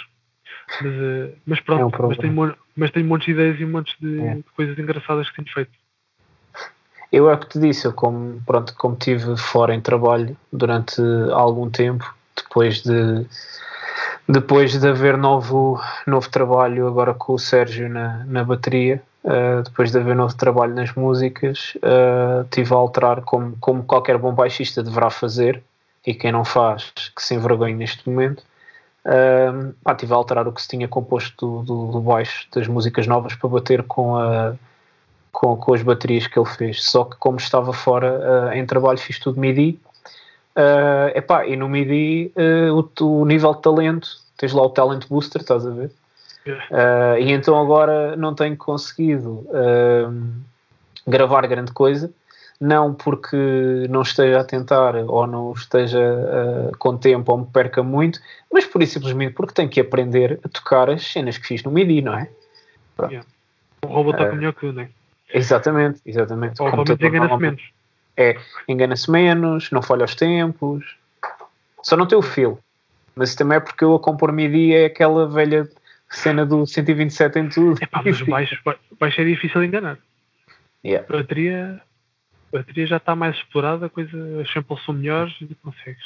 Mas, 0.82 0.92
uh, 0.92 1.36
mas 1.46 1.60
pronto, 1.60 1.96
é 1.96 2.04
um 2.04 2.08
mas, 2.08 2.18
tenho, 2.18 2.56
mas 2.76 2.90
tenho 2.90 3.06
montes 3.06 3.26
de 3.26 3.32
ideias 3.32 3.60
e 3.60 3.64
montes 3.64 3.96
de, 3.98 4.20
é. 4.20 4.34
de, 4.36 4.42
coisas 4.54 4.78
engraçadas 4.78 5.28
que 5.30 5.36
tenho 5.36 5.52
feito. 5.52 5.72
Eu 7.10 7.30
é 7.30 7.34
o 7.34 7.38
que 7.38 7.48
te 7.48 7.58
disse, 7.58 7.86
eu 7.86 7.92
como, 7.92 8.42
pronto, 8.42 8.74
como 8.74 8.94
estive 8.94 9.34
fora 9.38 9.74
em 9.74 9.80
trabalho 9.80 10.36
durante 10.52 11.00
algum 11.32 11.70
tempo, 11.70 12.04
depois 12.36 12.82
de 12.82 13.26
depois 14.28 14.78
de 14.78 14.86
haver 14.86 15.16
novo, 15.16 15.80
novo 16.06 16.28
trabalho 16.28 16.86
agora 16.86 17.14
com 17.14 17.32
o 17.32 17.38
Sérgio 17.38 17.88
na, 17.88 18.24
na 18.26 18.44
bateria, 18.44 19.02
uh, 19.24 19.62
depois 19.62 19.90
de 19.90 19.98
haver 19.98 20.14
novo 20.14 20.36
trabalho 20.36 20.74
nas 20.74 20.92
músicas, 20.92 21.74
uh, 21.76 22.44
tive 22.50 22.74
a 22.74 22.76
alterar 22.76 23.22
como, 23.22 23.56
como 23.58 23.82
qualquer 23.82 24.18
bom 24.18 24.34
baixista 24.34 24.82
deverá 24.82 25.08
fazer, 25.08 25.62
e 26.06 26.12
quem 26.12 26.30
não 26.30 26.44
faz, 26.44 26.92
que 27.16 27.22
se 27.22 27.34
envergonhe 27.34 27.74
neste 27.74 28.06
momento, 28.06 28.44
uh, 29.06 29.94
tive 29.94 30.12
a 30.12 30.16
alterar 30.16 30.46
o 30.46 30.52
que 30.52 30.60
se 30.60 30.68
tinha 30.68 30.86
composto 30.86 31.62
do, 31.62 31.62
do, 31.62 31.92
do, 31.92 32.00
baixo 32.02 32.46
das 32.54 32.68
músicas 32.68 33.06
novas 33.06 33.34
para 33.34 33.48
bater 33.48 33.82
com, 33.84 34.14
a, 34.14 34.54
com, 35.32 35.56
com 35.56 35.72
as 35.72 35.80
baterias 35.80 36.26
que 36.26 36.38
ele 36.38 36.48
fez. 36.48 36.84
Só 36.84 37.04
que 37.04 37.16
como 37.16 37.38
estava 37.38 37.72
fora 37.72 38.52
em 38.54 38.66
trabalho 38.66 38.98
fiz 38.98 39.18
tudo 39.18 39.40
MIDI, 39.40 39.80
Uh, 40.58 41.16
epá, 41.16 41.46
e 41.46 41.54
no 41.54 41.68
MIDI 41.68 42.32
uh, 42.36 42.74
o, 42.74 43.20
o, 43.20 43.24
nível 43.24 43.54
de 43.54 43.62
talento, 43.62 44.08
tens 44.36 44.52
lá 44.52 44.62
o 44.62 44.70
Talent 44.70 45.06
Booster, 45.08 45.40
estás 45.40 45.64
a 45.64 45.70
ver? 45.70 45.92
Uh, 46.48 47.16
e 47.20 47.30
então 47.30 47.60
agora 47.60 48.16
não 48.16 48.34
tenho 48.34 48.56
conseguido 48.56 49.46
uh, 49.50 50.12
gravar 51.06 51.46
grande 51.46 51.70
coisa, 51.70 52.10
não 52.60 52.92
porque 52.92 53.36
não 53.88 54.02
esteja 54.02 54.40
a 54.40 54.44
tentar 54.44 54.96
ou 54.96 55.28
não 55.28 55.52
esteja 55.52 56.72
com 56.80 56.96
tempo 56.96 57.30
ou 57.30 57.38
me 57.38 57.46
perca 57.46 57.84
muito, 57.84 58.18
mas 58.52 58.64
por 58.64 58.82
isso 58.82 58.94
simplesmente 58.94 59.34
porque 59.34 59.54
tenho 59.54 59.68
que 59.68 59.80
aprender 59.80 60.40
a 60.42 60.48
tocar 60.48 60.90
as 60.90 61.06
cenas 61.06 61.38
que 61.38 61.46
fiz 61.46 61.62
no 61.62 61.70
MIDI, 61.70 62.02
não 62.02 62.14
é? 62.14 62.28
Yeah. 63.02 63.24
O 63.84 63.86
robô 63.86 64.10
está 64.10 64.32
melhor 64.32 64.54
que 64.54 64.66
eu, 64.66 64.72
não 64.72 64.82
é? 64.82 64.88
Exatamente, 65.32 66.00
exatamente. 66.04 66.60
Ou 66.60 66.68
o 66.68 67.06
engana-se 67.06 67.36
menos 67.36 67.62
é 68.18 68.36
engana-se 68.68 69.08
menos, 69.10 69.70
não 69.70 69.80
falha 69.80 70.04
os 70.04 70.14
tempos, 70.16 70.96
só 71.82 71.96
não 71.96 72.06
tem 72.06 72.18
o 72.18 72.22
feel. 72.22 72.58
Mas 73.14 73.34
também 73.34 73.56
é 73.56 73.60
porque 73.60 73.84
eu 73.84 73.94
a 73.94 74.00
compor 74.00 74.32
MIDI 74.32 74.74
é 74.74 74.84
aquela 74.86 75.28
velha 75.28 75.68
cena 76.10 76.44
do 76.44 76.66
127 76.66 77.38
em 77.38 77.48
tudo. 77.48 77.82
Epá, 77.82 78.02
mas 78.04 78.20
o 78.20 78.26
baixo, 78.26 78.60
baixo 78.98 79.20
é 79.20 79.24
difícil 79.24 79.60
de 79.60 79.68
enganar. 79.68 79.98
Yeah. 80.84 81.06
A, 81.08 81.18
bateria, 81.18 81.82
a 82.52 82.56
bateria 82.56 82.86
já 82.86 82.96
está 82.96 83.14
mais 83.14 83.36
explorada, 83.36 83.86
a 83.86 83.88
coisa, 83.88 84.40
as 84.40 84.50
samples 84.50 84.84
são 84.84 84.94
melhores 84.94 85.34
e 85.40 85.54
consegues. 85.56 86.04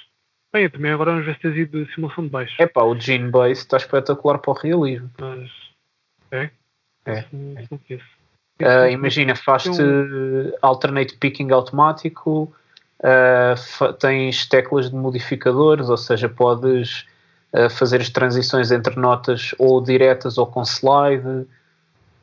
Bem, 0.53 0.69
também 0.69 0.91
agora 0.91 1.13
vamos 1.13 1.25
ver 1.25 1.35
se 1.37 1.41
tens 1.41 1.57
ido 1.57 1.85
de 1.85 1.95
simulação 1.95 2.25
de 2.25 2.31
baixo. 2.31 2.55
É 2.59 2.67
pá, 2.67 2.83
o 2.83 2.99
Gene 2.99 3.31
Bass 3.31 3.59
está 3.59 3.79
espetacular 3.79 4.39
para 4.39 4.51
o 4.51 4.55
realismo. 4.55 5.11
Mas. 5.19 5.51
É? 6.31 6.51
É. 7.07 7.25
Não, 7.33 7.67
não 7.71 7.79
Uh, 8.61 8.89
imagina, 8.91 9.35
faz-te 9.35 9.83
alternate 10.61 11.17
picking 11.17 11.51
automático, 11.51 12.53
uh, 13.01 13.93
tens 13.95 14.47
teclas 14.47 14.91
de 14.91 14.97
modificadores, 14.97 15.89
ou 15.89 15.97
seja, 15.97 16.29
podes 16.29 17.07
uh, 17.53 17.69
fazer 17.71 18.01
as 18.01 18.11
transições 18.11 18.71
entre 18.71 18.99
notas 18.99 19.55
ou 19.59 19.83
diretas 19.83 20.39
ou 20.39 20.47
com 20.47 20.63
slide. 20.63 21.47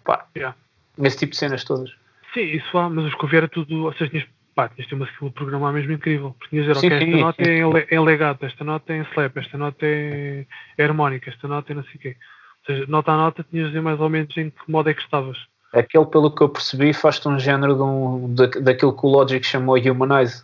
Pá, 0.03 0.25
yeah. 0.35 0.55
Esse 1.01 1.17
tipo 1.17 1.31
de 1.31 1.37
cenas 1.37 1.63
todas. 1.63 1.89
Sim, 2.33 2.41
isso 2.41 2.77
há, 2.77 2.89
mas 2.89 3.05
os 3.05 3.15
que 3.15 3.35
é 3.35 3.47
tudo, 3.47 3.85
ou 3.85 3.93
seja, 3.93 4.09
tinhas, 4.09 4.27
pá, 4.55 4.69
tinhas 4.69 4.91
uma 4.91 5.05
skill 5.05 5.29
de 5.29 5.33
programar 5.33 5.73
mesmo 5.73 5.91
incrível. 5.91 6.35
Porque 6.37 6.55
tinhas 6.55 6.67
dizer, 6.67 6.79
sim, 6.79 6.87
ok, 6.87 6.99
sim, 6.99 7.05
esta 7.05 7.25
nota 7.25 7.43
sim. 7.43 7.51
é 7.51 7.95
em 7.95 7.99
legato, 7.99 8.45
esta 8.45 8.63
nota 8.63 8.93
é 8.93 8.97
em 8.97 9.01
slap, 9.01 9.37
esta 9.37 9.57
nota 9.57 9.85
é, 9.85 10.45
é 10.77 10.83
harmónica, 10.83 11.29
esta 11.29 11.47
nota 11.47 11.71
é 11.71 11.75
não 11.75 11.83
sei 11.83 11.95
o 11.95 11.99
quê. 11.99 12.15
Ou 12.59 12.75
seja, 12.75 12.85
nota 12.87 13.11
a 13.11 13.17
nota 13.17 13.45
tinhas 13.49 13.65
de 13.65 13.71
dizer 13.71 13.81
mais 13.81 13.99
ou 13.99 14.09
menos 14.09 14.35
em 14.37 14.51
que 14.51 14.71
modo 14.71 14.89
é 14.89 14.93
que 14.93 15.01
estavas. 15.01 15.37
Aquele, 15.73 16.05
pelo 16.05 16.33
que 16.33 16.41
eu 16.41 16.49
percebi, 16.49 16.93
faz-te 16.93 17.27
um 17.27 17.37
género 17.37 17.75
de 17.75 17.81
um, 17.81 18.33
da, 18.33 18.47
daquilo 18.47 18.95
que 18.95 19.05
o 19.05 19.09
Logic 19.09 19.45
chamou 19.45 19.77
Humanize. 19.77 20.43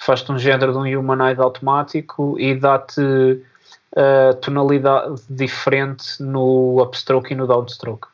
Faz-te 0.00 0.30
um 0.30 0.38
género 0.38 0.72
de 0.72 0.78
um 0.78 1.00
Humanize 1.00 1.40
automático 1.40 2.38
e 2.38 2.54
dá-te 2.54 3.00
uh, 3.00 4.34
tonalidade 4.40 5.22
diferente 5.28 6.22
no 6.22 6.80
upstroke 6.80 7.32
e 7.32 7.36
no 7.36 7.46
downstroke. 7.46 8.08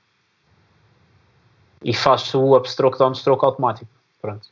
e 1.84 1.92
faz 1.92 2.32
o 2.34 2.56
upstroke 2.56 2.96
downstroke 2.96 3.44
automático. 3.44 3.90
Pronto. 4.20 4.48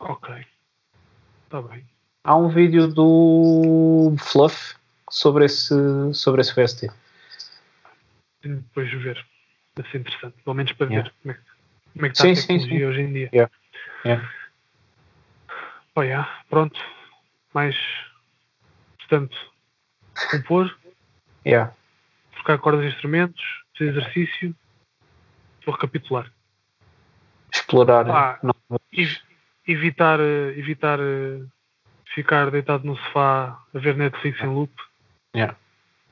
Ok. 0.00 0.46
Está 1.44 1.62
bem. 1.62 1.84
Há 2.24 2.36
um 2.36 2.48
vídeo 2.48 2.88
do 2.88 4.14
Fluff 4.18 4.74
sobre 5.08 5.44
esse, 5.44 5.74
sobre 6.12 6.40
esse 6.40 6.52
VST. 6.52 6.90
Depois 8.42 8.90
ver. 8.90 9.24
Deve 9.76 9.90
ser 9.90 9.98
interessante. 10.00 10.36
Pelo 10.42 10.54
menos 10.56 10.72
para 10.72 10.86
Yeah. 10.90 11.02
ver 11.10 11.14
como 11.22 11.32
é, 11.32 11.34
que- 11.34 11.50
como 11.92 12.06
é 12.06 12.08
que 12.08 12.14
está 12.16 12.24
Sim, 12.24 12.32
a 12.32 12.36
sim, 12.36 12.46
tecnologia 12.46 12.78
sim. 12.78 12.84
hoje 12.86 13.00
em 13.02 13.12
dia. 13.12 13.30
Yeah. 13.32 13.52
Yeah. 14.04 14.32
Pá, 15.94 16.02
yeah, 16.04 16.42
Pronto. 16.48 16.80
Mais. 17.54 17.76
Portanto, 18.98 19.36
compor, 20.30 20.76
Yeah. 21.46 21.74
trocar 22.34 22.58
cordas 22.58 22.82
de 22.82 22.88
instrumentos, 22.88 23.42
fazer 23.76 23.90
exercício. 23.90 24.54
Vou 25.64 25.74
recapitular. 25.74 26.30
Explorar. 27.54 28.08
Ah. 28.10 28.40
Ev- 28.92 29.20
evitar, 29.66 30.20
eh, 30.20 30.54
evitar 30.58 30.98
eh, 31.00 31.44
ficar 32.14 32.50
deitado 32.50 32.84
no 32.84 32.96
sofá 32.96 33.58
a 33.74 33.78
ver 33.78 33.96
Netflix 33.96 34.40
em 34.40 34.46
loop. 34.46 34.72
Yeah. 35.34 35.56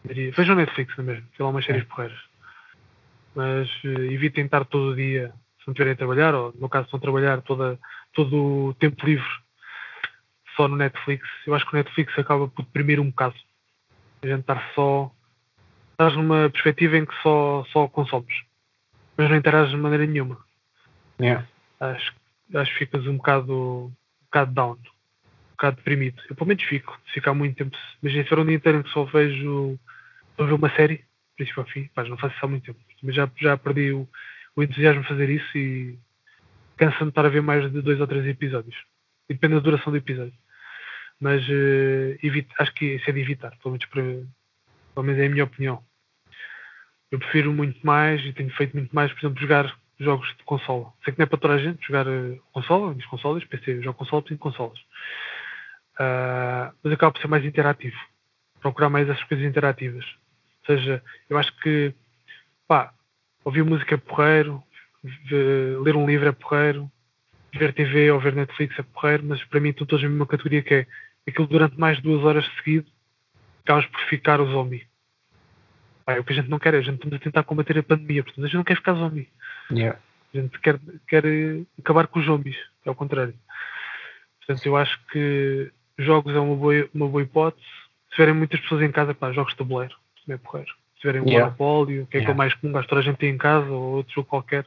Vejam 0.04 0.54
Netflix, 0.56 0.96
não 0.96 1.04
é 1.04 1.06
mesmo? 1.14 1.28
Tem 1.36 1.44
lá 1.44 1.50
umas 1.50 1.64
séries 1.64 1.84
porreiras. 1.84 2.18
Mas 3.34 3.68
eh, 3.84 4.12
evitem 4.12 4.44
estar 4.44 4.64
todo 4.64 4.92
o 4.92 4.96
dia, 4.96 5.32
se 5.58 5.66
não 5.66 5.72
estiverem 5.72 5.94
a 5.94 5.96
trabalhar, 5.96 6.34
ou 6.34 6.54
no 6.58 6.68
caso, 6.68 6.84
estão 6.84 6.98
a 6.98 7.02
trabalhar 7.02 7.42
toda, 7.42 7.78
todo 8.12 8.68
o 8.68 8.74
tempo 8.74 9.04
livre 9.04 9.28
só 10.56 10.68
no 10.68 10.76
Netflix. 10.76 11.26
Eu 11.46 11.54
acho 11.54 11.66
que 11.66 11.74
o 11.74 11.76
Netflix 11.76 12.18
acaba 12.18 12.48
por 12.48 12.64
deprimir 12.64 13.00
um 13.00 13.10
bocado. 13.10 13.34
A 14.22 14.26
gente 14.26 14.40
estar 14.40 14.70
só. 14.74 15.10
Estás 15.92 16.16
numa 16.16 16.50
perspectiva 16.50 16.96
em 16.96 17.06
que 17.06 17.14
só, 17.22 17.64
só 17.72 17.86
consomes, 17.86 18.34
mas 19.16 19.30
não 19.30 19.36
interages 19.36 19.70
de 19.70 19.76
maneira 19.76 20.04
nenhuma 20.06 20.44
Yeah. 21.20 21.46
acho, 21.78 22.12
acho 22.54 22.72
que 22.72 22.78
ficas 22.78 23.06
um 23.06 23.16
bocado, 23.16 23.52
um 23.54 24.24
bocado 24.24 24.52
down, 24.52 24.72
um 24.72 25.50
bocado 25.52 25.76
deprimido. 25.76 26.22
Eu 26.28 26.34
pelo 26.34 26.48
menos 26.48 26.62
fico, 26.64 26.98
se 27.06 27.14
ficar 27.14 27.34
muito 27.34 27.56
tempo. 27.56 27.76
Imagina 28.02 28.24
se 28.24 28.28
for 28.28 28.38
um 28.40 28.46
dia 28.46 28.56
inteiro 28.56 28.78
em 28.78 28.82
que 28.82 28.90
só 28.90 29.04
vejo 29.04 29.78
só 30.36 30.44
ver 30.44 30.52
uma 30.52 30.70
série, 30.74 31.04
princípio 31.36 31.62
ao 31.62 31.68
fim, 31.68 31.90
não 31.96 32.16
faço 32.16 32.34
isso 32.34 32.44
há 32.44 32.48
muito 32.48 32.64
tempo. 32.64 32.78
Mas 33.02 33.14
já, 33.14 33.30
já 33.36 33.56
perdi 33.56 33.92
o, 33.92 34.08
o 34.56 34.62
entusiasmo 34.62 35.02
de 35.02 35.08
fazer 35.08 35.30
isso 35.30 35.58
e 35.58 35.98
cansa-me 36.76 37.10
estar 37.10 37.24
a 37.24 37.28
ver 37.28 37.42
mais 37.42 37.70
de 37.70 37.80
dois 37.80 38.00
ou 38.00 38.06
três 38.06 38.26
episódios. 38.26 38.76
Depende 39.28 39.54
da 39.54 39.60
duração 39.60 39.92
do 39.92 39.98
episódio. 39.98 40.34
Mas 41.20 41.42
eh, 41.48 42.18
evito, 42.22 42.54
acho 42.58 42.74
que 42.74 42.96
isso 42.96 43.08
é 43.08 43.12
de 43.12 43.20
evitar, 43.20 43.56
pelo 43.58 43.72
menos, 43.72 43.86
para, 43.86 44.02
pelo 44.02 45.06
menos 45.06 45.20
é 45.20 45.26
a 45.26 45.30
minha 45.30 45.44
opinião. 45.44 45.82
Eu 47.10 47.18
prefiro 47.18 47.52
muito 47.52 47.84
mais 47.86 48.24
e 48.24 48.32
tenho 48.32 48.50
feito 48.50 48.76
muito 48.76 48.94
mais, 48.94 49.12
por 49.12 49.20
exemplo, 49.20 49.40
jogar 49.40 49.78
jogos 49.98 50.28
de 50.36 50.42
consola. 50.44 50.92
Sei 51.04 51.12
que 51.12 51.18
não 51.18 51.24
é 51.24 51.26
para 51.26 51.38
toda 51.38 51.54
a 51.54 51.58
gente 51.58 51.86
jogar 51.86 52.06
eh, 52.06 52.38
consola, 52.52 52.94
nas 52.94 53.06
consolas, 53.06 53.44
PC, 53.44 53.82
jogo 53.82 53.98
consola, 53.98 54.22
tenho 54.22 54.38
consolas. 54.38 54.78
Ah, 55.98 56.72
mas 56.82 56.92
acaba 56.92 57.12
por 57.12 57.20
ser 57.20 57.28
mais 57.28 57.44
interativo. 57.44 57.96
Procurar 58.60 58.88
mais 58.88 59.08
essas 59.08 59.22
coisas 59.24 59.46
interativas. 59.46 60.04
Ou 60.66 60.76
seja, 60.76 61.02
eu 61.28 61.38
acho 61.38 61.54
que 61.60 61.94
pá, 62.66 62.92
ouvir 63.44 63.62
música 63.64 63.94
é 63.94 63.98
porreiro, 63.98 64.62
ve- 65.02 65.76
ler 65.82 65.96
um 65.96 66.06
livro 66.06 66.28
é 66.28 66.32
porreiro, 66.32 66.90
ver 67.52 67.72
TV 67.74 68.10
ou 68.10 68.18
ver 68.20 68.34
Netflix 68.34 68.78
é 68.78 68.82
porreiro, 68.82 69.24
mas 69.24 69.44
para 69.44 69.60
mim 69.60 69.68
estão 69.70 69.86
todos 69.86 70.02
na 70.02 70.08
mesma 70.08 70.26
categoria 70.26 70.62
que 70.62 70.74
é 70.74 70.86
aquilo 71.28 71.46
durante 71.46 71.78
mais 71.78 71.98
de 71.98 72.02
duas 72.02 72.24
horas 72.24 72.46
seguido, 72.56 72.90
acabas 73.62 73.86
por 73.86 74.00
ficar 74.08 74.40
o 74.40 74.46
zombie. 74.50 74.86
Pá, 76.04 76.14
é 76.14 76.20
o 76.20 76.24
que 76.24 76.32
a 76.32 76.36
gente 76.36 76.48
não 76.48 76.58
quer, 76.58 76.74
a 76.74 76.80
gente 76.80 76.96
estamos 76.96 77.16
a 77.16 77.18
tentar 77.18 77.42
combater 77.44 77.78
a 77.78 77.82
pandemia, 77.82 78.22
portanto 78.22 78.44
a 78.44 78.48
gente 78.48 78.56
não 78.56 78.64
quer 78.64 78.76
ficar 78.76 78.94
zombie. 78.94 79.28
Yeah. 79.70 79.98
A 80.34 80.38
gente 80.38 80.58
quer, 80.58 80.80
quer 81.06 81.24
eh, 81.24 81.62
acabar 81.78 82.06
com 82.08 82.18
os 82.18 82.26
zombies, 82.26 82.56
é 82.84 82.90
o 82.90 82.94
contrário. 82.94 83.34
Portanto, 84.38 84.66
eu 84.66 84.76
acho 84.76 84.98
que 85.06 85.70
jogos 85.98 86.34
é 86.34 86.38
uma 86.40 86.56
boa, 86.56 86.88
uma 86.92 87.08
boa 87.08 87.22
hipótese. 87.22 87.64
Se 88.08 88.16
tiverem 88.16 88.34
muitas 88.34 88.60
pessoas 88.60 88.82
em 88.82 88.92
casa, 88.92 89.14
pá, 89.14 89.32
jogos 89.32 89.52
de 89.52 89.58
tabuleiro, 89.58 89.96
é 90.32 90.36
porreiro. 90.36 90.70
Se 90.94 91.00
tiverem 91.00 91.20
um 91.22 91.26
Yeah. 91.26 91.44
monopólio, 91.46 92.06
que 92.06 92.16
é 92.16 92.20
Yeah. 92.20 92.32
aquele 92.32 92.38
mais 92.38 92.54
comum, 92.54 92.80
que 92.80 92.88
toda 92.88 93.00
a 93.00 93.04
gente 93.04 93.16
tem 93.18 93.30
em 93.30 93.38
casa, 93.38 93.66
ou 93.68 93.96
outro 93.96 94.14
jogo 94.14 94.28
qualquer. 94.28 94.64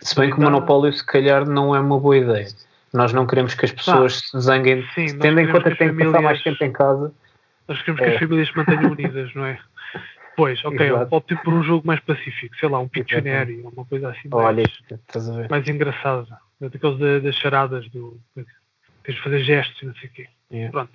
Se 0.00 0.14
bem 0.14 0.30
que 0.30 0.36
o 0.36 0.38
Dá- 0.38 0.44
monopólio, 0.50 0.92
se 0.92 1.04
calhar, 1.04 1.48
não 1.48 1.74
é 1.74 1.80
uma 1.80 1.98
boa 1.98 2.16
ideia. 2.16 2.46
Nós 2.92 3.12
não 3.12 3.26
queremos 3.26 3.54
que 3.54 3.64
as 3.64 3.72
pessoas 3.72 4.20
se 4.20 4.40
zanguem, 4.40 4.84
Sim, 4.94 5.18
tendo 5.18 5.40
em 5.40 5.46
conta 5.50 5.64
que 5.64 5.70
que 5.70 5.76
têm 5.78 5.88
as 5.88 5.96
que 5.96 6.04
passar 6.04 6.22
mais 6.22 6.38
famílias- 6.42 6.58
tempo 6.58 6.64
em 6.64 6.72
casa. 6.72 7.12
Nós 7.66 7.78
queremos 7.80 8.00
que 8.00 8.06
É. 8.06 8.12
as 8.14 8.18
famílias 8.20 8.48
se 8.48 8.56
mantenham 8.56 8.90
unidas, 8.92 9.34
não 9.34 9.46
é? 9.46 9.58
Pois, 10.36 10.64
ok, 10.64 10.92
optem 11.10 11.36
por 11.38 11.54
um 11.54 11.62
jogo 11.62 11.86
mais 11.86 12.00
pacífico, 12.00 12.54
sei 12.56 12.68
lá, 12.68 12.78
um 12.78 12.88
Pictionary, 12.88 13.62
uma 13.62 13.84
coisa 13.84 14.10
assim 14.10 14.28
mais, 14.28 14.44
Olha, 14.46 14.62
estás 14.90 15.28
a 15.28 15.32
ver? 15.36 15.50
mais 15.50 15.66
engraçada. 15.66 16.38
Daqueles 16.60 16.98
da- 16.98 17.18
das 17.18 17.34
charadas 17.36 17.88
do. 17.90 18.20
Tens 19.02 19.16
de 19.16 19.22
fazer 19.22 19.40
gestos 19.42 19.82
e 19.82 19.86
não 19.86 19.94
sei 19.96 20.08
o 20.08 20.12
quê. 20.12 20.28
Yeah. 20.52 20.70
Pronto. 20.72 20.92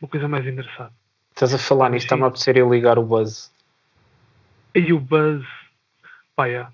Uma 0.00 0.08
coisa 0.08 0.28
mais 0.28 0.46
engraçada. 0.46 0.92
Estás 1.36 1.52
a 1.52 1.58
falar 1.58 1.90
nisto, 1.90 2.06
está-me 2.06 2.22
a 2.22 2.28
apetecer 2.28 2.56
eu 2.56 2.72
ligar 2.72 2.98
o 2.98 3.02
Buzz. 3.02 3.52
E 4.74 4.90
o 4.90 4.98
Buzz, 4.98 5.44
pá, 6.34 6.48
é. 6.48 6.66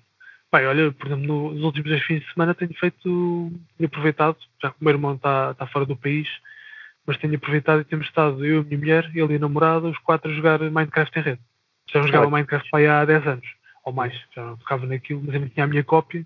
Pá, 0.49 0.61
olha, 0.61 0.89
por 0.93 1.07
exemplo, 1.07 1.53
nos 1.53 1.63
últimos 1.63 1.89
dois 1.89 2.01
fins 2.03 2.21
de 2.21 2.33
semana 2.33 2.55
tenho 2.55 2.73
feito, 2.75 3.51
tenho 3.77 3.87
aproveitado, 3.87 4.37
já 4.61 4.69
que 4.69 4.77
o 4.79 4.83
meu 4.85 4.93
irmão 4.93 5.15
está 5.15 5.53
tá 5.55 5.67
fora 5.67 5.85
do 5.85 5.97
país, 5.97 6.29
mas 7.05 7.17
tenho 7.17 7.35
aproveitado 7.35 7.81
e 7.81 7.83
temos 7.83 8.07
estado, 8.07 8.45
eu, 8.45 8.61
a 8.61 8.63
minha 8.63 8.77
mulher, 8.77 9.11
ele 9.13 9.33
e 9.33 9.35
a 9.35 9.39
namorada, 9.39 9.89
os 9.89 9.97
quatro 9.97 10.31
a 10.31 10.33
jogar 10.33 10.61
Minecraft 10.61 11.19
em 11.19 11.21
rede. 11.21 11.41
Já 11.91 12.01
jogava. 12.01 12.29
Minecraft 12.29 12.69
pá, 12.69 12.77
aí 12.77 12.87
há 12.87 13.03
10 13.03 13.27
anos, 13.27 13.47
ou 13.83 13.91
mais, 13.91 14.13
já 14.33 14.45
não 14.45 14.55
tocava 14.55 14.85
naquilo, 14.85 15.21
mas 15.25 15.35
eu 15.35 15.49
tinha 15.49 15.65
a 15.65 15.67
minha 15.67 15.83
cópia 15.83 16.25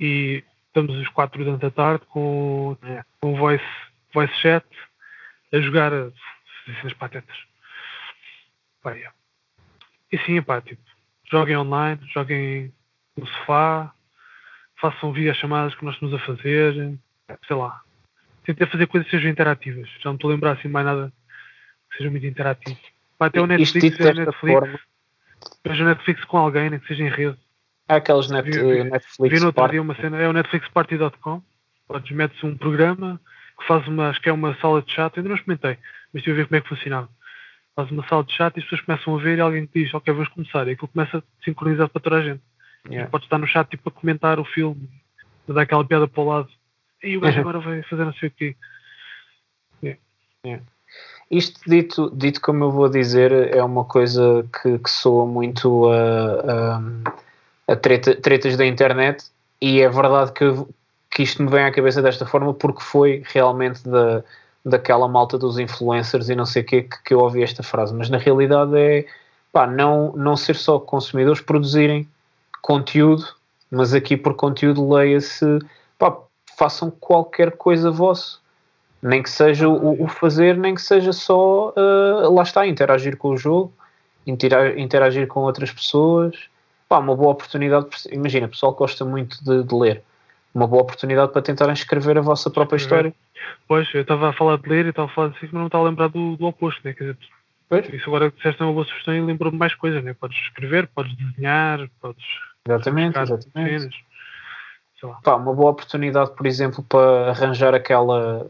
e 0.00 0.42
estamos 0.66 0.96
os 0.96 1.08
quatro 1.10 1.44
durante 1.44 1.64
a 1.64 1.70
tarde 1.70 2.04
com, 2.06 2.76
É. 2.82 3.04
com 3.20 3.36
voice, 3.36 3.64
voice 4.12 4.34
chat 4.40 4.66
a 5.52 5.60
jogar 5.60 5.92
cenas 6.74 6.92
patetas. 6.94 7.36
Pá, 8.82 8.96
é. 8.96 9.08
E 10.12 10.18
sim, 10.18 10.40
pá, 10.42 10.60
tipo, 10.60 10.82
joguem 11.30 11.56
online, 11.56 12.00
joguem 12.12 12.72
no 13.16 13.26
sofá, 13.26 13.92
façam 14.80 15.12
videochamadas 15.12 15.74
que 15.74 15.84
nós 15.84 15.94
estamos 15.94 16.14
a 16.14 16.18
fazer, 16.20 16.98
sei 17.46 17.56
lá. 17.56 17.80
Tentem 18.44 18.66
fazer 18.66 18.86
coisas 18.86 19.08
que 19.10 19.16
sejam 19.16 19.30
interativas. 19.30 19.88
Já 20.00 20.10
não 20.10 20.14
estou 20.14 20.30
a 20.30 20.34
lembrar 20.34 20.52
assim 20.52 20.68
mais 20.68 20.86
nada 20.86 21.12
que 21.90 21.96
seja 21.98 22.10
muito 22.10 22.26
interativo. 22.26 22.78
Pá, 23.18 23.26
até 23.26 23.40
o 23.40 23.46
Netflix, 23.46 23.96
desta 23.96 24.24
Netflix, 24.24 24.80
veja 25.66 25.82
o 25.82 25.86
Netflix 25.86 26.24
com 26.24 26.38
alguém, 26.38 26.70
nem 26.70 26.78
que 26.78 26.86
seja 26.86 27.02
em 27.02 27.08
rede. 27.08 27.38
há 27.88 27.96
aqueles 27.96 28.28
net, 28.30 28.44
Vi- 28.44 28.58
vi- 28.58 28.84
Netflix 28.84 29.34
Vi 29.34 29.40
no 29.40 29.46
outro 29.46 29.68
dia 29.68 29.82
uma 29.82 29.94
cena, 29.96 30.18
é 30.18 30.28
o 30.28 30.32
netflixparty.com. 30.32 31.42
Podes 31.88 32.10
metes 32.10 32.42
um 32.44 32.56
programa 32.56 33.20
que 33.58 33.66
faz 33.66 33.86
uma, 33.88 34.10
acho 34.10 34.20
que 34.20 34.28
é 34.28 34.32
uma 34.32 34.54
sala 34.56 34.82
de 34.82 34.92
chat, 34.92 35.16
ainda 35.16 35.28
não 35.28 35.36
experimentei, 35.36 35.78
mas 36.16 36.22
estive 36.22 36.32
a 36.32 36.36
ver 36.36 36.46
como 36.48 36.56
é 36.56 36.60
que 36.62 36.68
funcionava. 36.70 37.08
Faz 37.74 37.90
uma 37.90 38.08
sala 38.08 38.24
de 38.24 38.32
chat 38.32 38.56
e 38.56 38.60
as 38.60 38.64
pessoas 38.64 38.80
começam 38.80 39.14
a 39.14 39.22
ver 39.22 39.36
e 39.36 39.40
alguém 39.42 39.68
diz, 39.74 39.92
ok, 39.92 40.14
vamos 40.14 40.30
começar. 40.30 40.66
E 40.66 40.70
aquilo 40.70 40.88
começa 40.88 41.18
a 41.18 41.22
sincronizar 41.44 41.90
para 41.90 42.00
toda 42.00 42.16
a 42.16 42.22
gente. 42.22 42.40
Yeah. 42.88 43.10
Podes 43.10 43.26
estar 43.26 43.36
no 43.36 43.46
chat 43.46 43.68
tipo 43.68 43.90
a 43.90 43.92
comentar 43.92 44.40
o 44.40 44.44
filme, 44.46 44.88
a 45.46 45.52
dar 45.52 45.60
aquela 45.60 45.84
piada 45.84 46.08
para 46.08 46.22
o 46.22 46.26
lado. 46.26 46.48
E 47.02 47.18
o 47.18 47.20
gajo 47.20 47.34
Uhum. 47.34 47.40
agora 47.42 47.58
vai 47.58 47.82
fazer 47.82 48.06
não 48.06 48.14
sei 48.14 48.30
o 48.30 48.32
quê. 48.32 48.56
Isto 51.30 51.60
dito, 51.68 52.10
dito 52.14 52.40
como 52.40 52.64
eu 52.64 52.70
vou 52.70 52.88
dizer, 52.88 53.54
é 53.54 53.62
uma 53.62 53.84
coisa 53.84 54.48
que, 54.62 54.78
que 54.78 54.88
soa 54.88 55.26
muito 55.26 55.86
a, 55.90 56.78
a, 57.66 57.72
a 57.72 57.76
treta- 57.76 58.14
tretas 58.14 58.56
da 58.56 58.64
internet 58.64 59.24
e 59.60 59.82
é 59.82 59.88
verdade 59.90 60.32
que, 60.32 60.44
que 61.10 61.24
isto 61.24 61.42
me 61.42 61.50
vem 61.50 61.64
à 61.64 61.72
cabeça 61.72 62.00
desta 62.00 62.24
forma 62.24 62.54
porque 62.54 62.80
foi 62.80 63.22
realmente 63.26 63.86
da, 63.86 64.24
daquela 64.68 65.06
malta 65.06 65.38
dos 65.38 65.58
influencers 65.58 66.28
e 66.28 66.34
não 66.34 66.44
sei 66.44 66.62
o 66.62 66.66
quê 66.66 66.82
que, 66.82 67.02
que 67.04 67.14
eu 67.14 67.20
ouvi 67.20 67.42
esta 67.42 67.62
frase, 67.62 67.94
mas 67.94 68.10
na 68.10 68.18
realidade 68.18 68.76
é 68.76 69.06
pá, 69.52 69.66
não, 69.66 70.12
não 70.16 70.36
ser 70.36 70.56
só 70.56 70.78
consumidores, 70.78 71.40
produzirem 71.40 72.08
conteúdo, 72.60 73.24
mas 73.70 73.94
aqui 73.94 74.16
por 74.16 74.34
conteúdo 74.34 74.92
leia-se 74.92 75.60
pá, 75.96 76.18
façam 76.58 76.90
qualquer 76.90 77.52
coisa 77.52 77.90
vosso 77.90 78.44
nem 79.02 79.22
que 79.22 79.30
seja 79.30 79.68
o, 79.68 80.02
o 80.02 80.08
fazer, 80.08 80.56
nem 80.56 80.74
que 80.74 80.82
seja 80.82 81.12
só 81.12 81.70
uh, 81.76 82.34
lá 82.34 82.42
está, 82.42 82.66
interagir 82.66 83.16
com 83.16 83.28
o 83.30 83.36
jogo, 83.36 83.72
intera- 84.26 84.78
interagir 84.80 85.28
com 85.28 85.40
outras 85.40 85.70
pessoas. 85.70 86.36
Pá, 86.88 86.98
uma 86.98 87.14
boa 87.14 87.32
oportunidade. 87.32 87.86
Imagina, 88.10 88.46
o 88.46 88.50
pessoal 88.50 88.72
gosta 88.72 89.04
muito 89.04 89.42
de, 89.44 89.62
de 89.62 89.74
ler, 89.74 90.02
uma 90.56 90.66
boa 90.66 90.82
oportunidade 90.82 91.32
para 91.32 91.42
tentarem 91.42 91.74
escrever 91.74 92.16
a 92.16 92.22
vossa 92.22 92.48
própria 92.48 92.78
história. 92.78 93.14
Pois, 93.68 93.86
eu 93.92 94.00
estava 94.00 94.30
a 94.30 94.32
falar 94.32 94.56
de 94.56 94.66
ler 94.66 94.86
e 94.86 94.88
estava 94.88 95.06
a 95.06 95.14
falar 95.14 95.28
de 95.28 95.38
si, 95.38 95.44
mas 95.44 95.52
não 95.52 95.66
estava 95.66 95.84
a 95.84 95.88
lembrar 95.90 96.08
do, 96.08 96.34
do 96.36 96.46
oposto, 96.46 96.80
né? 96.82 96.94
Quer 96.94 97.04
dizer, 97.04 97.18
Pois. 97.68 97.88
isso 97.92 98.08
agora 98.08 98.30
que 98.30 98.38
disseste 98.38 98.62
é 98.62 98.64
uma 98.64 98.72
boa 98.72 98.86
sugestão 98.86 99.14
e 99.14 99.20
lembrou-me 99.20 99.58
mais 99.58 99.74
coisas, 99.74 100.02
né? 100.02 100.14
Podes 100.18 100.38
escrever, 100.38 100.88
podes 100.94 101.14
desenhar, 101.14 101.86
podes 102.00 102.24
Exatamente, 102.66 103.18
exatamente. 103.18 103.80
cenas. 103.80 103.94
Pá, 105.22 105.36
uma 105.36 105.52
boa 105.52 105.72
oportunidade, 105.72 106.34
por 106.34 106.46
exemplo, 106.46 106.82
para 106.82 107.30
arranjar 107.30 107.74
aquela. 107.74 108.46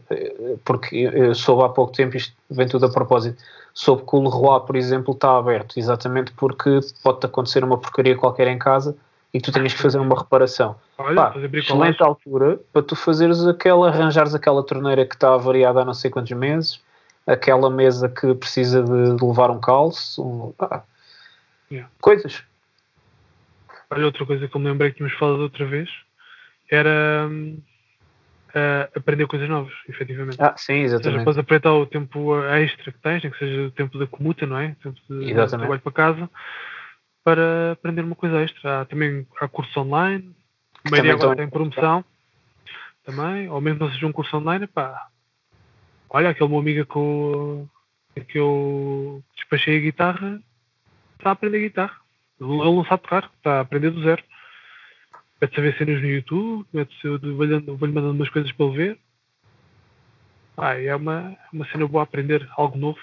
Porque 0.63 0.95
eu 0.95 1.35
soube 1.35 1.63
há 1.65 1.69
pouco 1.69 1.91
tempo, 1.91 2.15
isto 2.15 2.33
vem 2.49 2.67
tudo 2.67 2.85
a 2.85 2.89
propósito, 2.89 3.43
soube 3.73 4.03
que 4.03 4.15
o 4.15 4.21
Leroy, 4.21 4.65
por 4.65 4.77
exemplo, 4.77 5.13
está 5.13 5.37
aberto, 5.37 5.77
exatamente 5.77 6.31
porque 6.31 6.79
pode-te 7.03 7.25
acontecer 7.25 7.65
uma 7.65 7.77
porcaria 7.77 8.15
qualquer 8.15 8.47
em 8.47 8.57
casa 8.57 8.95
e 9.37 9.41
tu 9.41 9.51
tinhas 9.51 9.71
que 9.73 9.79
fazer 9.79 9.99
uma 9.99 10.17
reparação. 10.17 10.75
Olha, 10.97 11.15
Pá, 11.15 11.33
excelente 11.53 12.01
altura 12.01 12.59
para 12.73 12.81
tu 12.81 12.95
fazeres 12.95 13.45
aquela, 13.45 13.89
arranjares 13.89 14.33
aquela 14.33 14.63
torneira 14.65 15.05
que 15.05 15.13
está 15.13 15.37
variada 15.37 15.81
há 15.81 15.85
não 15.85 15.93
sei 15.93 16.09
quantos 16.09 16.31
meses, 16.35 16.81
aquela 17.25 17.69
mesa 17.69 18.09
que 18.09 18.33
precisa 18.33 18.81
de, 18.81 19.15
de 19.15 19.23
levar 19.23 19.51
um 19.51 19.59
calço, 19.59 20.23
um- 20.23 20.51
pá, 20.53 20.83
Yeah. 21.69 21.91
coisas. 21.99 22.43
Olha, 23.91 24.05
outra 24.05 24.25
coisa 24.25 24.47
que 24.47 24.55
eu 24.55 24.61
me 24.61 24.69
lembrei 24.69 24.89
que 24.91 24.97
tínhamos 24.97 25.17
falado 25.17 25.41
outra 25.41 25.65
vez 25.65 25.89
era 26.71 27.27
hum, 27.29 27.61
aprender 28.95 29.27
coisas 29.27 29.49
novas, 29.49 29.73
efetivamente. 29.89 30.41
Ah, 30.41 30.53
sim, 30.55 30.75
Ou 30.75 30.87
seja, 30.87 30.95
exatamente. 30.95 31.25
podes 31.25 31.39
aproveitar 31.39 31.73
o 31.73 31.85
tempo 31.85 32.41
extra 32.45 32.91
que 32.93 32.99
tens, 32.99 33.21
que 33.21 33.37
seja 33.37 33.67
o 33.67 33.71
tempo 33.71 33.99
da 33.99 34.07
comuta, 34.07 34.45
não 34.45 34.57
é? 34.57 34.69
O 34.69 34.75
tempo 34.75 34.99
de 35.09 35.25
Exatamente. 35.25 35.59
trabalho 35.59 35.81
para 35.81 35.91
casa, 35.91 36.29
para 37.27 37.73
aprender 37.73 38.03
uma 38.03 38.15
coisa 38.15 38.41
extra. 38.41 38.79
Há 38.79 38.85
também 38.85 39.27
há 39.41 39.49
cursos 39.49 39.75
online, 39.75 40.33
a 40.85 40.89
Também 40.89 41.11
agora 41.11 41.35
tem 41.35 41.49
promoção 41.49 42.05
também, 43.03 43.49
ou 43.49 43.59
mesmo 43.59 43.81
não 43.81 43.91
seja 43.91 44.07
um 44.07 44.13
curso 44.13 44.37
online, 44.37 44.65
pá. 44.65 45.09
Olha, 46.09 46.29
aquele 46.29 46.49
meu 46.49 46.59
amigo 46.59 46.85
que 46.85 46.95
eu, 46.95 47.69
que 48.29 48.39
eu 48.39 49.21
despachei 49.35 49.75
a 49.75 49.81
guitarra 49.81 50.41
está 51.17 51.31
a 51.31 51.33
aprender 51.33 51.59
guitarra. 51.59 51.97
Ele 52.39 52.49
não 52.49 52.85
sabe 52.85 53.03
tocar, 53.03 53.29
está 53.35 53.57
a 53.57 53.59
aprender 53.59 53.89
do 53.89 54.03
zero. 54.03 54.23
Mete-se 55.41 55.59
a 55.59 55.63
ver 55.63 55.77
cenas 55.77 56.01
no 56.01 56.07
YouTube, 56.07 56.65
vou-lhe 57.75 57.93
mandando 57.93 58.11
umas 58.11 58.29
coisas 58.29 58.53
para 58.53 58.65
ele 58.67 58.77
ver. 58.77 58.99
Pá, 60.55 60.75
é 60.75 60.95
uma, 60.95 61.35
uma 61.51 61.67
cena 61.67 61.85
boa 61.85 62.03
aprender 62.03 62.47
algo 62.55 62.77
novo. 62.77 62.99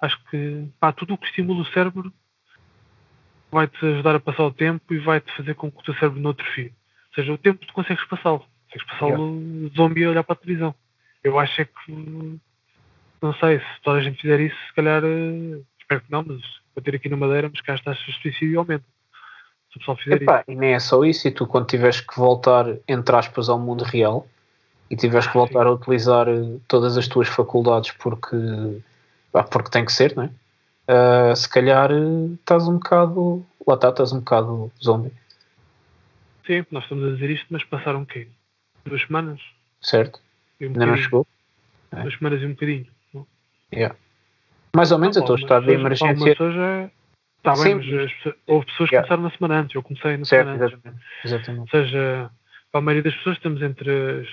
Acho 0.00 0.18
que 0.30 0.66
pá, 0.80 0.94
tudo 0.94 1.12
o 1.12 1.18
que 1.18 1.26
estimula 1.26 1.60
o 1.60 1.66
cérebro 1.66 2.10
vai-te 3.54 3.84
ajudar 3.84 4.16
a 4.16 4.20
passar 4.20 4.44
o 4.44 4.52
tempo 4.52 4.92
e 4.92 4.98
vai-te 4.98 5.34
fazer 5.36 5.54
com 5.54 5.70
que 5.70 5.78
o 5.78 5.82
teu 5.82 5.94
cérebro 5.94 6.20
não 6.20 6.32
atrofie. 6.32 6.72
Ou 7.10 7.14
seja, 7.14 7.32
o 7.32 7.38
tempo 7.38 7.64
tu 7.64 7.72
consegues 7.72 8.04
passá-lo. 8.04 8.44
Consegues 8.66 8.92
passá-lo 8.92 9.70
zombie 9.74 10.04
a 10.04 10.10
olhar 10.10 10.24
para 10.24 10.34
a 10.34 10.36
televisão. 10.36 10.74
Eu 11.22 11.38
acho 11.38 11.62
é 11.62 11.64
que, 11.64 12.38
não 13.22 13.32
sei, 13.34 13.60
se 13.60 13.80
toda 13.82 13.98
a 13.98 14.02
gente 14.02 14.20
fizer 14.20 14.40
isso, 14.40 14.56
se 14.66 14.74
calhar, 14.74 15.02
eh, 15.02 15.60
espero 15.80 16.00
que 16.02 16.12
não, 16.12 16.24
mas 16.26 16.42
vou 16.74 16.82
ter 16.82 16.94
aqui 16.94 17.08
na 17.08 17.16
Madeira, 17.16 17.48
mas 17.48 17.60
cá 17.62 17.74
as 17.74 17.80
taxas 17.80 18.04
de 18.04 18.20
suicídio 18.20 18.58
aumentam. 18.58 18.86
Se 19.70 19.76
o 19.76 19.78
pessoal 19.78 19.96
fizer 19.96 20.22
isso. 20.22 20.44
E 20.48 20.54
nem 20.54 20.74
é 20.74 20.78
só 20.78 21.02
isso, 21.04 21.26
e 21.26 21.30
tu 21.30 21.46
quando 21.46 21.66
tiveres 21.66 22.00
que 22.00 22.16
voltar, 22.16 22.66
entre 22.86 23.16
aspas, 23.16 23.48
ao 23.48 23.58
mundo 23.58 23.84
real 23.84 24.26
e 24.90 24.96
tiveres 24.96 25.26
que 25.26 25.34
voltar 25.34 25.66
a 25.66 25.72
utilizar 25.72 26.28
eh, 26.28 26.58
todas 26.68 26.98
as 26.98 27.08
tuas 27.08 27.28
faculdades 27.28 27.92
porque, 27.92 28.36
porque 29.50 29.70
tem 29.70 29.84
que 29.84 29.92
ser, 29.92 30.14
não 30.14 30.24
é? 30.24 30.30
Ah, 30.86 31.34
se 31.34 31.48
calhar 31.48 31.90
eh, 31.90 32.34
estás 32.34 32.68
um 32.68 32.74
bocado, 32.74 33.46
lá 33.66 33.74
está, 33.74 33.88
estás 33.88 34.12
um 34.12 34.18
bocado 34.18 34.72
zombie, 34.82 35.12
Sim, 36.46 36.64
nós 36.70 36.82
estamos 36.82 37.04
a 37.08 37.14
dizer 37.14 37.30
isto, 37.30 37.46
mas 37.48 37.64
passaram 37.64 38.02
o 38.02 38.06
quê? 38.06 38.28
Duas 38.86 39.00
semanas? 39.02 39.40
certo? 39.80 40.20
Um 40.60 40.66
Ainda 40.66 40.86
não 40.86 40.96
chegou? 40.96 41.26
Duas 41.90 42.14
semanas 42.18 42.42
e 42.42 42.46
um 42.46 42.50
bocadinho. 42.50 42.86
não? 43.14 43.26
Yeah. 43.72 43.96
Mais 44.76 44.92
ou 44.92 44.98
menos, 44.98 45.16
Não, 45.16 45.22
o 45.22 45.26
teu 45.26 45.34
algumas 45.34 45.50
estado 45.50 45.66
de 45.66 45.72
emergência. 45.72 46.32
pessoas 46.32 46.54
já... 46.54 46.90
Está 47.38 47.56
Sim. 47.56 47.64
bem, 47.64 47.74
mas 47.92 48.04
as 48.04 48.12
pessoas- 48.12 48.36
houve 48.46 48.66
pessoas 48.66 48.88
que 48.90 48.94
Yeah. 48.96 49.08
começaram 49.08 49.22
na 49.22 49.36
semana 49.36 49.60
antes. 49.60 49.74
Eu 49.74 49.82
comecei 49.82 50.16
na 50.18 50.24
Certo, 50.24 50.48
semana 50.50 50.64
antes. 50.64 50.78
exatamente. 51.24 51.60
Ou 51.60 51.68
seja, 51.68 52.30
para 52.70 52.78
a 52.78 52.82
maioria 52.82 53.02
das 53.02 53.14
pessoas 53.16 53.36
estamos 53.36 53.62
entre 53.62 54.20
as 54.20 54.28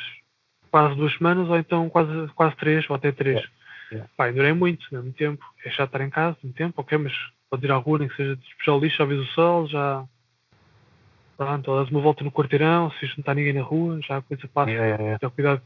quase 0.69 0.95
duas 0.95 1.13
semanas 1.17 1.47
ou 1.49 1.57
então 1.57 1.89
quase, 1.89 2.27
quase 2.33 2.55
três 2.57 2.89
ou 2.89 2.95
até 2.95 3.11
três. 3.11 3.39
Yeah, 3.39 3.53
yeah. 3.91 4.09
Pá, 4.15 4.29
e 4.29 4.33
durei 4.33 4.53
muito, 4.53 4.85
não 4.91 4.99
é 4.99 5.03
muito 5.03 5.17
tempo. 5.17 5.45
É 5.65 5.69
chato 5.69 5.89
estar 5.89 6.01
em 6.01 6.09
casa, 6.09 6.37
muito 6.43 6.55
tempo, 6.55 6.79
ok, 6.81 6.97
mas 6.97 7.13
pode 7.49 7.65
ir 7.65 7.71
à 7.71 7.75
rua, 7.75 7.99
nem 7.99 8.07
que 8.07 8.15
seja 8.15 8.35
despejar 8.35 8.75
o 8.75 8.79
lixo, 8.79 8.97
já 8.97 9.05
vês 9.05 9.19
o 9.19 9.25
sol, 9.33 9.67
já. 9.67 10.05
Pronto, 11.37 11.71
ou 11.71 11.77
dás 11.79 11.89
uma 11.89 12.01
volta 12.01 12.23
no 12.23 12.31
quarteirão, 12.31 12.91
se 12.91 13.05
não 13.05 13.15
está 13.19 13.33
ninguém 13.33 13.53
na 13.53 13.61
rua, 13.61 13.99
já 14.01 14.17
a 14.17 14.21
coisa 14.21 14.47
passa. 14.47 14.69
Yeah, 14.69 14.87
yeah, 14.87 15.03
yeah. 15.03 15.19
Tenham 15.19 15.31
cuidado, 15.31 15.61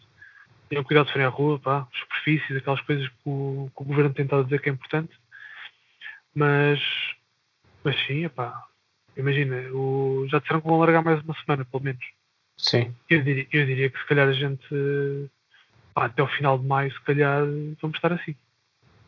tenham 0.69 0.84
cuidado 0.84 1.07
de 1.07 1.13
sair 1.13 1.23
à 1.23 1.30
rua, 1.30 1.59
pá, 1.59 1.88
superfícies, 1.93 2.57
aquelas 2.57 2.82
coisas 2.82 3.07
que 3.07 3.15
o, 3.26 3.69
que 3.76 3.84
o 3.84 3.86
governo 3.86 4.13
tem 4.13 4.26
tentado 4.26 4.45
dizer 4.45 4.61
que 4.61 4.69
é 4.69 4.73
importante. 4.73 5.13
Mas, 6.34 6.80
mas 7.84 7.95
sim, 8.05 8.28
pá, 8.30 8.65
imagina, 9.17 9.57
o, 9.73 10.26
já 10.30 10.39
disseram 10.39 10.61
que 10.61 10.67
vão 10.67 10.80
largar 10.80 11.03
mais 11.03 11.21
uma 11.21 11.36
semana, 11.36 11.65
pelo 11.65 11.84
menos. 11.84 12.05
Sim, 12.57 12.95
Eu 13.09 13.21
diria, 13.21 13.47
eu 13.51 13.65
diria 13.65 13.89
que 13.89 13.99
se 13.99 14.05
calhar 14.05 14.28
a 14.28 14.34
gente, 14.34 14.65
pá, 15.95 16.05
até 16.05 16.21
o 16.21 16.27
final 16.27 16.59
de 16.59 16.67
maio, 16.67 16.91
se 16.91 17.01
calhar 17.01 17.41
vamos 17.81 17.95
estar 17.95 18.11
assim. 18.13 18.31
É 18.31 18.35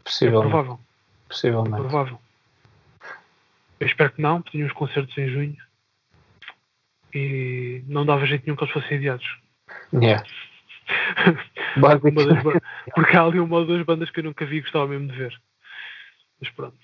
possivelmente. 0.06 0.50
provável, 0.50 0.80
é 0.80 1.28
possivelmente. 1.28 1.78
provável. 1.78 2.20
Eu 3.80 3.86
espero 3.86 4.12
que 4.12 4.22
não, 4.22 4.42
porque 4.42 4.58
tinha 4.58 4.66
uns 4.66 4.72
concertos 4.74 5.16
em 5.18 5.28
junho 5.30 5.58
e 7.14 7.84
não 7.88 8.06
dava 8.06 8.26
jeito 8.26 8.46
nenhum 8.46 8.56
que 8.56 8.64
eles 8.64 8.74
fossem 8.74 8.98
adiados. 8.98 9.40
Yeah. 9.94 10.26
Uma 11.76 11.90
das 11.90 12.02
Basicamente. 12.02 12.44
ba- 12.44 12.62
porque 12.96 13.18
há 13.18 13.24
ali 13.24 13.40
uma 13.40 13.58
ou 13.58 13.66
duas 13.66 13.86
bandas 13.86 14.10
que 14.10 14.22
eu 14.22 14.24
nunca 14.24 14.46
vi 14.46 14.58
e 14.58 14.62
gostava 14.62 14.88
mesmo 14.88 15.10
de 15.10 15.16
ver. 15.16 15.42
Mas 16.40 16.50
pronto. 16.52 16.78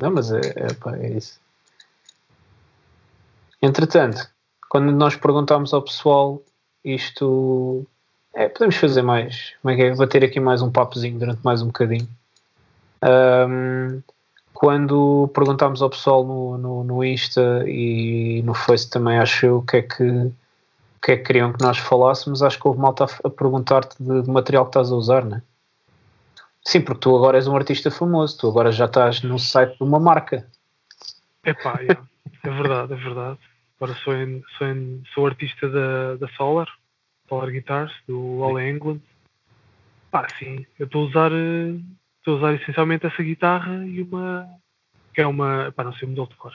Não, 0.00 0.12
mas 0.12 0.30
é, 0.30 0.50
é, 0.50 0.74
pá, 0.74 0.96
é 0.96 1.16
isso. 1.16 1.40
Entretanto, 3.60 4.18
quando 4.68 4.92
nós 4.92 5.16
perguntámos 5.16 5.72
ao 5.72 5.82
pessoal 5.82 6.42
isto, 6.84 7.86
é, 8.38 8.48
podemos 8.48 8.76
fazer 8.76 9.02
mais, 9.02 9.54
como 9.60 9.72
é 9.72 9.76
que 9.76 9.82
é? 9.82 9.94
Bater 9.96 10.22
aqui 10.22 10.38
mais 10.38 10.62
um 10.62 10.70
papozinho 10.70 11.18
durante 11.18 11.40
mais 11.44 11.60
um 11.60 11.66
bocadinho. 11.66 12.08
Ahm, 13.02 14.00
quando 14.54 15.28
perguntámos 15.34 15.82
ao 15.82 15.90
pessoal 15.90 16.24
no, 16.24 16.56
no, 16.56 16.84
no 16.84 17.04
Insta 17.04 17.64
e 17.66 18.40
no 18.44 18.54
Face 18.54 18.88
também, 18.88 19.18
acho 19.18 19.44
eu, 19.44 19.56
o 19.58 19.62
que 19.66 19.78
é 19.78 19.82
que, 19.82 20.04
o 20.04 20.32
que 21.02 21.12
é 21.12 21.16
que 21.16 21.24
queriam 21.24 21.52
que 21.52 21.60
nós 21.60 21.78
falássemos, 21.78 22.40
acho 22.40 22.60
que 22.60 22.68
houve 22.68 22.80
malta 22.80 23.06
a, 23.06 23.08
a 23.26 23.30
perguntar-te 23.30 24.00
de, 24.00 24.22
de 24.22 24.30
material 24.30 24.64
que 24.64 24.70
estás 24.70 24.92
a 24.92 24.94
usar, 24.94 25.24
não 25.24 25.38
é? 25.38 25.42
Sim, 26.64 26.82
porque 26.82 27.00
tu 27.00 27.16
agora 27.16 27.38
és 27.38 27.48
um 27.48 27.56
artista 27.56 27.90
famoso, 27.90 28.38
tu 28.38 28.48
agora 28.48 28.70
já 28.70 28.84
estás 28.84 29.22
no 29.22 29.38
site 29.38 29.76
de 29.78 29.82
uma 29.82 29.98
marca. 29.98 30.46
Epá, 31.44 31.80
yeah, 31.80 32.00
é 32.44 32.50
verdade, 32.50 32.92
é 32.92 32.96
verdade. 32.96 33.38
Agora 33.80 33.98
sou, 34.04 34.14
em- 34.14 34.44
sou, 34.56 34.66
em- 34.68 35.02
sou 35.12 35.26
artista 35.26 35.68
da, 35.68 36.16
da 36.16 36.28
Solar, 36.36 36.68
Solar 37.28 37.50
Guitars, 37.50 37.92
do 38.06 38.42
All 38.42 38.60
England. 38.60 39.00
Pá, 40.10 40.28
sim, 40.38 40.64
eu 40.78 40.86
estou 40.86 41.04
a 41.04 41.08
usar 41.08 41.32
eh, 41.32 41.78
estou 42.18 42.34
a 42.34 42.36
usar 42.38 42.54
essencialmente 42.54 43.06
essa 43.06 43.22
guitarra 43.22 43.86
e 43.86 44.02
uma 44.02 44.48
que 45.12 45.20
é 45.20 45.26
uma, 45.26 45.72
pá, 45.72 45.84
não 45.84 45.92
sei 45.94 46.06
o 46.06 46.10
modelo 46.10 46.28
de 46.28 46.36
cor. 46.36 46.52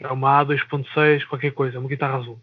É 0.00 0.08
uma 0.08 0.44
A2.6, 0.44 1.24
qualquer 1.26 1.52
coisa, 1.52 1.78
uma 1.78 1.88
guitarra 1.88 2.18
azul. 2.18 2.40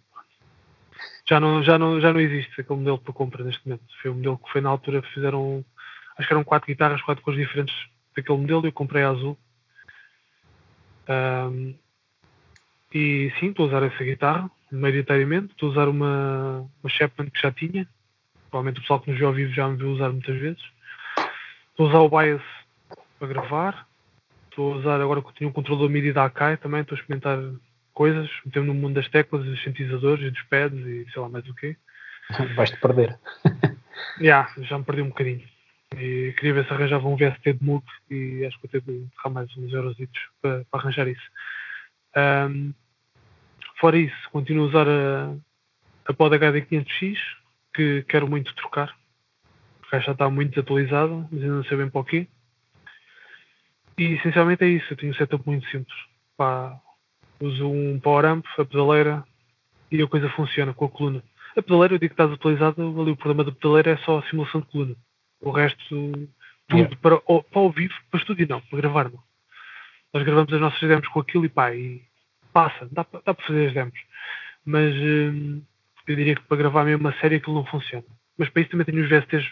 Já 1.28 1.40
não, 1.40 1.64
já 1.64 1.78
não, 1.78 2.00
já 2.00 2.14
não 2.14 2.20
existe 2.20 2.62
aquele 2.62 2.80
modelo 2.80 3.00
para 3.00 3.14
compra 3.14 3.44
neste 3.44 3.66
momento. 3.68 3.84
Foi 4.02 4.12
um 4.12 4.16
modelo 4.16 4.38
que 4.38 4.52
foi 4.52 4.62
na 4.62 4.70
altura 4.70 5.02
que 5.02 5.14
fizeram, 5.14 5.66
acho 6.18 6.28
que 6.28 6.34
eram 6.34 6.44
quatro 6.44 6.68
guitarras, 6.68 7.02
quatro 7.02 7.24
cores 7.24 7.40
diferentes 7.40 7.76
daquele 8.16 8.38
modelo 8.38 8.66
e 8.66 8.70
eu 8.70 8.74
comprei 8.74 9.04
a 9.04 9.10
azul. 9.10 9.38
Ahm, 11.08 11.74
e 12.94 13.32
sim, 13.40 13.48
estou 13.48 13.66
a 13.66 13.68
usar 13.68 13.84
essa 13.84 14.04
guitarra, 14.04 14.50
maioritariamente. 14.76 15.52
Estou 15.52 15.70
a 15.70 15.72
usar 15.72 15.88
uma, 15.88 16.70
uma 16.82 16.90
Chapman 16.90 17.30
que 17.30 17.42
já 17.42 17.52
tinha. 17.52 17.88
Provavelmente 18.50 18.80
o 18.80 18.82
pessoal 18.82 19.00
que 19.00 19.10
nos 19.10 19.18
viu 19.18 19.28
ao 19.28 19.34
vivo 19.34 19.54
já 19.54 19.68
me 19.68 19.78
viu 19.78 19.90
usar 19.90 20.10
muitas 20.10 20.38
vezes. 20.38 20.62
Estou 21.72 21.88
a 21.88 21.90
usar 21.90 22.00
o 22.00 22.10
Bias 22.10 22.42
para 23.20 23.28
gravar. 23.28 23.88
Estou 24.50 24.74
a 24.74 24.78
usar 24.78 25.02
agora 25.02 25.22
que 25.22 25.34
tenho 25.34 25.50
um 25.50 25.54
controlador 25.54 25.90
MIDI 25.90 26.14
da 26.14 26.26
Akai 26.26 26.58
também. 26.58 26.82
Estou 26.82 26.96
a 26.96 27.00
experimentar 27.00 27.40
coisas. 27.94 28.30
Metendo 28.46 28.68
no 28.68 28.74
mundo 28.74 28.96
das 28.96 29.10
teclas, 29.10 29.46
dos 29.46 29.62
sintetizadores 29.64 30.26
e 30.26 30.32
dos 30.32 30.44
pads 30.44 30.80
e 30.80 31.06
sei 31.12 31.22
lá 31.22 31.30
mais 31.30 31.48
o 31.48 31.56
quê. 31.56 31.76
Vais-te 32.56 32.78
perder. 32.78 33.18
Yeah, 34.20 34.52
já 34.58 34.78
me 34.78 34.84
perdi 34.84 35.02
um 35.02 35.10
bocadinho. 35.10 35.42
E 35.94 36.34
queria 36.38 36.54
ver 36.54 36.66
se 36.66 36.74
arranjava 36.74 37.08
um 37.08 37.16
VST 37.16 37.54
de 37.54 37.64
Moog 37.64 37.86
e 38.10 38.46
acho 38.46 38.60
que 38.60 38.68
vou 38.68 38.72
ter 38.72 38.82
de 38.82 39.06
derrar 39.06 39.30
mais 39.30 39.58
uns 39.58 39.72
eurositos 39.74 40.22
para, 40.42 40.66
para 40.70 40.80
arranjar 40.82 41.08
isso. 41.08 41.24
Ahm, 42.16 42.74
fora 43.80 43.98
isso, 43.98 44.30
continuo 44.32 44.66
a 44.66 44.68
usar 44.68 44.88
a, 44.88 45.36
a 46.08 46.14
Pod 46.14 46.36
HD500X, 46.38 47.18
que 47.74 48.04
quero 48.04 48.28
muito 48.28 48.54
trocar, 48.56 48.96
porque 49.82 50.00
já 50.00 50.12
está 50.12 50.30
muito 50.30 50.52
desatualizada, 50.52 51.14
mas 51.32 51.42
ainda 51.42 51.56
não 51.56 51.64
sei 51.66 51.78
bem 51.78 51.90
para 51.90 52.02
o 52.02 52.06
quê. 52.06 52.28
E 53.98 54.14
essencialmente 54.14 54.64
é 54.64 54.68
isso, 54.68 54.92
eu 54.92 54.98
tenho 54.98 55.12
um 55.12 55.16
setup 55.16 55.46
muito 55.46 55.66
simples. 55.70 55.96
Pá, 56.36 56.80
uso 57.40 57.70
um 57.70 58.00
power 58.00 58.26
amp, 58.26 58.46
a 58.58 58.66
pedaleira 58.66 59.24
e 59.92 60.02
a 60.02 60.08
coisa 60.08 60.30
funciona 60.32 60.74
com 60.74 60.86
a 60.86 60.90
coluna. 60.90 61.24
A 61.56 61.62
pedaleira, 61.62 61.94
eu 61.96 62.00
digo 62.00 62.14
que 62.14 62.22
está 62.22 62.26
desatualizada, 62.26 62.82
ali 62.82 63.12
o 63.12 63.16
problema 63.16 63.44
da 63.46 63.52
pedaleira 63.52 63.92
é 63.92 63.98
só 63.98 64.20
a 64.20 64.24
simulação 64.30 64.62
de 64.62 64.68
coluna. 64.68 64.96
O 65.42 65.52
resto, 65.52 65.80
tudo 65.88 66.30
Yeah. 66.80 66.96
para, 66.98 67.16
o- 67.28 67.44
para 67.44 67.62
ao 67.62 67.72
vivo, 67.72 67.94
para 68.10 68.20
estúdio 68.20 68.48
não, 68.50 68.60
para 68.62 68.80
gravar 68.80 69.10
não. 69.10 69.24
Nós 70.14 70.24
gravamos 70.24 70.52
as 70.52 70.60
nossas 70.60 70.80
demos 70.80 71.08
com 71.10 71.20
aquilo 71.20 71.46
e 71.46 71.50
pá, 71.50 71.74
e 71.74 72.02
passa, 72.56 72.88
dá, 72.90 73.04
para- 73.04 73.22
dá 73.26 73.34
para 73.34 73.46
fazer 73.46 73.68
as 73.68 73.74
demos. 73.74 74.00
Mas 74.66 74.96
hum, 74.96 75.62
eu 76.08 76.16
diria 76.16 76.36
que 76.36 76.42
para 76.44 76.56
gravar 76.56 76.86
mesmo 76.86 77.02
uma 77.02 77.14
série 77.20 77.36
aquilo 77.36 77.56
não 77.58 77.66
funciona. 77.66 78.06
Mas 78.38 78.48
para 78.50 78.62
isso 78.62 78.72
também 78.72 78.86
tenho 78.86 79.04
os 79.04 79.10
VSTs, 79.10 79.46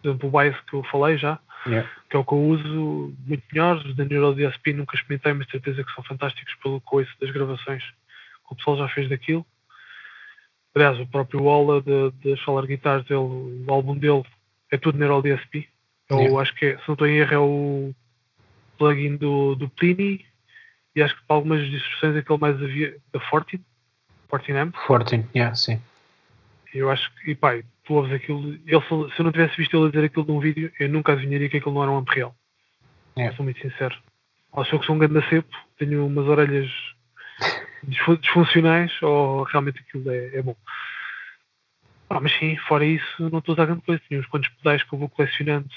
por 0.00 0.08
exemplo, 0.08 0.28
o 0.28 0.32
Bias 0.32 0.58
que 0.62 0.74
eu 0.74 0.82
falei 0.84 1.18
já, 1.18 1.38
Yeah. 1.66 1.86
que 2.08 2.16
é 2.16 2.18
o 2.18 2.24
que 2.24 2.32
eu 2.32 2.38
uso, 2.38 3.14
muito 3.26 3.42
melhores. 3.52 3.84
Os 3.84 3.94
da 3.94 4.06
Neuro 4.06 4.34
DSP 4.34 4.72
nunca 4.72 4.96
experimentei, 4.96 5.34
mas 5.34 5.46
certeza 5.50 5.84
que 5.84 5.92
são 5.92 6.02
fantásticos 6.02 6.54
pelo 6.62 6.80
coice 6.80 7.10
das 7.20 7.30
gravações. 7.30 7.84
o 8.50 8.56
pessoal 8.56 8.78
já 8.78 8.88
fez 8.88 9.10
daquilo. 9.10 9.44
Aliás, 10.74 10.98
o 10.98 11.06
próprio 11.06 11.44
Ola 11.44 11.82
das 11.82 12.40
Solar 12.40 12.66
Guitars, 12.66 13.04
ele, 13.10 13.18
o 13.18 13.64
álbum 13.68 13.94
dele 13.96 14.24
é 14.72 14.78
tudo 14.78 14.96
Neural 14.98 15.20
DSP. 15.20 15.68
Eu 16.08 16.18
yeah. 16.18 16.40
acho 16.40 16.54
que, 16.54 16.64
é, 16.64 16.78
se 16.78 16.88
não 16.88 16.94
estou 16.94 17.06
em 17.06 17.18
erro, 17.18 17.34
é 17.34 17.38
o 17.38 17.94
plugin 18.78 19.16
do, 19.16 19.54
do 19.54 19.68
Pliny 19.68 20.24
e 20.94 21.02
acho 21.02 21.14
que 21.16 21.22
para 21.26 21.36
algumas 21.36 21.60
instruções 21.60 22.16
aquele 22.16 22.38
mais 22.38 22.56
havia 22.62 22.96
da 23.12 23.20
Fortin, 23.20 23.64
Fortin 24.28 24.52
M. 24.52 24.72
Fortin, 24.86 25.26
yeah, 25.34 25.54
sim. 25.54 25.80
Eu 26.72 26.90
acho 26.90 27.12
que, 27.16 27.32
e 27.32 27.34
pai, 27.34 27.64
tu 27.84 27.94
ouves 27.94 28.12
aquilo, 28.12 28.52
ele, 28.66 28.80
se 28.82 29.20
eu 29.20 29.24
não 29.24 29.32
tivesse 29.32 29.56
visto 29.56 29.76
ele 29.76 29.90
dizer 29.90 30.04
aquilo 30.04 30.26
num 30.26 30.40
vídeo, 30.40 30.72
eu 30.78 30.88
nunca 30.88 31.12
adivinharia 31.12 31.48
que 31.48 31.56
aquilo 31.56 31.74
não 31.74 31.82
era 31.82 31.90
um 31.90 31.98
amp 31.98 32.08
real. 32.08 32.34
Yeah. 33.16 33.36
Sou 33.36 33.44
muito 33.44 33.60
sincero. 33.60 33.96
Acho 34.52 34.78
que 34.78 34.86
sou 34.86 34.94
um 34.94 34.98
grande 34.98 35.28
cepo, 35.28 35.56
tenho 35.78 36.06
umas 36.06 36.26
orelhas 36.26 36.70
disfuncionais 38.20 38.92
ou 39.02 39.44
realmente 39.44 39.80
aquilo 39.80 40.10
é, 40.10 40.36
é 40.36 40.42
bom. 40.42 40.56
Ah, 42.08 42.20
mas 42.20 42.36
sim, 42.38 42.56
fora 42.56 42.84
isso, 42.84 43.30
não 43.30 43.38
estou 43.38 43.52
a 43.52 43.54
usar 43.54 43.66
grande 43.66 43.82
coisa. 43.82 44.02
Tenho 44.08 44.20
uns 44.20 44.26
quantos 44.26 44.50
pedais 44.50 44.82
que 44.82 44.92
eu 44.92 44.98
vou 44.98 45.08
colecionando 45.08 45.68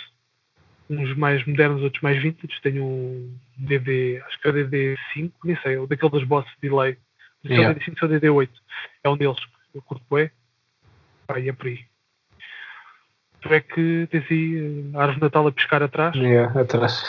uns 1.00 1.16
mais 1.16 1.46
modernos, 1.46 1.82
outros 1.82 2.02
mais 2.02 2.22
vintage. 2.22 2.62
Tenho 2.62 2.84
um 2.84 3.36
DD, 3.58 4.22
acho 4.26 4.40
que 4.40 4.48
é 4.48 4.52
o 4.52 4.54
DD5, 4.54 5.32
nem 5.44 5.58
sei, 5.58 5.78
ou 5.78 5.88
daquele 5.88 6.12
das 6.12 6.24
Boss 6.24 6.46
Delay. 6.62 6.98
Se 7.42 7.54
yeah. 7.54 7.70
é 7.70 7.72
o 7.72 7.76
DD5 7.76 7.98
ou 8.02 8.10
o 8.10 8.12
DD8. 8.12 8.50
É 9.04 9.10
um 9.10 9.18
deles. 9.18 9.40
Eu 9.74 9.82
curto 9.82 10.04
bem. 10.10 10.30
E 11.38 11.50
é 11.50 11.54
por 11.54 11.68
aí. 11.68 11.80
Tu 13.42 13.54
é 13.54 13.60
que 13.60 14.08
tens 14.10 14.26
aí 14.32 14.92
a 14.94 15.00
árvore 15.00 15.16
de 15.16 15.22
Natal 15.22 15.48
a 15.48 15.52
pescar 15.52 15.84
atrás. 15.84 16.16
Yeah, 16.16 16.60
atrás. 16.60 17.04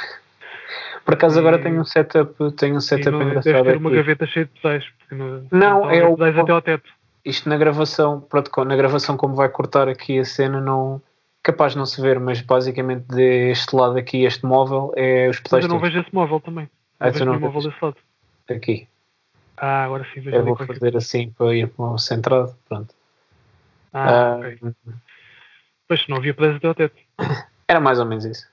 Por 1.05 1.15
acaso 1.15 1.39
e... 1.39 1.41
agora 1.41 1.59
tenho 1.59 1.81
um 1.81 1.85
setup, 1.85 2.53
tenho 2.57 2.77
um 2.77 2.81
setup 2.81 3.11
não, 3.11 3.23
engraçado. 3.23 3.53
Deve 3.53 3.71
ter 3.71 3.77
uma 3.77 3.91
gaveta 3.91 4.27
cheia 4.27 4.47
de 4.47 4.61
pedais. 4.61 4.85
Não, 5.11 5.49
não 5.51 5.91
é 5.91 6.07
o. 6.07 6.15
até 6.15 6.53
ao 6.53 6.63
teto. 6.63 6.91
Isto 7.25 7.49
na 7.49 7.57
gravação, 7.57 8.21
pronto, 8.21 8.65
na 8.65 8.77
gravação 8.77 9.17
como 9.17 9.35
vai 9.35 9.49
cortar 9.49 9.89
aqui 9.89 10.19
a 10.19 10.25
cena 10.25 10.61
não 10.61 11.01
capaz 11.45 11.73
de 11.73 11.79
não 11.79 11.87
se 11.87 12.01
ver, 12.01 12.19
mas 12.19 12.41
basicamente 12.41 13.05
deste 13.07 13.77
lado 13.77 13.97
aqui, 13.97 14.25
este 14.25 14.45
móvel, 14.45 14.93
é 14.97 15.29
os 15.29 15.39
pedais. 15.39 15.63
Mas 15.63 15.65
eu 15.65 15.69
não 15.69 15.79
vejo 15.79 16.01
esse 16.01 16.13
móvel 16.13 16.41
também. 16.41 16.69
Ah, 16.99 17.13
tu 17.13 17.25
não 17.25 17.39
móvel 17.39 17.63
desse 17.63 17.85
lado. 17.85 17.97
Aqui. 18.51 18.89
Ah, 19.57 19.85
agora 19.85 20.05
sim 20.13 20.21
vejo 20.21 20.37
Eu 20.37 20.45
vou 20.45 20.57
fazer 20.57 20.97
assim 20.97 21.31
para 21.31 21.55
ir 21.55 21.69
para 21.69 21.85
o 21.85 21.99
centrado, 21.99 22.57
pronto. 22.67 22.93
Ah, 23.93 24.09
ah 24.09 24.39
ok. 24.39 24.59
Pois, 25.87 26.09
não 26.09 26.17
havia 26.17 26.35
pedais 26.35 26.57
até 26.57 26.67
ao 26.67 26.75
teto. 26.75 26.97
Era 27.69 27.79
mais 27.79 28.01
ou 28.01 28.07
menos 28.07 28.25
isso. 28.25 28.49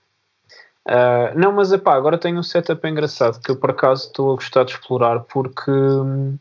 Uh, 0.86 1.38
não, 1.38 1.54
mas 1.54 1.72
epá, 1.72 1.96
agora 1.96 2.18
tenho 2.18 2.40
um 2.40 2.44
setup 2.44 2.86
engraçado 2.88 3.40
que 3.40 3.52
eu 3.52 3.56
por 3.56 3.72
acaso 3.72 4.08
estou 4.08 4.32
a 4.34 4.36
gostar 4.36 4.66
de 4.66 4.72
explorar 4.72 5.22
porque 5.22 5.72
hum, 5.72 6.38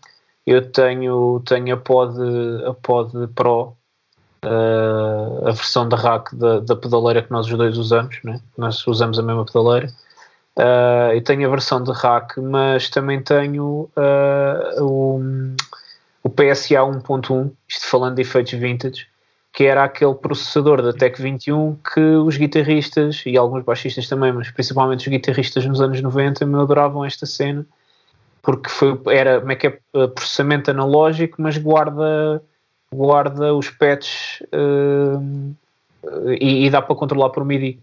eu 0.46 0.68
tenho, 0.72 1.40
tenho 1.46 1.74
a 1.74 1.76
Pod, 1.76 2.16
a 2.66 2.74
Pod 2.74 3.28
Pro 3.34 3.76
uh, 4.44 5.48
a 5.48 5.52
versão 5.52 5.88
da 5.88 5.96
rack 5.96 6.34
da, 6.34 6.60
da, 6.60 6.76
pedaleira 6.76 7.22
que 7.22 7.30
nós 7.30 7.46
os 7.46 7.56
dois 7.56 7.76
usamos, 7.76 8.18
né? 8.24 8.40
nós 8.56 8.86
usamos 8.86 9.18
a 9.18 9.22
mesma 9.22 9.44
pedaleira. 9.44 9.88
Uh, 10.58 11.14
e 11.14 11.20
tenho 11.20 11.46
a 11.46 11.50
versão 11.50 11.82
de 11.82 11.92
rack, 11.92 12.40
mas 12.40 12.90
também 12.90 13.22
tenho 13.22 13.88
uh, 13.96 14.82
o, 14.82 15.20
o 16.22 16.28
PSA 16.28 16.80
1.1, 16.80 17.50
isto 17.68 17.86
falando 17.86 18.16
de 18.16 18.22
efeitos 18.22 18.52
vintage, 18.52 19.06
que 19.52 19.64
era 19.64 19.84
aquele 19.84 20.14
processador 20.14 20.82
da 20.82 20.92
Tech 20.92 21.20
21 21.20 21.76
que 21.76 22.00
os 22.00 22.36
guitarristas 22.36 23.22
e 23.26 23.36
alguns 23.36 23.64
baixistas 23.64 24.08
também, 24.08 24.32
mas 24.32 24.50
principalmente 24.50 25.00
os 25.00 25.08
guitarristas 25.08 25.64
nos 25.66 25.80
anos 25.80 26.00
90 26.00 26.44
me 26.46 26.60
adoravam 26.60 27.04
esta 27.04 27.26
cena 27.26 27.66
porque 28.42 28.70
foi, 28.70 28.98
era 29.08 29.40
como 29.40 29.52
é 29.52 29.56
que 29.56 29.66
é, 29.66 29.78
processamento 30.14 30.70
analógico, 30.70 31.40
mas 31.40 31.58
guarda 31.58 32.42
guarda 32.92 33.54
os 33.54 33.70
patches 33.70 34.42
uh, 34.52 35.54
e, 36.40 36.66
e, 36.66 36.70
dá 36.70 36.82
para 36.82 36.94
controlar 36.94 37.30
por 37.30 37.44
MIDI, 37.44 37.80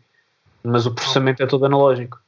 mas 0.64 0.86
o 0.86 0.94
processamento 0.94 1.42
é 1.42 1.48
todo 1.48 1.66
analógico. 1.66 2.20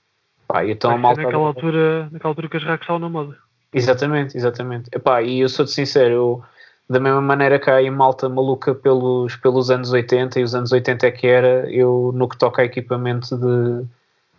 Pá, 0.47 0.65
então 0.65 0.97
malta 0.97 1.21
naquela, 1.21 1.47
altura, 1.47 2.09
naquela 2.11 2.31
altura 2.31 2.49
que 2.49 2.57
as 2.57 2.63
racks 2.63 2.83
estavam 2.83 2.99
na 2.99 3.09
moda. 3.09 3.37
Exatamente, 3.73 4.35
exatamente. 4.35 4.89
Epá, 4.91 5.21
e 5.21 5.41
eu 5.41 5.49
sou-te 5.49 5.71
sincero, 5.71 6.13
eu, 6.13 6.43
da 6.89 6.99
mesma 6.99 7.21
maneira 7.21 7.59
que 7.59 7.69
há 7.69 7.75
aí 7.75 7.89
malta 7.91 8.27
maluca 8.27 8.73
pelos, 8.73 9.35
pelos 9.35 9.69
anos 9.69 9.91
80 9.91 10.39
e 10.39 10.43
os 10.43 10.55
anos 10.55 10.71
80 10.71 11.05
é 11.05 11.11
que 11.11 11.27
era, 11.27 11.69
eu 11.71 12.11
no 12.15 12.27
que 12.27 12.37
toca 12.37 12.61
a 12.61 12.65
equipamento 12.65 13.37
de, 13.37 13.85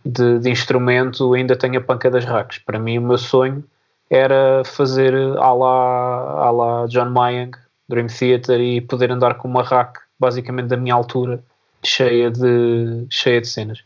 de, 0.05 0.39
de 0.41 0.51
instrumento 0.51 1.33
ainda 1.35 1.55
tenho 1.55 1.79
a 1.79 1.81
panca 1.81 2.11
das 2.11 2.25
racks. 2.25 2.59
Para 2.59 2.79
mim 2.79 2.99
o 2.99 3.03
meu 3.03 3.19
sonho 3.19 3.63
era 4.09 4.65
fazer 4.65 5.15
à 5.15 5.55
la, 5.55 6.49
à 6.49 6.51
la 6.51 6.87
John 6.89 7.11
Mayang 7.11 7.57
Dream 7.91 8.07
Theater 8.07 8.61
e 8.61 8.81
poder 8.81 9.11
andar 9.11 9.35
com 9.35 9.49
uma 9.49 9.63
rack 9.63 10.01
basicamente 10.19 10.69
da 10.69 10.77
minha 10.77 10.95
altura 10.95 11.43
cheia 11.83 12.31
de, 12.31 13.07
cheia 13.11 13.41
de 13.41 13.49
cenas. 13.49 13.83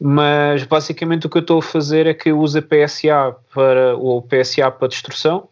Mas 0.00 0.64
basicamente 0.64 1.26
o 1.26 1.30
que 1.30 1.38
eu 1.38 1.42
estou 1.42 1.58
a 1.58 1.62
fazer 1.62 2.06
é 2.06 2.14
que 2.14 2.30
eu 2.30 2.38
uso 2.38 2.58
a 2.58 2.62
PSA 2.62 3.36
para 3.54 3.96
o 3.96 4.22
PSA 4.22 4.70
para 4.70 4.88
destrução 4.88 5.48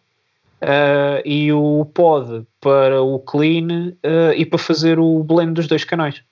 uh, 0.62 1.20
e 1.24 1.52
o 1.52 1.84
pod 1.94 2.46
para 2.60 3.02
o 3.02 3.18
clean 3.18 3.92
uh, 4.04 4.32
e 4.36 4.44
para 4.44 4.58
fazer 4.58 4.98
o 4.98 5.22
blend 5.22 5.54
dos 5.54 5.66
dois 5.66 5.84
canais. 5.84 6.22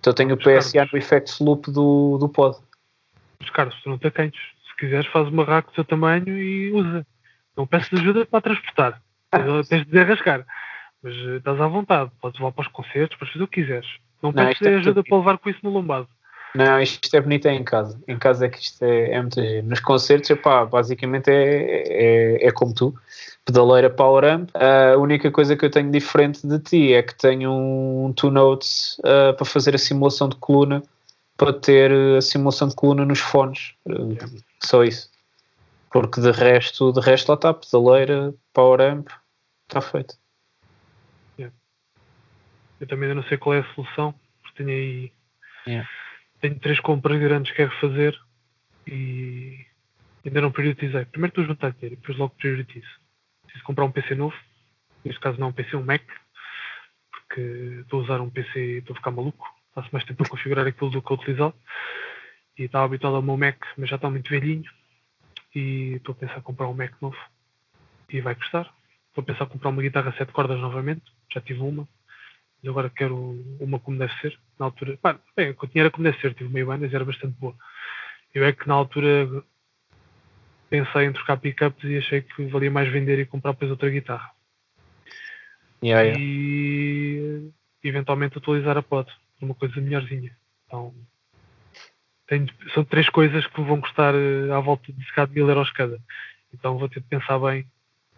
Então 0.00 0.12
tenho 0.12 0.34
o 0.34 0.38
PSA 0.38 0.88
no 0.90 0.98
effects 0.98 1.38
loop 1.40 1.70
do, 1.70 2.16
do 2.18 2.28
pod. 2.28 2.56
Mas 3.40 3.50
Carlos, 3.50 3.76
tu 3.82 3.90
não 3.90 3.98
te 3.98 4.10
quentes. 4.10 4.40
Se 4.68 4.76
quiseres 4.76 5.06
faz 5.08 5.28
uma 5.28 5.44
rack 5.44 5.68
do 5.70 5.74
seu 5.74 5.84
tamanho 5.84 6.38
e 6.38 6.72
usa. 6.72 7.06
Não 7.56 7.66
peço 7.66 7.94
ajuda 7.96 8.24
para 8.24 8.40
transportar. 8.40 9.02
Tens 9.30 9.84
de 9.84 9.90
desarrascar. 9.90 10.46
Mas 11.02 11.14
eh, 11.14 11.36
estás 11.36 11.60
à 11.60 11.66
vontade, 11.66 12.10
podes 12.20 12.38
levar 12.40 12.52
para 12.52 12.62
os 12.62 12.68
concertos, 12.68 13.18
podes 13.18 13.32
fazer 13.32 13.44
o 13.44 13.48
que 13.48 13.62
quiseres. 13.62 13.88
Não 14.22 14.32
pedes 14.32 14.60
é 14.62 14.74
ajuda 14.76 15.02
para 15.04 15.16
levar 15.16 15.38
com 15.38 15.48
isso 15.48 15.60
no 15.62 15.70
lombado. 15.70 16.08
Não, 16.54 16.80
isto 16.80 17.14
é 17.14 17.20
bonito 17.20 17.46
é 17.46 17.54
em 17.54 17.62
casa. 17.62 18.00
Em 18.08 18.18
casa 18.18 18.46
é 18.46 18.48
que 18.48 18.58
isto 18.58 18.82
é, 18.82 19.12
é 19.12 19.20
muito 19.20 19.40
giro. 19.40 19.66
Nos 19.66 19.80
concertos, 19.80 20.30
epá, 20.30 20.64
basicamente 20.64 21.30
é, 21.30 22.40
é, 22.42 22.46
é 22.46 22.52
como 22.52 22.74
tu. 22.74 22.94
Pedaleira 23.44 23.90
Power 23.90 24.24
Amp. 24.24 24.50
A 24.54 24.96
única 24.96 25.30
coisa 25.30 25.56
que 25.56 25.64
eu 25.64 25.70
tenho 25.70 25.90
diferente 25.90 26.46
de 26.46 26.58
ti 26.58 26.92
é 26.94 27.02
que 27.02 27.14
tenho 27.14 27.52
um 27.52 28.12
Two 28.12 28.30
Notes 28.30 28.98
uh, 29.00 29.34
para 29.36 29.44
fazer 29.44 29.74
a 29.74 29.78
simulação 29.78 30.28
de 30.28 30.36
coluna, 30.36 30.82
para 31.36 31.52
ter 31.52 31.92
a 32.16 32.20
simulação 32.20 32.68
de 32.68 32.74
coluna 32.74 33.04
nos 33.04 33.20
fones. 33.20 33.74
Uh, 33.86 34.16
só 34.62 34.82
isso. 34.82 35.10
Porque 35.90 36.20
de 36.20 36.30
resto, 36.30 36.92
de 36.92 37.00
resto 37.00 37.28
lá 37.28 37.34
está, 37.34 37.54
pedaleira, 37.54 38.34
power 38.52 38.80
amp, 38.80 39.08
está 39.66 39.80
feito. 39.80 40.14
Yeah. 41.38 41.54
Eu 42.80 42.86
também 42.86 43.08
ainda 43.08 43.20
não 43.20 43.28
sei 43.28 43.38
qual 43.38 43.54
é 43.54 43.60
a 43.60 43.74
solução, 43.74 44.14
porque 44.42 44.62
tenho 44.62 44.70
aí 44.70 45.12
yeah. 45.66 45.88
tenho 46.40 46.58
três 46.58 46.78
compras 46.80 47.18
grandes 47.18 47.50
que 47.52 47.56
quero 47.56 47.80
fazer 47.80 48.18
e 48.86 49.64
ainda 50.24 50.42
não 50.42 50.52
prioritizei. 50.52 51.06
Primeiro 51.06 51.30
estou 51.30 51.44
a 51.44 51.46
juntar 51.46 51.72
dinheiro 51.72 51.94
e 51.94 51.96
depois 51.96 52.18
logo 52.18 52.34
prioritizo. 52.34 52.88
Preciso 53.44 53.64
comprar 53.64 53.84
um 53.84 53.92
PC 53.92 54.14
novo, 54.14 54.36
neste 55.04 55.20
caso 55.20 55.40
não 55.40 55.48
um 55.48 55.52
PC, 55.52 55.76
um 55.76 55.84
Mac, 55.84 56.02
porque 57.10 57.40
estou 57.80 58.00
a 58.00 58.02
usar 58.02 58.20
um 58.20 58.30
PC 58.30 58.60
e 58.60 58.78
estou 58.78 58.92
a 58.92 58.96
ficar 58.96 59.10
maluco. 59.10 59.46
Faço 59.74 59.88
mais 59.92 60.04
tempo 60.04 60.22
a 60.22 60.28
configurar 60.28 60.66
aquilo 60.66 60.90
do 60.90 61.00
que 61.00 61.12
a 61.12 61.16
utilizar. 61.16 61.52
E 62.58 62.64
estava 62.64 62.84
habituado 62.84 63.16
ao 63.16 63.22
meu 63.22 63.36
Mac, 63.36 63.64
mas 63.76 63.88
já 63.88 63.96
está 63.96 64.10
muito 64.10 64.28
velhinho 64.28 64.68
e 65.54 65.94
estou 65.96 66.12
a 66.12 66.16
pensar 66.16 66.38
em 66.38 66.42
comprar 66.42 66.68
um 66.68 66.74
Mac 66.74 66.92
novo 67.00 67.16
e 68.08 68.20
vai 68.20 68.34
custar. 68.34 68.72
Estou 69.08 69.22
a 69.22 69.24
pensar 69.24 69.44
em 69.44 69.48
comprar 69.48 69.70
uma 69.70 69.82
guitarra 69.82 70.14
sete 70.16 70.32
cordas 70.32 70.58
novamente, 70.58 71.02
já 71.32 71.40
tive 71.40 71.60
uma, 71.60 71.88
mas 72.62 72.70
agora 72.70 72.90
quero 72.90 73.16
uma 73.60 73.78
como 73.78 73.98
deve 73.98 74.12
ser. 74.20 74.38
Na 74.58 74.66
altura, 74.66 74.96
pá, 75.00 75.18
bem, 75.36 75.48
eu 75.48 75.68
tinha 75.68 75.82
era 75.82 75.90
como 75.90 76.04
deve 76.04 76.20
ser, 76.20 76.34
tive 76.34 76.52
meio 76.52 76.66
bandas 76.66 76.92
e 76.92 76.94
era 76.94 77.04
bastante 77.04 77.34
boa. 77.38 77.54
Eu 78.34 78.44
é 78.44 78.52
que 78.52 78.68
na 78.68 78.74
altura 78.74 79.42
pensei 80.68 81.04
em 81.04 81.12
trocar 81.12 81.38
pickups 81.38 81.84
e 81.84 81.96
achei 81.96 82.22
que 82.22 82.46
valia 82.46 82.70
mais 82.70 82.90
vender 82.92 83.18
e 83.18 83.26
comprar 83.26 83.52
depois 83.52 83.70
outra 83.70 83.90
guitarra. 83.90 84.30
Yeah, 85.82 86.02
yeah. 86.02 86.20
E 86.20 87.50
eventualmente 87.82 88.36
atualizar 88.36 88.76
a 88.76 88.82
pod, 88.82 89.10
uma 89.40 89.54
coisa 89.54 89.80
melhorzinha. 89.80 90.36
Então 90.66 90.94
tenho, 92.28 92.46
são 92.74 92.84
três 92.84 93.08
coisas 93.08 93.46
que 93.46 93.60
vão 93.60 93.80
custar 93.80 94.14
uh, 94.14 94.52
à 94.52 94.60
volta 94.60 94.92
de 94.92 95.04
cerca 95.06 95.26
de 95.26 95.34
mil 95.34 95.48
euros 95.48 95.72
cada. 95.72 95.98
Então 96.54 96.78
vou 96.78 96.88
ter 96.88 97.00
de 97.00 97.06
pensar 97.06 97.38
bem 97.38 97.62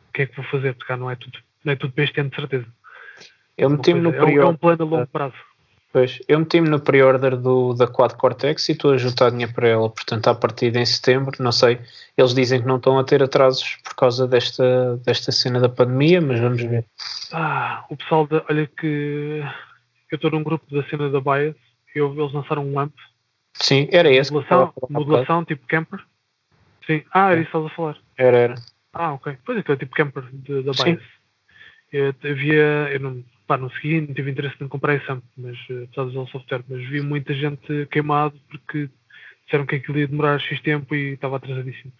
o 0.08 0.12
que 0.12 0.22
é 0.22 0.26
que 0.26 0.36
vou 0.36 0.44
fazer, 0.46 0.74
porque 0.74 0.88
cá 0.88 0.96
não 0.96 1.10
é 1.10 1.16
tudo, 1.16 1.38
não 1.64 1.72
é 1.72 1.76
tudo 1.76 1.92
para 1.92 2.04
este 2.04 2.20
ano 2.20 2.30
de 2.30 2.36
certeza. 2.36 2.66
Eu 3.56 3.70
meti-me 3.70 4.00
no 4.00 4.12
pre-order. 4.12 4.42
É 4.42 4.46
um 4.46 4.56
plano 4.56 4.82
a 4.82 4.86
longo 4.86 5.06
prazo. 5.06 5.34
Pois, 5.92 6.20
eu 6.28 6.38
meti-me 6.38 6.68
no 6.68 6.78
pre-order 6.78 7.36
da 7.76 7.86
Quad 7.88 8.14
Cortex 8.14 8.68
e 8.68 8.72
estou 8.72 8.92
a 8.92 8.96
juntar 8.96 9.30
dinheiro 9.30 9.52
para 9.52 9.68
ela, 9.68 9.90
portanto, 9.90 10.28
à 10.28 10.34
partida 10.34 10.78
em 10.78 10.86
setembro, 10.86 11.32
não 11.40 11.50
sei. 11.50 11.80
Eles 12.16 12.32
dizem 12.32 12.60
que 12.60 12.66
não 12.66 12.76
estão 12.76 12.96
a 12.96 13.04
ter 13.04 13.22
atrasos 13.22 13.76
por 13.82 13.96
causa 13.96 14.26
desta, 14.26 14.96
desta 14.98 15.32
cena 15.32 15.58
da 15.58 15.68
pandemia, 15.68 16.20
mas 16.20 16.38
vamos 16.38 16.62
ver. 16.62 16.84
Ah, 17.32 17.84
o 17.90 17.96
pessoal, 17.96 18.26
de, 18.26 18.40
olha 18.48 18.66
que 18.68 19.42
eu 20.12 20.16
estou 20.16 20.30
num 20.30 20.44
grupo 20.44 20.64
da 20.72 20.84
cena 20.88 21.10
da 21.10 21.20
Bias 21.20 21.56
e 21.94 21.98
eles 21.98 22.32
lançaram 22.32 22.64
um 22.64 22.78
AMP 22.78 22.94
Sim, 23.54 23.88
era 23.90 24.10
esse. 24.10 24.32
Modulação, 24.32 24.72
modulação 24.88 25.44
tipo 25.44 25.66
camper. 25.66 26.00
Sim. 26.86 27.04
Ah, 27.12 27.30
era 27.30 27.40
é. 27.40 27.42
isso 27.42 27.50
que 27.50 27.56
estavas 27.56 27.72
a 27.72 27.74
falar. 27.74 27.96
Era, 28.16 28.36
era. 28.36 28.54
Ah, 28.92 29.12
ok. 29.12 29.36
Pois 29.44 29.58
é, 29.58 29.62
que 29.62 29.72
é 29.72 29.76
tipo 29.76 29.94
camper 29.94 30.24
de, 30.32 30.62
da 30.62 30.72
Bias. 30.72 31.02
Eu 31.92 32.14
havia, 32.24 32.88
eu 32.92 33.00
não, 33.00 33.24
pá, 33.46 33.56
não 33.56 33.68
segui, 33.70 34.00
não 34.00 34.14
tive 34.14 34.30
interesse 34.30 34.56
em 34.60 34.68
comprar 34.68 34.94
esse 34.94 35.10
amp, 35.10 35.24
mas 35.36 35.56
eh, 35.68 35.84
apesar 35.84 36.04
de 36.04 36.10
usar 36.10 36.20
o 36.20 36.26
software, 36.28 36.64
mas 36.68 36.88
vi 36.88 37.00
muita 37.00 37.34
gente 37.34 37.86
queimado 37.90 38.40
porque 38.48 38.88
disseram 39.44 39.66
que 39.66 39.74
aquilo 39.74 39.98
ia 39.98 40.06
demorar 40.06 40.38
X 40.38 40.60
tempo 40.60 40.94
e 40.94 41.14
estava 41.14 41.36
atrasadíssimo. 41.36 41.92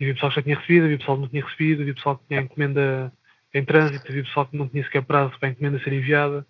E 0.00 0.04
vi 0.04 0.14
pessoal 0.14 0.30
que 0.30 0.36
já 0.36 0.42
tinha 0.42 0.56
recebido, 0.56 0.88
vi 0.88 0.98
pessoal 0.98 1.16
que 1.16 1.22
não 1.22 1.28
tinha 1.28 1.44
recebido, 1.44 1.84
vi 1.84 1.94
pessoal 1.94 2.18
que 2.18 2.26
tinha 2.26 2.40
encomenda 2.40 3.12
em 3.54 3.64
trânsito, 3.64 4.12
vi 4.12 4.24
pessoal 4.24 4.46
que 4.46 4.56
não 4.56 4.68
tinha 4.68 4.82
sequer 4.82 5.02
prazo 5.04 5.38
para 5.38 5.48
a 5.48 5.52
encomenda 5.52 5.78
ser 5.78 5.92
enviada. 5.92 6.44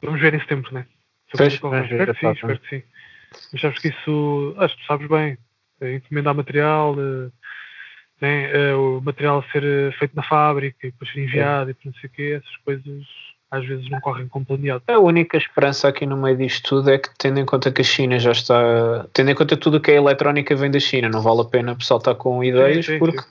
Vamos 0.00 0.20
ver 0.20 0.32
em 0.34 0.40
setembro, 0.40 0.72
né? 0.72 0.86
Pois, 0.86 0.95
Espero 1.32 1.70
vamos 1.70 1.88
ver, 1.88 2.14
que 2.14 2.20
sim, 2.20 2.32
espero 2.32 2.58
que 2.58 2.68
sim. 2.68 2.82
Mas 3.52 3.60
sabes 3.60 3.78
que 3.80 3.88
isso, 3.88 4.54
acho 4.58 4.76
que 4.76 4.86
sabes 4.86 5.08
bem, 5.08 5.36
é 5.80 5.94
encomendar 5.94 6.34
material, 6.34 6.94
eh, 6.98 7.30
né, 8.20 8.50
eh, 8.52 8.74
o 8.74 9.00
material 9.00 9.44
ser 9.52 9.64
eh, 9.64 9.92
feito 9.98 10.14
na 10.14 10.22
fábrica 10.22 10.86
e 10.86 10.90
depois 10.90 11.12
ser 11.12 11.22
enviado 11.22 11.70
e 11.70 11.74
por 11.74 11.86
não 11.86 11.94
sei 11.94 12.08
o 12.08 12.12
quê, 12.12 12.40
essas 12.40 12.56
coisas 12.64 13.04
às 13.50 13.64
vezes 13.64 13.88
não 13.88 14.00
correm 14.00 14.26
como 14.28 14.44
planeado. 14.44 14.82
A 14.88 14.98
única 14.98 15.36
esperança 15.36 15.88
aqui 15.88 16.04
no 16.04 16.16
meio 16.16 16.36
disto 16.36 16.68
tudo 16.68 16.90
é 16.90 16.98
que, 16.98 17.08
tendo 17.16 17.38
em 17.38 17.46
conta 17.46 17.70
que 17.70 17.80
a 17.80 17.84
China 17.84 18.18
já 18.18 18.32
está. 18.32 19.06
Tendo 19.12 19.30
em 19.30 19.34
conta 19.34 19.56
tudo 19.56 19.76
o 19.76 19.80
que 19.80 19.92
é 19.92 19.94
eletrónica 19.94 20.54
vem 20.56 20.70
da 20.70 20.80
China, 20.80 21.08
não 21.08 21.22
vale 21.22 21.42
a 21.42 21.44
pena 21.44 21.72
o 21.72 21.76
pessoal 21.76 21.98
estar 21.98 22.14
com 22.14 22.42
ideias, 22.42 22.86
Sim, 22.86 22.92
sim, 22.92 22.98
porque 22.98 23.20
sim. 23.20 23.28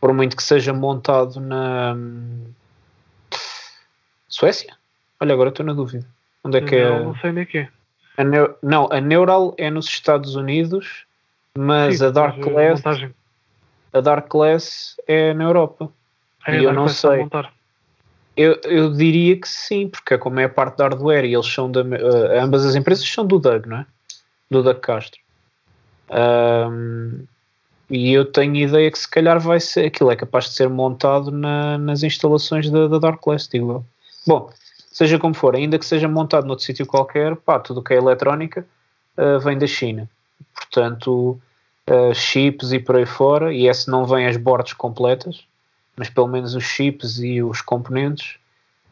por 0.00 0.12
muito 0.12 0.36
que 0.36 0.42
seja 0.42 0.72
montado 0.72 1.40
na. 1.40 1.96
Suécia? 4.28 4.76
Olha, 5.20 5.32
agora 5.32 5.48
estou 5.48 5.66
na 5.66 5.72
dúvida. 5.72 6.06
Onde 6.44 6.58
é 6.58 6.60
que 6.62 6.74
é? 6.76 6.88
Não, 6.88 7.14
sei 7.16 7.32
nem 7.32 7.44
o 7.44 7.46
que 7.46 7.58
é. 7.58 7.68
A 8.16 8.24
Neu- 8.24 8.56
Não, 8.62 8.88
a 8.90 9.00
Neural 9.00 9.54
é 9.58 9.70
nos 9.70 9.86
Estados 9.86 10.34
Unidos, 10.34 11.04
mas 11.56 11.98
Sim, 11.98 12.04
a 12.06 12.10
Dark 12.10 12.36
montagem. 12.38 13.14
a 13.92 14.00
Dark 14.00 14.28
Glass 14.28 14.96
é 15.06 15.32
na 15.34 15.44
Europa. 15.44 15.90
É, 16.46 16.58
e 16.60 16.64
eu 16.64 16.72
não 16.72 16.88
sei. 16.88 17.26
Eu, 18.36 18.54
eu 18.64 18.92
diria 18.92 19.36
que 19.40 19.48
sim, 19.48 19.88
porque 19.88 20.14
é 20.14 20.18
como 20.18 20.38
é 20.38 20.44
a 20.44 20.48
parte 20.48 20.76
da 20.78 20.84
hardware 20.84 21.24
e 21.24 21.34
eles 21.34 21.46
são 21.46 21.70
da. 21.70 21.80
eh, 21.80 22.38
ambas 22.40 22.64
as 22.64 22.76
empresas 22.76 23.08
são 23.08 23.26
do 23.26 23.38
Doug, 23.38 23.66
não 23.66 23.78
é? 23.78 23.86
Do 24.50 24.62
Doug 24.62 24.78
Castro. 24.78 25.20
Ahm, 26.08 27.24
e 27.90 28.12
eu 28.12 28.24
tenho 28.24 28.54
ideia 28.56 28.90
que 28.90 28.98
se 28.98 29.08
calhar 29.10 29.38
vai 29.40 29.60
ser. 29.60 29.86
Aquilo 29.86 30.10
é 30.10 30.16
capaz 30.16 30.44
de 30.46 30.52
ser 30.54 30.68
montado 30.68 31.30
na- 31.30 31.78
nas 31.78 32.02
instalações 32.02 32.70
da, 32.70 32.86
da 32.86 32.98
Dark 32.98 33.22
Glass, 33.22 33.48
digo 33.48 33.70
eu. 33.72 33.84
Bom, 34.26 34.50
seja 34.90 35.18
como 35.18 35.34
for, 35.34 35.54
ainda 35.54 35.78
que 35.78 35.86
seja 35.86 36.08
montado 36.08 36.46
noutro 36.46 36.64
sítio 36.64 36.86
qualquer, 36.86 37.36
pá, 37.36 37.58
tudo 37.58 37.80
o 37.80 37.82
que 37.82 37.94
é 37.94 37.96
eletrónica 37.96 38.66
eh, 39.16 39.38
vem 39.38 39.58
da 39.58 39.66
China. 39.66 40.08
Portanto, 40.54 41.38
eh, 41.86 42.14
chips 42.14 42.72
e 42.72 42.78
por 42.78 42.96
aí 42.96 43.06
fora, 43.06 43.52
e 43.52 43.66
esse 43.68 43.90
não 43.90 44.04
vem 44.04 44.26
as 44.26 44.36
bordas 44.36 44.72
completas, 44.72 45.44
mas 45.96 46.08
pelo 46.08 46.28
menos 46.28 46.54
os 46.54 46.64
chips 46.64 47.18
e 47.18 47.42
os 47.42 47.60
componentes 47.60 48.36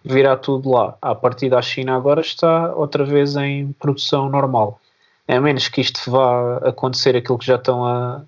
virá 0.05 0.36
tudo 0.36 0.70
lá. 0.70 0.97
A 1.03 1.14
partir 1.14 1.49
da 1.51 1.61
China 1.62 1.97
agora 1.97 2.20
está 2.20 2.74
outra 2.74 3.05
vez 3.05 3.36
em 3.36 3.72
produção 3.72 4.28
normal. 4.28 4.80
A 5.28 5.40
menos 5.40 5.68
que 5.68 5.80
isto 5.80 6.11
vá 6.11 6.59
acontecer 6.59 7.16
aquilo 7.16 7.38
que 7.38 7.47
já 7.47 7.57
estão 7.57 7.84
a, 7.84 8.22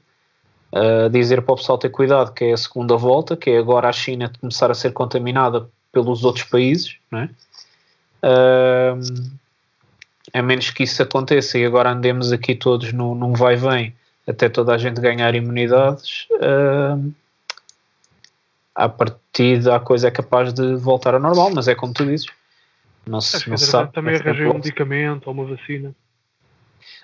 a 0.72 1.08
dizer 1.08 1.42
para 1.42 1.54
o 1.54 1.56
pessoal 1.56 1.78
ter 1.78 1.90
cuidado, 1.90 2.32
que 2.32 2.44
é 2.44 2.52
a 2.52 2.56
segunda 2.56 2.96
volta, 2.96 3.36
que 3.36 3.50
é 3.50 3.58
agora 3.58 3.88
a 3.88 3.92
China 3.92 4.32
começar 4.40 4.70
a 4.70 4.74
ser 4.74 4.92
contaminada 4.92 5.68
pelos 5.92 6.24
outros 6.24 6.44
países, 6.44 6.96
não 7.10 7.20
é? 7.20 7.30
A 10.32 10.42
menos 10.42 10.70
que 10.70 10.82
isso 10.82 11.02
aconteça 11.02 11.58
e 11.58 11.64
agora 11.64 11.90
andemos 11.90 12.32
aqui 12.32 12.54
todos 12.54 12.92
num, 12.92 13.14
num 13.14 13.32
vai-vem 13.32 13.94
até 14.28 14.48
toda 14.48 14.74
a 14.74 14.78
gente 14.78 15.00
ganhar 15.00 15.34
imunidades, 15.34 16.26
ahm, 16.40 17.12
à 18.74 18.88
partida 18.88 19.74
a 19.74 19.80
coisa 19.80 20.08
é 20.08 20.10
capaz 20.10 20.52
de 20.52 20.76
voltar 20.76 21.14
ao 21.14 21.20
normal, 21.20 21.50
mas 21.54 21.66
é 21.66 21.74
como 21.74 21.94
tu 21.94 22.04
dizes. 22.04 22.26
Não 23.06 23.22
se, 23.22 23.36
Acho 23.36 23.50
não 23.50 23.56
sabe. 23.56 23.92
também 23.92 24.14
É 24.14 24.16
sempre 24.18 24.30
arranjei 24.30 24.48
um 24.48 24.54
medicamento 24.54 25.26
ou 25.26 25.32
uma 25.32 25.44
vacina. 25.44 25.94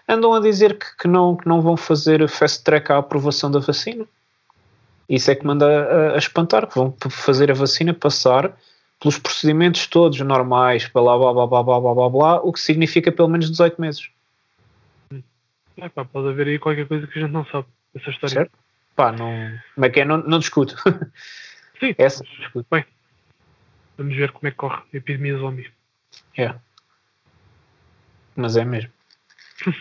Andam 0.07 0.35
a 0.35 0.41
dizer 0.41 0.79
que, 0.79 0.85
que 0.99 1.09
não, 1.09 1.35
que 1.35 1.49
não 1.49 1.63
vão 1.63 1.79
fazer 1.79 2.29
fast 2.29 2.63
track 2.63 2.93
à 2.93 2.99
aprovação 2.99 3.51
da 3.51 3.59
vacina. 3.59 4.05
Isso 5.09 5.31
é 5.31 5.35
que 5.35 5.47
manda 5.47 5.67
a, 5.67 6.15
a 6.15 6.19
espantar, 6.19 6.67
que 6.67 6.75
vão 6.75 6.95
fazer 7.09 7.51
a 7.51 7.55
vacina 7.55 7.95
passar 7.95 8.55
pelos 9.05 9.19
procedimentos 9.19 9.87
todos 9.87 10.19
normais, 10.21 10.89
blá 10.89 11.03
blá 11.03 11.31
blá 11.35 11.47
blá 11.47 11.63
blá 11.63 11.79
blá 11.81 11.95
blá, 11.95 12.09
blá 12.09 12.35
o 12.43 12.51
que 12.51 12.59
significa 12.61 13.13
pelo 13.13 13.29
menos 13.29 13.51
18 13.51 13.79
meses. 13.79 14.09
É, 15.77 15.89
pá, 15.91 16.07
pode 16.07 16.29
haver 16.29 16.47
aí 16.49 16.59
qualquer 16.59 16.89
coisa 16.89 17.07
que 17.07 17.19
a 17.19 17.23
gente 17.23 17.31
não 17.33 17.45
sabe 17.45 17.67
dessa 17.93 18.09
história. 18.09 18.35
Certo? 18.35 18.59
Pá, 18.97 19.13
não. 19.13 19.29
Como 19.75 19.85
é 19.85 19.91
que 19.91 20.01
é? 20.01 20.05
Não, 20.07 20.17
não 20.19 20.39
discuto. 20.39 20.75
Sim, 21.79 21.95
Essa 21.99 22.25
não 22.25 22.31
discuto. 22.39 22.67
bem. 22.71 22.87
Vamos 23.99 24.17
ver 24.17 24.33
como 24.33 24.49
é 24.49 24.51
que 24.51 24.57
corre 24.57 24.83
a 24.95 24.97
epidemia 24.97 25.37
zombie. 25.37 25.71
É. 26.39 26.55
Mas 28.35 28.57
é 28.57 28.65
mesmo. 28.65 28.91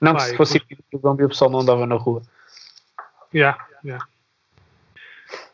não, 0.00 0.12
que 0.14 0.18
Pá, 0.20 0.26
se 0.28 0.36
fosse 0.36 0.58
depois- 0.60 0.80
o 0.94 0.98
zombie 0.98 1.24
o 1.24 1.28
pessoal 1.28 1.50
não 1.50 1.60
andava 1.60 1.86
na 1.86 1.96
rua. 1.96 2.22
Já, 3.34 3.58
já. 3.84 3.98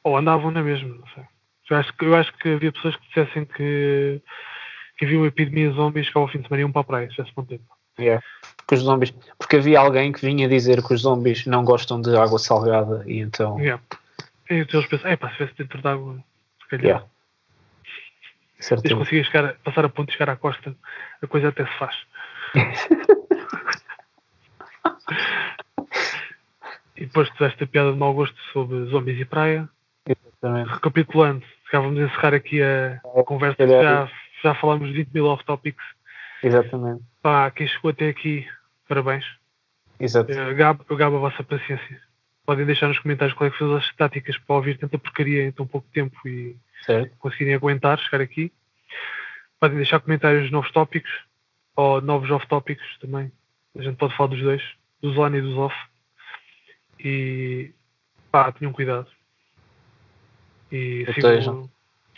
Ou 0.05 0.17
andavam 0.17 0.51
na 0.53 0.63
mesma, 0.63 0.95
não 0.95 1.07
sei. 1.09 1.25
Eu 1.71 1.77
acho, 1.77 1.93
que, 1.93 2.05
eu 2.05 2.15
acho 2.15 2.33
que 2.35 2.49
havia 2.55 2.73
pessoas 2.73 2.97
que 2.97 3.07
dissessem 3.09 3.45
que, 3.45 4.23
que 4.97 5.05
havia 5.05 5.19
uma 5.19 5.27
epidemia 5.27 5.69
de 5.71 5.77
zombies 5.77 6.09
que 6.09 6.17
ao 6.17 6.29
fim 6.29 6.39
de 6.39 6.49
semana 6.49 6.63
iam 6.63 6.73
para 6.73 6.81
a 6.81 6.85
praia, 6.85 7.11
já 7.11 7.25
se 7.25 7.33
bom 7.35 7.45
tempo. 7.45 7.65
É. 7.99 8.21
Porque 8.57 8.75
os 8.75 8.81
zombies. 8.81 9.11
Porque 9.39 9.57
havia 9.57 9.81
alguém 9.81 10.13
que 10.13 10.25
vinha 10.25 10.49
dizer 10.49 10.83
que 10.83 10.95
os 10.95 11.03
zombies 11.03 11.45
não 11.47 11.65
gostam 11.65 12.01
de 12.01 12.17
água 12.17 12.39
salgada 12.39 13.05
e 13.07 13.19
então. 13.21 13.59
Yeah. 13.59 13.83
E 14.51 14.55
então 14.55 14.81
eles 14.81 14.89
pensam, 14.89 15.11
é 15.11 15.17
pá, 15.17 15.29
se 15.29 15.33
estivesse 15.35 15.59
dentro 15.59 15.83
de 15.83 15.89
água, 15.89 16.25
se 16.63 16.69
calhar. 16.69 16.85
Yeah. 16.85 17.07
Se 18.61 18.75
eles 18.75 19.27
chegar, 19.27 19.55
passar 19.65 19.85
a 19.85 19.89
ponte 19.89 20.11
e 20.11 20.13
chegar 20.13 20.31
à 20.31 20.37
costa, 20.37 20.75
a 21.23 21.27
coisa 21.27 21.49
até 21.49 21.65
se 21.65 21.79
faz. 21.79 21.95
e 26.97 27.07
depois 27.07 27.31
tiveste 27.31 27.63
a 27.63 27.67
piada 27.67 27.93
de 27.93 27.99
mau 27.99 28.13
gosto 28.15 28.37
sobre 28.53 28.85
zombies 28.87 29.21
e 29.21 29.25
praia. 29.25 29.69
Exatamente. 30.07 30.71
Recapitulando, 30.71 31.45
calhar 31.71 31.85
vamos 31.87 32.01
encerrar 32.01 32.35
aqui 32.35 32.63
a 32.63 33.01
É, 33.17 33.23
conversa, 33.25 33.57
calhar. 33.57 33.83
já, 33.83 34.13
já 34.43 34.55
falámos 34.55 34.89
de 34.89 34.95
20 34.95 35.11
mil 35.13 35.27
off-topics. 35.27 35.85
Exatamente. 36.43 37.03
Pá, 37.23 37.51
quem 37.51 37.67
chegou 37.67 37.91
até 37.91 38.09
aqui, 38.09 38.47
parabéns. 38.89 39.25
Exato. 40.01 40.31
Eh, 40.31 40.55
Gabo, 40.55 40.85
eu 40.89 40.97
gabo 40.97 41.17
a 41.17 41.21
vossa 41.21 41.43
paciência. 41.43 42.01
Podem 42.47 42.65
deixar 42.65 42.89
nos 42.89 42.99
comentários 43.01 43.37
qual 43.37 43.49
é 43.49 43.51
que 43.51 43.59
são 43.59 43.75
as 43.77 43.93
táticas 43.97 44.39
para 44.39 44.57
ouvir 44.57 44.79
tanta 44.79 44.97
porcaria 44.99 45.45
em 45.45 45.53
tão 45.53 45.67
pouco 45.67 45.87
tempo 45.93 46.17
e 46.27 46.57
Certo. 46.87 47.15
conseguirem 47.19 47.55
aguentar, 47.55 47.99
chegar 47.99 48.23
aqui. 48.23 48.53
Podem 49.61 49.77
deixar 49.77 49.99
comentários 50.01 50.47
de 50.47 50.53
novos 50.53 50.71
tópicos 50.71 51.11
ou 51.75 52.01
novos 52.01 52.31
off-tópicos 52.31 52.87
também. 53.01 53.31
A 53.77 53.83
gente 53.83 53.97
pode 53.97 54.17
falar 54.17 54.31
dos 54.31 54.41
dois, 54.41 54.63
dos 55.03 55.19
on 55.19 55.35
e 55.35 55.41
dos 55.43 55.57
off. 55.59 55.77
E 56.99 57.73
pá, 58.31 58.51
tenham 58.53 58.73
cuidado. 58.73 59.07
E 60.71 61.07
sigam, 61.15 61.69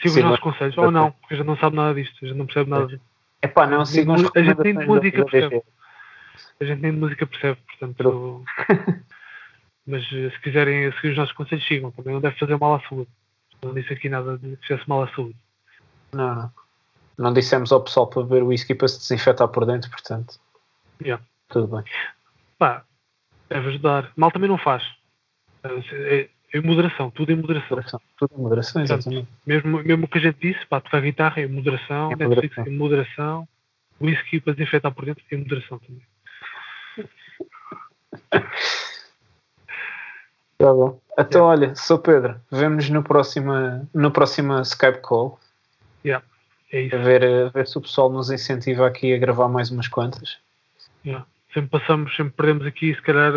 sigam 0.01 0.17
os 0.17 0.25
nossos 0.25 0.41
conselhos. 0.41 0.79
Ou 0.79 0.91
não, 0.91 1.13
porque 1.13 1.35
a 1.35 1.37
gente 1.37 1.47
não 1.47 1.57
sabe 1.57 1.77
nada 1.77 1.95
disto, 1.95 2.25
a 2.25 2.29
gente 2.29 2.37
não 2.37 2.47
percebe 2.47 2.71
nada. 2.71 3.01
É 3.43 3.49
pá, 3.49 3.67
não 3.67 3.85
sigam 3.85 4.15
as 4.15 4.23
a 4.35 4.43
gente 4.43 4.63
nem 4.63 4.77
de 4.77 4.87
música 4.87 5.25
percebe. 5.25 5.63
A 6.61 6.65
gente 6.65 6.83
nem 6.83 6.93
de 6.93 6.99
música 6.99 7.27
percebe, 7.27 7.59
portanto. 7.67 8.45
Mas 9.87 10.05
eh, 10.13 10.31
se 10.31 10.41
quiserem 10.41 10.93
seguir 10.93 11.09
os 11.09 11.17
nossos 11.17 11.35
conselhos, 11.35 11.67
sigam. 11.67 11.91
Também 11.91 12.13
não 12.13 12.21
deve 12.21 12.39
fazer 12.39 12.57
mal 12.59 12.75
à 12.75 12.81
saúde. 12.81 13.09
Não 13.63 13.75
disse 13.75 13.93
aqui 13.93 14.09
nada 14.09 14.39
de 14.39 14.57
que 14.57 14.67
fizesse 14.67 14.89
mal 14.89 15.03
à 15.03 15.09
saúde. 15.09 15.37
Não, 16.13 16.35
não. 16.35 16.53
Não 17.19 17.33
dissemos 17.33 17.71
ao 17.73 17.83
pessoal 17.83 18.07
para 18.07 18.23
beber 18.23 18.43
whisky 18.43 18.75
para 18.75 18.89
se 18.89 18.99
desinfetar 18.99 19.49
por 19.49 19.67
dentro, 19.67 19.91
portanto. 19.91 20.39
Yeah. 21.03 21.23
Tudo 21.49 21.77
bem. 21.77 21.85
Pá, 22.59 22.85
deve 23.49 23.69
ajudar. 23.69 24.11
Mal 24.17 24.31
também 24.31 24.49
não 24.49 24.57
faz. 24.57 24.83
É, 25.63 25.69
é 26.21 26.29
em 26.53 26.61
moderação, 26.61 27.11
tudo 27.11 27.33
em 27.33 27.37
moderação. 27.37 27.69
Moderação. 27.71 28.01
Tudo 28.19 28.35
em 28.37 28.43
moderação, 28.43 28.83
exatamente. 28.83 29.29
Mesmo, 29.47 29.83
mesmo 29.83 30.05
o 30.05 30.09
que 30.09 30.19
a 30.19 30.21
gente 30.21 30.39
disse, 30.41 30.67
pá, 30.67 30.81
tocar 30.81 31.01
guitarra 31.01 31.41
em 31.43 31.47
moderação, 31.47 32.13
Em 32.13 32.17
Netflix 32.17 32.57
moderação. 32.57 32.67
em 32.67 32.77
moderação, 32.77 33.49
whisky 34.01 34.41
para 34.41 34.55
desinfetar 34.55 34.93
por 34.93 35.05
dentro 35.05 35.25
em 35.31 35.37
moderação 35.37 35.79
também. 35.79 36.03
Tá 40.59 40.75
bom. 40.75 41.01
Então, 41.19 41.45
olha, 41.47 41.75
sou 41.75 41.99
Pedro. 41.99 42.41
Vemo-nos 42.51 42.91
no 42.91 43.03
próximo, 43.03 43.89
no 43.95 44.11
próximo 44.11 44.61
Skype 44.61 45.01
call. 45.01 45.39
Yeah, 46.05 46.25
é 46.73 46.83
isso. 46.83 46.97
A 46.97 46.99
ver, 46.99 47.25
a 47.25 47.49
ver 47.49 47.67
se 47.67 47.79
o 47.79 47.81
pessoal 47.81 48.11
nos 48.11 48.31
incentiva 48.31 48.87
aqui 48.87 49.15
a 49.15 49.19
gravar 49.19 49.49
mais 49.49 49.71
umas 49.71 49.89
quantas. 49.89 50.39
Yeah. 51.05 51.27
Sempre 51.55 51.71
passamos, 51.71 52.15
sempre 52.15 52.35
perdemos 52.35 52.67
aqui, 52.67 52.95
se 52.95 53.03
calhar, 53.03 53.33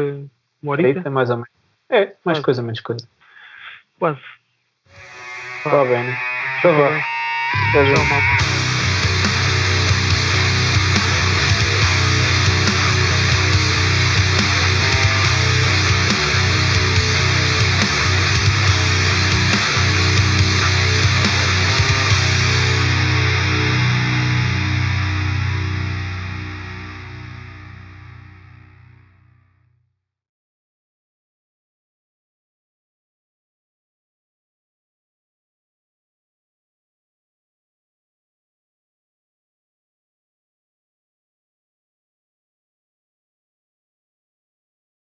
uma 0.61 0.71
horita. 0.71 1.09
Mais 1.09 1.29
ou 1.29 1.37
menos. 1.37 1.62
É, 1.89 2.05
mais 2.23 2.37
Quase. 2.37 2.41
coisa, 2.43 2.61
menos 2.61 2.81
coisa. 2.81 3.07
Quase. 3.99 4.19
Tá 5.63 5.85
bem, 5.85 6.03
né? 6.03 6.17
Então 6.57 6.75
vá. 6.75 7.07
Tá 7.71 7.85
já. 7.85 7.93
Tchau, 7.95 8.05
malta. 8.05 8.52